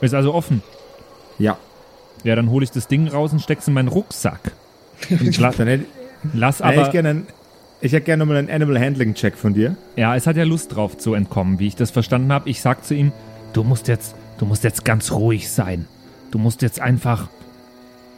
Ist 0.00 0.14
also 0.14 0.34
offen. 0.34 0.62
Ja. 1.38 1.58
Ja, 2.24 2.34
dann 2.36 2.50
hole 2.50 2.64
ich 2.64 2.70
das 2.70 2.88
Ding 2.88 3.08
raus 3.08 3.32
und 3.32 3.40
steck's 3.40 3.68
in 3.68 3.74
meinen 3.74 3.88
Rucksack. 3.88 4.52
Und 5.10 5.38
la 5.38 5.52
hätte, 5.52 5.84
lass 6.32 6.60
aber. 6.60 6.82
ich 6.82 6.90
gerne 6.90 7.22
ich 7.80 7.92
hätte 7.92 8.06
gerne 8.06 8.24
nochmal 8.24 8.38
einen 8.38 8.50
Animal 8.50 8.80
Handling 8.80 9.14
Check 9.14 9.36
von 9.36 9.54
dir. 9.54 9.76
Ja, 9.94 10.16
es 10.16 10.26
hat 10.26 10.36
ja 10.36 10.42
Lust 10.42 10.74
drauf 10.74 10.98
zu 10.98 11.14
entkommen, 11.14 11.60
wie 11.60 11.68
ich 11.68 11.76
das 11.76 11.92
verstanden 11.92 12.32
habe. 12.32 12.50
Ich 12.50 12.60
sag 12.60 12.84
zu 12.84 12.94
ihm, 12.94 13.12
du 13.52 13.62
musst 13.62 13.86
jetzt, 13.86 14.16
du 14.38 14.46
musst 14.46 14.64
jetzt 14.64 14.84
ganz 14.84 15.12
ruhig 15.12 15.48
sein. 15.50 15.86
Du 16.32 16.38
musst 16.38 16.62
jetzt 16.62 16.80
einfach 16.80 17.28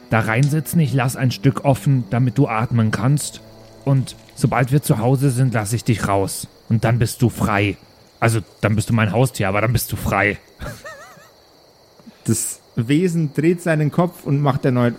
da 0.09 0.21
reinsitzen. 0.21 0.81
Ich 0.81 0.95
lass 0.95 1.17
ein 1.17 1.31
Stück 1.31 1.65
offen, 1.67 2.05
damit 2.09 2.39
du 2.39 2.49
atmen 2.49 2.91
kannst. 2.91 3.43
Und 3.85 4.17
sobald 4.35 4.73
wir 4.73 4.83
zu 4.83 4.99
Hause 4.99 5.31
sind, 5.31 5.53
lass 5.53 5.75
ich 5.75 5.85
dich 5.85 6.09
raus. 6.09 6.49
Und 6.71 6.85
dann 6.85 6.99
bist 6.99 7.21
du 7.21 7.29
frei. 7.29 7.77
Also, 8.19 8.41
dann 8.63 8.77
bist 8.77 8.89
du 8.89 8.95
mein 8.95 9.13
Haustier, 9.13 9.49
aber 9.49 9.61
dann 9.61 9.73
bist 9.73 9.93
du 9.93 9.97
frei. 9.97 10.39
Das 12.25 12.61
Wesen 12.77 13.33
dreht 13.35 13.63
seinen 13.63 13.91
Kopf 13.91 14.25
und 14.25 14.41
macht 14.41 14.65
erneut 14.65 14.95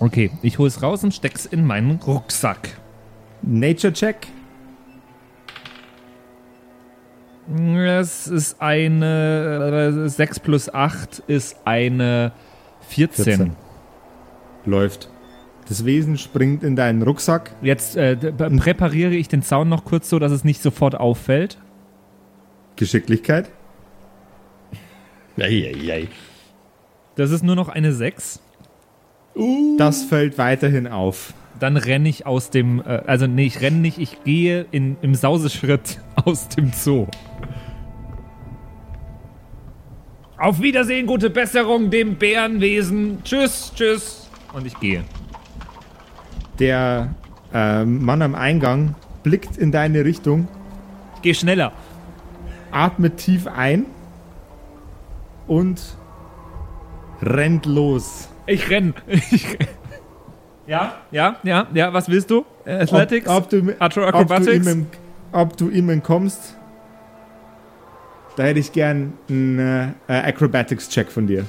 Okay, 0.00 0.30
ich 0.42 0.58
hol's 0.58 0.82
raus 0.82 1.04
und 1.04 1.14
steck's 1.14 1.46
in 1.46 1.64
meinen 1.64 2.00
Rucksack. 2.06 2.78
Nature 3.42 3.92
Check. 3.92 4.26
Es 7.48 8.26
ist 8.26 8.60
eine 8.60 10.08
6 10.08 10.40
plus 10.40 10.72
8 10.72 11.22
ist 11.28 11.56
eine 11.64 12.32
14. 12.88 13.24
14. 13.24 13.56
Läuft. 14.64 15.08
Das 15.68 15.84
Wesen 15.84 16.18
springt 16.18 16.62
in 16.62 16.76
deinen 16.76 17.02
Rucksack. 17.02 17.52
Jetzt 17.62 17.96
äh, 17.96 18.16
präpariere 18.16 19.14
ich 19.14 19.28
den 19.28 19.42
Zaun 19.42 19.68
noch 19.68 19.84
kurz 19.84 20.08
so, 20.08 20.18
dass 20.18 20.32
es 20.32 20.44
nicht 20.44 20.62
sofort 20.62 20.94
auffällt. 20.94 21.58
Geschicklichkeit. 22.76 23.50
Eieiei. 25.38 26.08
Das 27.16 27.30
ist 27.30 27.42
nur 27.42 27.56
noch 27.56 27.68
eine 27.68 27.92
6. 27.92 28.40
Das 29.78 30.04
fällt 30.04 30.38
weiterhin 30.38 30.86
auf. 30.86 31.34
Dann 31.58 31.76
renne 31.76 32.08
ich 32.08 32.26
aus 32.26 32.50
dem, 32.50 32.80
äh, 32.80 33.02
also 33.06 33.26
nee, 33.26 33.46
ich 33.46 33.60
renne 33.60 33.78
nicht, 33.78 33.98
ich 33.98 34.22
gehe 34.24 34.66
in, 34.70 34.96
im 35.02 35.14
Sauseschritt 35.14 35.98
aus 36.24 36.48
dem 36.48 36.72
Zoo. 36.72 37.06
Auf 40.38 40.60
Wiedersehen, 40.60 41.06
gute 41.06 41.30
Besserung 41.30 41.88
dem 41.90 42.16
Bärenwesen. 42.16 43.22
Tschüss, 43.24 43.72
tschüss. 43.74 44.28
Und 44.52 44.66
ich 44.66 44.78
gehe. 44.80 45.02
Der 46.58 47.14
ähm, 47.54 48.04
Mann 48.04 48.20
am 48.20 48.34
Eingang 48.34 48.94
blickt 49.22 49.56
in 49.56 49.72
deine 49.72 50.04
Richtung, 50.04 50.46
Ich 51.16 51.22
gehe 51.22 51.34
schneller. 51.34 51.72
atmet 52.70 53.16
tief 53.16 53.46
ein 53.46 53.86
und 55.46 55.80
rennt 57.22 57.66
los. 57.66 58.28
Ich 58.46 58.70
renn. 58.70 58.94
Ich 59.06 59.48
renn. 59.58 59.68
Ja, 60.66 60.96
ja, 61.12 61.36
ja, 61.44 61.66
ja, 61.74 61.92
was 61.92 62.08
willst 62.08 62.30
du? 62.30 62.44
Äh, 62.64 62.72
Athletics? 62.82 63.28
Ob, 63.28 63.44
ob, 63.44 63.48
du, 63.50 63.56
Atro- 63.58 63.80
ob, 63.80 63.88
du 63.88 64.02
Acrobatics? 64.06 64.76
ob 65.32 65.56
du 65.56 65.68
ihm 65.70 65.88
entkommst, 65.90 66.56
da 68.36 68.42
hätte 68.44 68.58
ich 68.58 68.72
gern 68.72 69.12
einen 69.28 69.58
äh, 69.60 69.84
äh, 70.08 70.28
Acrobatics-Check 70.28 71.10
von 71.12 71.26
dir. 71.28 71.44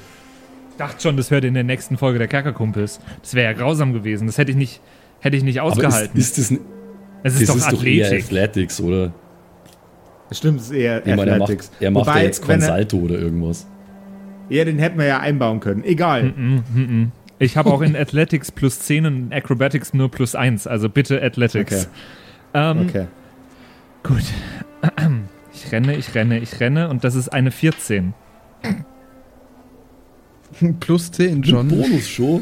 dachte 0.78 1.02
schon, 1.02 1.18
das 1.18 1.32
hört 1.32 1.43
in 1.45 1.56
der 1.56 1.64
nächsten 1.64 1.98
Folge 1.98 2.20
der 2.20 2.28
Kerkerkumpels. 2.28 3.00
Das 3.24 3.34
wäre 3.34 3.52
ja 3.52 3.58
grausam 3.58 3.91
gewesen. 3.93 4.28
Das 4.28 4.38
hätte 4.38 4.52
ich 4.52 4.58
nicht, 4.58 4.82
hätte 5.20 5.36
ich 5.36 5.43
nicht 5.43 5.60
Aber 5.62 5.72
ausgehalten. 5.72 6.18
ist, 6.20 6.38
ist 6.38 6.52
das, 6.52 6.58
n- 6.58 6.66
es 7.24 7.34
ist 7.34 7.41
das 7.41 7.48
doch 7.50 7.56
ist 7.56 7.72
doch 7.72 7.84
eher 7.84 8.06
Athletik. 8.06 8.26
Athletics, 8.26 8.80
oder? 8.80 9.12
Stimmt, 10.32 10.60
es 10.60 10.68
ist 10.68 10.74
eher 10.74 11.00
Ich 11.08 11.16
meine, 11.16 11.32
er 11.32 11.38
macht, 11.39 11.41
Athletics. 11.50 11.72
er 11.80 11.91
macht 11.91 12.06
Wobei, 12.08 12.20
ja 12.20 12.24
jetzt 12.26 12.41
wenn 12.41 12.48
kein 12.48 12.62
er- 12.62 12.68
Salto 12.68 12.98
oder 12.98 13.16
irgendwas. 13.16 13.66
Ja, 14.50 14.66
den 14.66 14.80
hätten 14.80 14.98
wir 14.98 15.06
ja 15.06 15.20
einbauen 15.20 15.60
können. 15.60 15.84
Egal. 15.84 16.34
ich 17.39 17.58
habe 17.58 17.72
auch 17.72 17.82
in 17.82 17.95
Athletics 17.95 18.52
plus 18.52 18.80
10 18.80 19.06
und 19.06 19.16
in 19.18 19.34
Acrobatics 19.34 19.93
nur 19.93 20.10
plus 20.10 20.36
1. 20.36 20.68
Also 20.68 20.89
bitte 20.89 21.22
Athletics. 21.22 21.89
Okay. 22.54 22.54
Ähm, 22.54 22.88
Okay. 22.88 23.08
Gut. 24.04 24.24
Ich 25.54 25.72
renne, 25.72 25.95
ich 25.95 26.14
renne, 26.14 26.38
ich 26.38 26.60
renne 26.60 26.88
und 26.88 27.04
das 27.04 27.16
ist 27.16 27.30
eine 27.30 27.50
14. 27.50 28.14
Plus 30.80 31.12
10 31.12 31.43
schon. 31.43 31.68
Bonus-Show? 31.68 32.41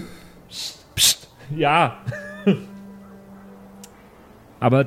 Psst. 0.49 1.27
Ja. 1.55 1.97
Aber 4.59 4.85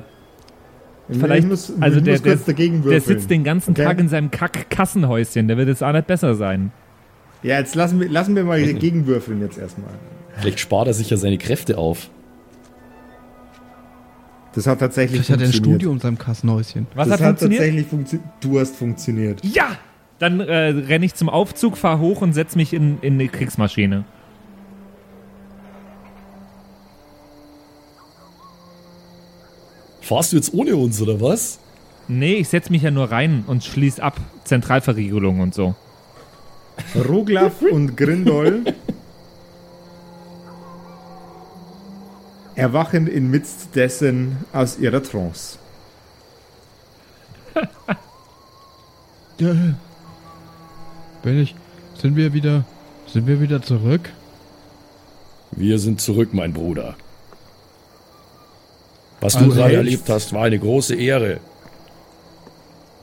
vielleicht, 1.09 1.43
ich 1.43 1.49
muss, 1.49 1.73
also 1.81 1.97
ich 1.97 2.03
der, 2.03 2.13
muss 2.13 2.21
der, 2.21 2.33
kurz 2.33 2.45
dagegen 2.45 2.83
der 2.83 3.01
sitzt 3.01 3.29
den 3.29 3.43
ganzen 3.43 3.71
Okay. 3.71 3.83
Tag 3.83 3.99
in 3.99 4.09
seinem 4.09 4.31
Kack-Kassenhäuschen. 4.31 5.47
Der 5.47 5.57
wird 5.57 5.67
jetzt 5.67 5.83
auch 5.83 5.91
nicht 5.91 6.07
besser 6.07 6.35
sein. 6.35 6.71
Ja, 7.43 7.57
jetzt 7.59 7.75
lassen 7.75 7.99
wir, 7.99 8.09
lassen 8.09 8.35
wir 8.35 8.43
mal 8.43 8.61
gegenwürfeln 8.73 9.41
jetzt 9.41 9.57
erstmal. 9.57 9.91
Vielleicht 10.37 10.59
spart 10.59 10.87
er 10.87 10.93
sich 10.93 11.09
ja 11.09 11.17
seine 11.17 11.37
Kräfte 11.37 11.77
auf. 11.77 12.09
Das 14.55 14.67
hat 14.67 14.79
tatsächlich 14.79 15.21
Vielleicht 15.21 15.29
hat 15.31 15.39
er 15.39 15.45
ein 15.47 15.51
funktioniert. 15.51 15.81
Studio 15.81 15.91
in 15.91 15.99
seinem 15.99 16.17
Kassenhäuschen. 16.17 16.87
Was 16.95 17.07
das 17.07 17.21
hat 17.21 17.27
funktioniert? 17.27 17.61
tatsächlich 17.61 17.87
funktioniert. 17.87 18.29
Du 18.41 18.59
hast 18.59 18.75
funktioniert. 18.75 19.45
Ja! 19.45 19.77
Dann 20.17 20.41
äh, 20.41 20.53
renne 20.69 21.05
ich 21.05 21.13
zum 21.15 21.29
Aufzug, 21.29 21.77
fahr 21.77 21.99
hoch 21.99 22.21
und 22.21 22.33
setz 22.33 22.55
mich 22.57 22.73
in, 22.73 22.99
in 23.01 23.17
die 23.17 23.29
Kriegsmaschine. 23.29 24.03
Fahrst 30.01 30.31
du 30.31 30.37
jetzt 30.37 30.53
ohne 30.53 30.75
uns, 30.75 31.01
oder 31.01 31.21
was? 31.21 31.59
Nee, 32.07 32.35
ich 32.35 32.49
setze 32.49 32.71
mich 32.71 32.81
ja 32.81 32.91
nur 32.91 33.11
rein 33.11 33.43
und 33.45 33.63
schließe 33.63 34.01
ab. 34.01 34.19
Zentralverriegelung 34.43 35.39
und 35.39 35.53
so. 35.53 35.75
Roglaf 37.07 37.61
und 37.61 37.95
Grindol 37.97 38.63
erwachen 42.55 43.07
inmitten 43.07 43.47
dessen 43.75 44.37
aus 44.53 44.77
ihrer 44.79 45.01
Trance. 45.01 45.57
Bin 51.23 51.39
ich. 51.41 51.55
Sind 52.01 52.15
wir 52.15 52.33
wieder. 52.33 52.65
Sind 53.07 53.27
wir 53.27 53.41
wieder 53.41 53.61
zurück? 53.61 54.09
Wir 55.51 55.79
sind 55.79 55.99
zurück, 55.99 56.29
mein 56.33 56.53
Bruder. 56.53 56.95
Was 59.19 59.33
du 59.33 59.39
Also 59.45 59.51
gerade 59.55 59.69
jetzt- 59.73 59.77
erlebt 59.77 60.09
hast, 60.09 60.33
war 60.33 60.43
eine 60.43 60.59
große 60.59 60.95
Ehre. 60.95 61.39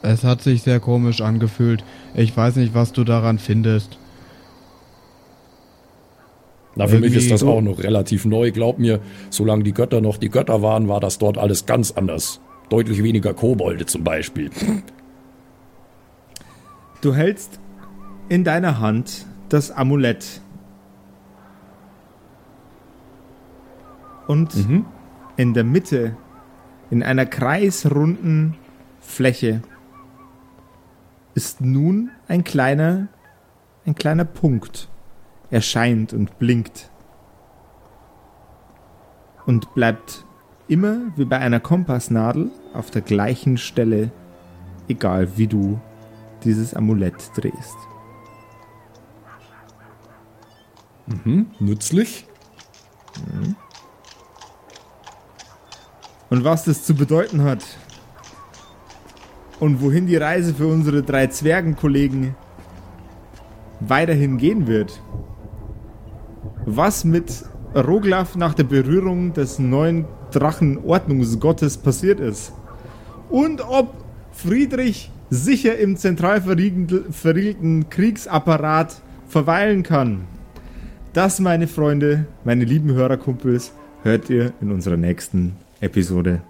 Es 0.07 0.23
hat 0.23 0.41
sich 0.41 0.63
sehr 0.63 0.79
komisch 0.79 1.21
angefühlt. 1.21 1.83
Ich 2.15 2.37
weiß 2.37 2.57
nicht, 2.57 2.75
was 2.75 2.93
du 2.93 3.03
daran 3.03 3.41
findest. 3.41 3.99
Na, 6.77 6.87
für 6.87 7.01
mich 7.01 7.07
Irgendwie 7.07 7.19
ist 7.19 7.31
das 7.33 7.43
auch 7.43 7.61
noch 7.61 7.81
relativ 7.81 8.25
neu. 8.25 8.53
Glaub 8.53 8.79
mir, 8.79 9.01
solange 9.31 9.65
die 9.65 9.73
Götter 9.73 10.01
noch 10.01 10.19
die 10.19 10.29
Götter 10.29 10.63
waren, 10.63 10.87
war 10.87 11.01
das 11.01 11.19
dort 11.19 11.39
alles 11.39 11.67
ganz 11.67 11.91
anders. 11.91 12.41
Deutlich 12.69 13.03
weniger 13.03 13.35
Kobolde 13.35 13.87
zum 13.87 14.05
Beispiel. 14.05 14.51
Du 17.01 17.13
hältst 17.13 17.59
in 18.29 18.45
deiner 18.45 18.79
Hand 18.79 19.27
das 19.49 19.73
Amulett. 19.73 20.41
Und 24.29 24.51
in 25.37 25.55
der 25.55 25.65
Mitte, 25.65 26.17
in 26.91 27.03
einer 27.03 27.27
kreisrunden 27.27 28.55
Fläche, 29.01 29.63
ist 31.37 31.61
nun 31.61 32.11
ein 32.29 32.45
kleiner, 32.45 33.09
ein 33.85 33.95
kleiner 33.95 34.25
Punkt. 34.25 34.89
Erscheint 35.51 36.13
und 36.13 36.39
blinkt. 36.39 36.91
Und 39.45 39.75
bleibt 39.75 40.25
immer 40.67 41.13
wie 41.15 41.27
bei 41.27 41.39
einer 41.39 41.61
Kompassnadel 41.61 42.51
auf 42.73 42.91
der 42.91 43.03
gleichen 43.03 43.59
Stelle, 43.59 44.11
egal 44.89 45.37
wie 45.37 45.47
du 45.47 45.79
dieses 46.43 46.75
Amulett 46.75 47.31
drehst. 47.37 47.77
Nützlich? 51.61 52.27
Und 56.31 56.45
was 56.45 56.65
das 56.65 56.85
zu 56.85 56.95
bedeuten 56.95 57.45
hat 57.45 57.63
und 59.61 59.81
wohin 59.81 60.07
die 60.07 60.17
Reise 60.17 60.55
für 60.55 60.67
unsere 60.67 61.03
drei 61.03 61.29
Zwergenkollegen 61.29 62.35
weiterhin 63.81 64.39
gehen 64.39 64.67
wird. 64.67 65.01
Was 66.65 67.05
mit 67.05 67.45
Roglaf 67.75 68.37
nach 68.37 68.55
der 68.55 68.65
Berührung 68.65 69.33
des 69.33 69.59
neuen 69.59 70.07
Drachenordnungsgottes 70.33 71.79
passiert 71.79 72.21
ist. 72.21 72.53
Und 73.29 73.61
ob 73.69 73.95
Friedrich 74.33 75.11
sicher 75.31 75.79
im 75.79 75.97
zentral 75.97 76.41
verriegel- 76.41 77.11
verriegelten 77.11 77.89
Kriegsapparat 77.91 79.01
verweilen 79.27 79.83
kann. 79.83 80.25
Das, 81.13 81.41
meine 81.41 81.67
Freunde, 81.67 82.27
meine 82.45 82.65
lieben 82.65 82.93
Hörerkumpels, 82.93 83.73
hört 84.03 84.31
ihr 84.31 84.53
in 84.61 84.71
unserer 84.71 84.97
nächsten 84.97 85.57
Episode 85.81 86.43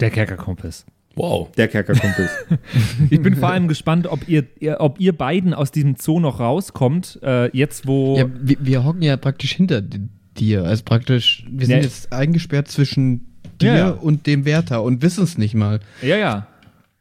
Der 0.00 0.10
Kerkerkompass. 0.10 0.86
Wow. 1.16 1.50
der 1.56 1.68
Kerkerkumpels. 1.68 2.30
Ich 3.10 3.20
bin 3.20 3.34
vor 3.36 3.50
allem 3.50 3.68
gespannt, 3.68 4.06
ob 4.06 4.26
ihr, 4.28 4.44
ihr, 4.60 4.76
ob 4.80 4.98
ihr 5.00 5.12
beiden 5.12 5.52
aus 5.54 5.70
diesem 5.72 5.96
Zoo 5.96 6.20
noch 6.20 6.38
rauskommt. 6.40 7.18
Äh, 7.22 7.54
jetzt, 7.56 7.86
wo. 7.86 8.16
Ja, 8.16 8.26
wir, 8.40 8.56
wir 8.60 8.84
hocken 8.84 9.02
ja 9.02 9.16
praktisch 9.16 9.52
hinter 9.54 9.82
di- 9.82 10.08
dir. 10.38 10.64
Also 10.64 10.84
praktisch, 10.84 11.44
wir 11.50 11.66
sind 11.66 11.76
Ja. 11.78 11.82
jetzt 11.82 12.12
eingesperrt 12.12 12.68
zwischen 12.68 13.26
dir 13.60 13.66
Ja, 13.72 13.76
ja. 13.76 13.90
und 13.90 14.26
dem 14.26 14.44
Wärter 14.44 14.82
und 14.82 15.02
wissen 15.02 15.24
es 15.24 15.36
nicht 15.36 15.54
mal, 15.54 15.80
Ja, 16.00 16.16
ja. 16.16 16.46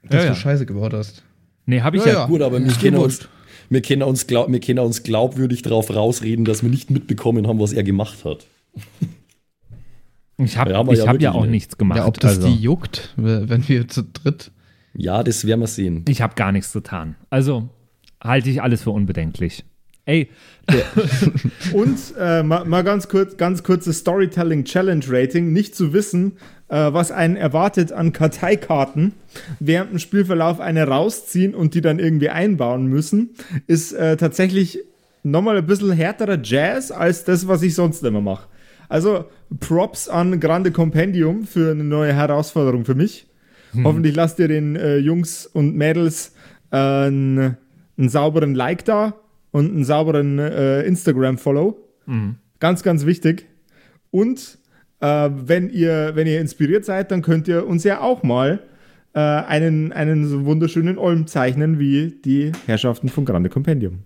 dass 0.04 0.24
Ja, 0.24 0.30
ja. 0.30 0.30
du 0.32 0.36
Scheiße 0.36 0.66
gebaut 0.66 0.94
hast. 0.94 1.24
Nee, 1.68 1.82
habe 1.82 1.98
ich 1.98 2.06
Ja. 2.06 2.26
Gut, 2.26 2.42
aber 2.42 2.60
wir 2.60 2.66
Ist 2.66 2.82
können, 2.82 2.98
mir 2.98 3.04
uns, 3.04 3.30
wir, 3.70 3.82
können 3.84 4.02
uns 4.04 4.26
glaub, 4.28 4.52
wir 4.52 4.60
können 4.60 4.80
uns 4.80 5.04
glaubwürdig 5.04 5.62
darauf 5.62 5.96
rausreden, 5.96 6.44
dass 6.46 6.64
wir 6.64 6.70
nicht 6.70 6.90
mitbekommen 6.90 7.48
haben, 7.48 7.60
was 7.60 7.72
er 7.74 7.84
gemacht 7.84 8.26
hat. 8.26 8.48
Ich 10.40 10.58
habe 10.58 10.72
Ja, 10.72 10.84
ich 10.92 11.00
ja 11.00 11.08
hab 11.08 11.22
ja 11.22 11.32
auch 11.32 11.42
nicht. 11.44 11.52
nichts 11.52 11.78
gemacht. 11.78 11.98
Ja, 11.98 12.06
ob 12.08 12.20
das 12.20 12.38
also. 12.38 12.48
die 12.48 12.56
juckt, 12.56 13.14
wenn 13.18 13.68
wir 13.68 13.88
zu 13.88 14.04
dritt. 14.04 14.52
Ja, 14.94 15.22
das 15.24 15.46
werden 15.46 15.60
wir 15.62 15.68
sehen. 15.68 16.06
Ich 16.08 16.22
habe 16.22 16.36
gar 16.36 16.52
nichts 16.52 16.74
getan. 16.74 17.16
Also 17.30 17.70
halte 18.24 18.50
ich 18.50 18.62
alles 18.62 18.84
für 18.84 18.92
unbedenklich. 18.92 19.64
Ey, 20.06 20.30
Und 21.74 21.98
äh, 22.20 22.44
mal, 22.44 22.66
mal 22.66 22.84
ganz 22.84 23.08
kurz, 23.08 23.38
ganz 23.38 23.64
kurzes 23.64 24.00
Storytelling 24.00 24.66
Challenge 24.66 25.04
Rating. 25.08 25.52
Nicht 25.54 25.76
zu 25.76 25.94
wissen, 25.94 26.34
äh, 26.68 26.92
was 26.94 27.12
einen 27.12 27.36
erwartet 27.36 27.92
an 27.92 28.14
Karteikarten, 28.14 29.14
während 29.60 29.92
dem 29.92 30.00
Spielverlauf 30.00 30.60
eine 30.60 30.88
rausziehen 30.88 31.54
und 31.56 31.74
die 31.74 31.82
dann 31.82 32.00
irgendwie 32.00 32.30
einbauen 32.30 32.86
müssen, 32.88 33.32
ist 33.68 33.94
äh, 33.94 34.18
tatsächlich 34.18 34.80
nochmal 35.24 35.58
ein 35.58 35.66
bisschen 35.66 35.92
härterer 35.92 36.40
Jazz 36.42 36.92
als 36.92 37.24
das, 37.24 37.48
was 37.48 37.62
ich 37.62 37.76
sonst 37.76 38.04
immer 38.04 38.22
mache. 38.22 38.48
Also 38.90 39.26
Props 39.60 40.10
an 40.10 40.40
Grande 40.40 40.72
Compendium 40.72 41.46
für 41.46 41.72
eine 41.72 41.84
neue 41.84 42.14
Herausforderung 42.14 42.84
für 42.86 42.96
mich. 42.96 43.28
Hoffentlich 43.84 44.16
lasst 44.16 44.40
ihr 44.40 44.48
den 44.48 44.76
äh, 44.76 44.98
Jungs 44.98 45.46
und 45.46 45.76
Mädels 45.76 46.34
äh, 46.72 46.78
einen, 46.78 47.58
einen 47.98 48.10
sauberen 48.10 48.56
Like 48.56 48.84
da 48.86 49.14
und 49.52 49.72
einen 49.72 49.84
sauberen 49.86 50.40
äh, 50.40 50.82
Instagram-Follow. 50.82 51.78
Ganz, 52.60 52.84
ganz 52.84 53.06
wichtig. 53.06 53.46
Und 54.12 54.58
äh, 55.02 55.30
wenn, 55.32 55.70
ihr, 55.70 56.12
wenn 56.16 56.28
ihr 56.28 56.42
inspiriert 56.42 56.84
seid, 56.84 57.12
dann 57.12 57.22
könnt 57.22 57.48
ihr 57.48 57.68
uns 57.68 57.84
ja 57.84 58.02
auch 58.02 58.24
mal 58.24 58.60
äh, 59.14 59.20
einen, 59.20 59.92
einen 59.94 60.28
so 60.28 60.46
wunderschönen 60.46 60.98
Olm 60.98 61.28
zeichnen 61.28 61.80
wie 61.80 62.20
die 62.26 62.52
Herrschaften 62.66 63.10
von 63.10 63.24
Grande 63.26 63.50
Compendium. 63.50 64.00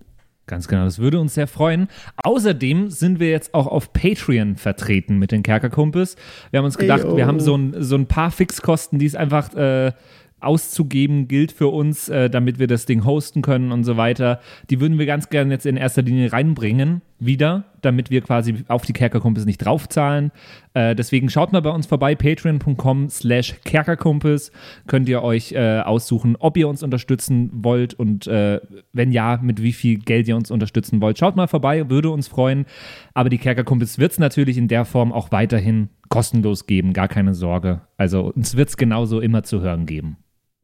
Ganz 0.46 0.68
genau, 0.68 0.84
das 0.84 0.98
würde 0.98 1.20
uns 1.20 1.34
sehr 1.34 1.46
freuen. 1.46 1.88
Außerdem 2.22 2.90
sind 2.90 3.18
wir 3.18 3.30
jetzt 3.30 3.54
auch 3.54 3.66
auf 3.66 3.94
Patreon 3.94 4.56
vertreten 4.56 5.18
mit 5.18 5.32
den 5.32 5.42
Kerkerkumpels. 5.42 6.16
Wir 6.50 6.58
haben 6.58 6.66
uns 6.66 6.76
gedacht, 6.76 7.04
Eyo. 7.04 7.16
wir 7.16 7.26
haben 7.26 7.40
so 7.40 7.56
ein, 7.56 7.74
so 7.78 7.96
ein 7.96 8.06
paar 8.06 8.30
Fixkosten, 8.30 8.98
die 8.98 9.06
es 9.06 9.14
einfach 9.14 9.54
äh, 9.54 9.92
auszugeben 10.40 11.28
gilt 11.28 11.50
für 11.50 11.68
uns, 11.68 12.08
äh, 12.10 12.28
damit 12.28 12.58
wir 12.58 12.66
das 12.66 12.84
Ding 12.84 13.04
hosten 13.04 13.40
können 13.40 13.72
und 13.72 13.84
so 13.84 13.96
weiter. 13.96 14.40
Die 14.70 14.80
würden 14.80 14.98
wir 14.98 15.06
ganz 15.06 15.30
gerne 15.30 15.54
jetzt 15.54 15.64
in 15.64 15.76
erster 15.76 16.02
Linie 16.02 16.32
reinbringen, 16.32 17.00
wieder, 17.18 17.64
damit 17.80 18.10
wir 18.10 18.20
quasi 18.20 18.64
auf 18.68 18.82
die 18.82 18.92
Kerkerkumpels 18.92 19.46
nicht 19.46 19.58
draufzahlen. 19.58 20.32
Äh, 20.74 20.94
deswegen 20.94 21.30
schaut 21.30 21.52
mal 21.52 21.62
bei 21.62 21.70
uns 21.70 21.86
vorbei, 21.86 22.14
patreon.com 22.14 23.08
slash 23.08 23.54
Kerkerkumpels. 23.64 24.52
Könnt 24.86 25.08
ihr 25.08 25.22
euch 25.22 25.52
äh, 25.52 25.80
aussuchen, 25.80 26.36
ob 26.38 26.56
ihr 26.56 26.68
uns 26.68 26.82
unterstützen 26.82 27.50
wollt 27.52 27.94
und 27.94 28.26
äh, 28.26 28.60
wenn 28.92 29.12
ja, 29.12 29.38
mit 29.42 29.62
wie 29.62 29.72
viel 29.72 29.98
Geld 29.98 30.28
ihr 30.28 30.36
uns 30.36 30.50
unterstützen 30.50 31.00
wollt. 31.00 31.18
Schaut 31.18 31.36
mal 31.36 31.46
vorbei, 31.46 31.88
würde 31.88 32.10
uns 32.10 32.28
freuen. 32.28 32.66
Aber 33.14 33.28
die 33.28 33.38
Kerkerkumpels 33.38 33.98
wird 33.98 34.12
es 34.12 34.18
natürlich 34.18 34.58
in 34.58 34.68
der 34.68 34.84
Form 34.84 35.12
auch 35.12 35.32
weiterhin 35.32 35.88
kostenlos 36.08 36.66
geben, 36.66 36.92
gar 36.92 37.08
keine 37.08 37.34
Sorge. 37.34 37.82
Also 37.96 38.32
uns 38.32 38.56
wird 38.56 38.68
es 38.68 38.76
genauso 38.76 39.20
immer 39.20 39.42
zu 39.42 39.60
hören 39.60 39.86
geben. 39.86 40.18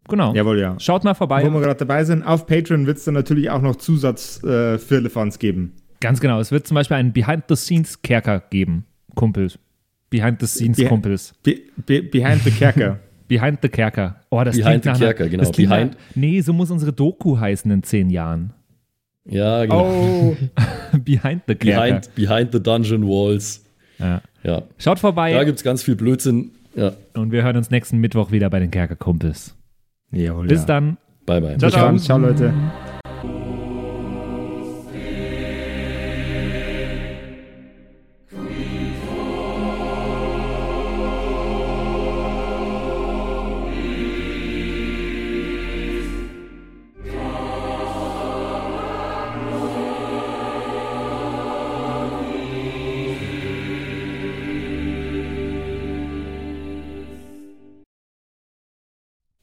Genau. 0.08 0.34
Jawohl, 0.34 0.58
ja. 0.58 0.78
Schaut 0.78 1.04
mal 1.04 1.14
vorbei. 1.14 1.44
Wo 1.46 1.54
wir 1.54 1.60
gerade 1.60 1.78
dabei 1.78 2.04
sind, 2.04 2.24
auf 2.24 2.46
Patreon 2.46 2.86
wird 2.86 2.98
es 2.98 3.04
dann 3.04 3.14
natürlich 3.14 3.50
auch 3.50 3.62
noch 3.62 3.76
Zusatz 3.76 4.42
äh, 4.42 4.78
geben. 5.38 5.74
Ganz 6.00 6.20
genau. 6.20 6.40
Es 6.40 6.50
wird 6.50 6.66
zum 6.66 6.74
Beispiel 6.74 6.96
einen 6.96 7.12
Behind-the-Scenes-Kerker 7.12 8.40
geben. 8.50 8.86
Kumpels. 9.14 9.54
Be- 10.08 10.16
Behind-the-Scenes-Kumpels. 10.18 11.34
Be 11.42 11.60
be 11.86 12.02
behind 12.02 12.42
the 12.42 12.50
Kerker. 12.50 12.98
Behind 13.28 13.58
the 13.62 13.68
Kerker. 13.68 14.16
Oh, 14.30 14.42
das 14.42 14.56
Behind 14.56 14.82
klingt 14.82 14.84
nach 14.86 14.96
the 14.96 15.04
Kerker, 15.04 15.28
genau. 15.28 15.42
Das 15.44 15.52
klingt 15.52 15.70
Behind- 15.70 15.92
nach, 15.92 16.16
nee, 16.16 16.40
so 16.40 16.52
muss 16.52 16.70
unsere 16.70 16.92
Doku 16.92 17.38
heißen 17.38 17.70
in 17.70 17.82
zehn 17.84 18.10
Jahren. 18.10 18.52
Ja, 19.24 19.62
genau. 19.64 19.86
Oh, 19.86 20.36
Behind 21.04 21.42
the 21.46 21.54
Kerker. 21.54 21.80
Behind, 22.00 22.14
behind 22.16 22.52
the 22.52 22.60
Dungeon 22.62 23.06
Walls. 23.06 23.64
Ja. 23.98 24.22
Ja. 24.42 24.62
Schaut 24.78 24.98
vorbei 24.98 25.32
Da 25.34 25.44
gibt 25.44 25.58
es 25.58 25.64
ganz 25.64 25.82
viel 25.82 25.94
Blödsinn. 25.94 26.52
Ja. 26.74 26.92
und 27.14 27.30
wir 27.32 27.42
hören 27.42 27.56
uns 27.56 27.70
nächsten 27.70 27.98
Mittwoch 27.98 28.30
wieder 28.30 28.48
bei 28.48 28.58
den 28.60 28.70
Kerkerkumpels. 28.70 29.56
Jawohl, 30.12 30.46
Bis 30.46 30.60
ja. 30.60 30.66
dann. 30.66 30.96
Bye, 31.26 31.40
bye. 31.40 31.58
Ciao, 31.58 31.70
dann. 31.70 31.98
Ciao, 31.98 32.16
Leute. 32.18 32.52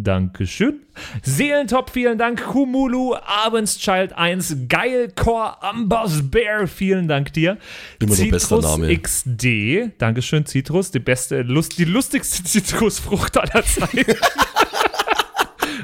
Dankeschön. 0.00 0.80
Seelentop, 1.22 1.90
vielen 1.90 2.18
Dank. 2.18 2.44
Kumulu, 2.44 3.16
Abendschild 3.16 4.12
1, 4.12 4.68
Geilcore, 4.68 5.60
Amboss 5.60 6.30
Bear, 6.30 6.68
vielen 6.68 7.08
Dank 7.08 7.32
dir. 7.32 7.58
Immer 8.00 8.14
bester 8.30 8.60
Name. 8.60 8.96
XD, 8.96 9.98
Dankeschön, 9.98 10.46
Citrus, 10.46 10.92
die 10.92 11.00
beste, 11.00 11.42
Lust, 11.42 11.78
die 11.78 11.84
lustigste 11.84 12.44
Zitrusfrucht 12.44 13.36
aller 13.38 13.64
Zeiten. 13.64 14.14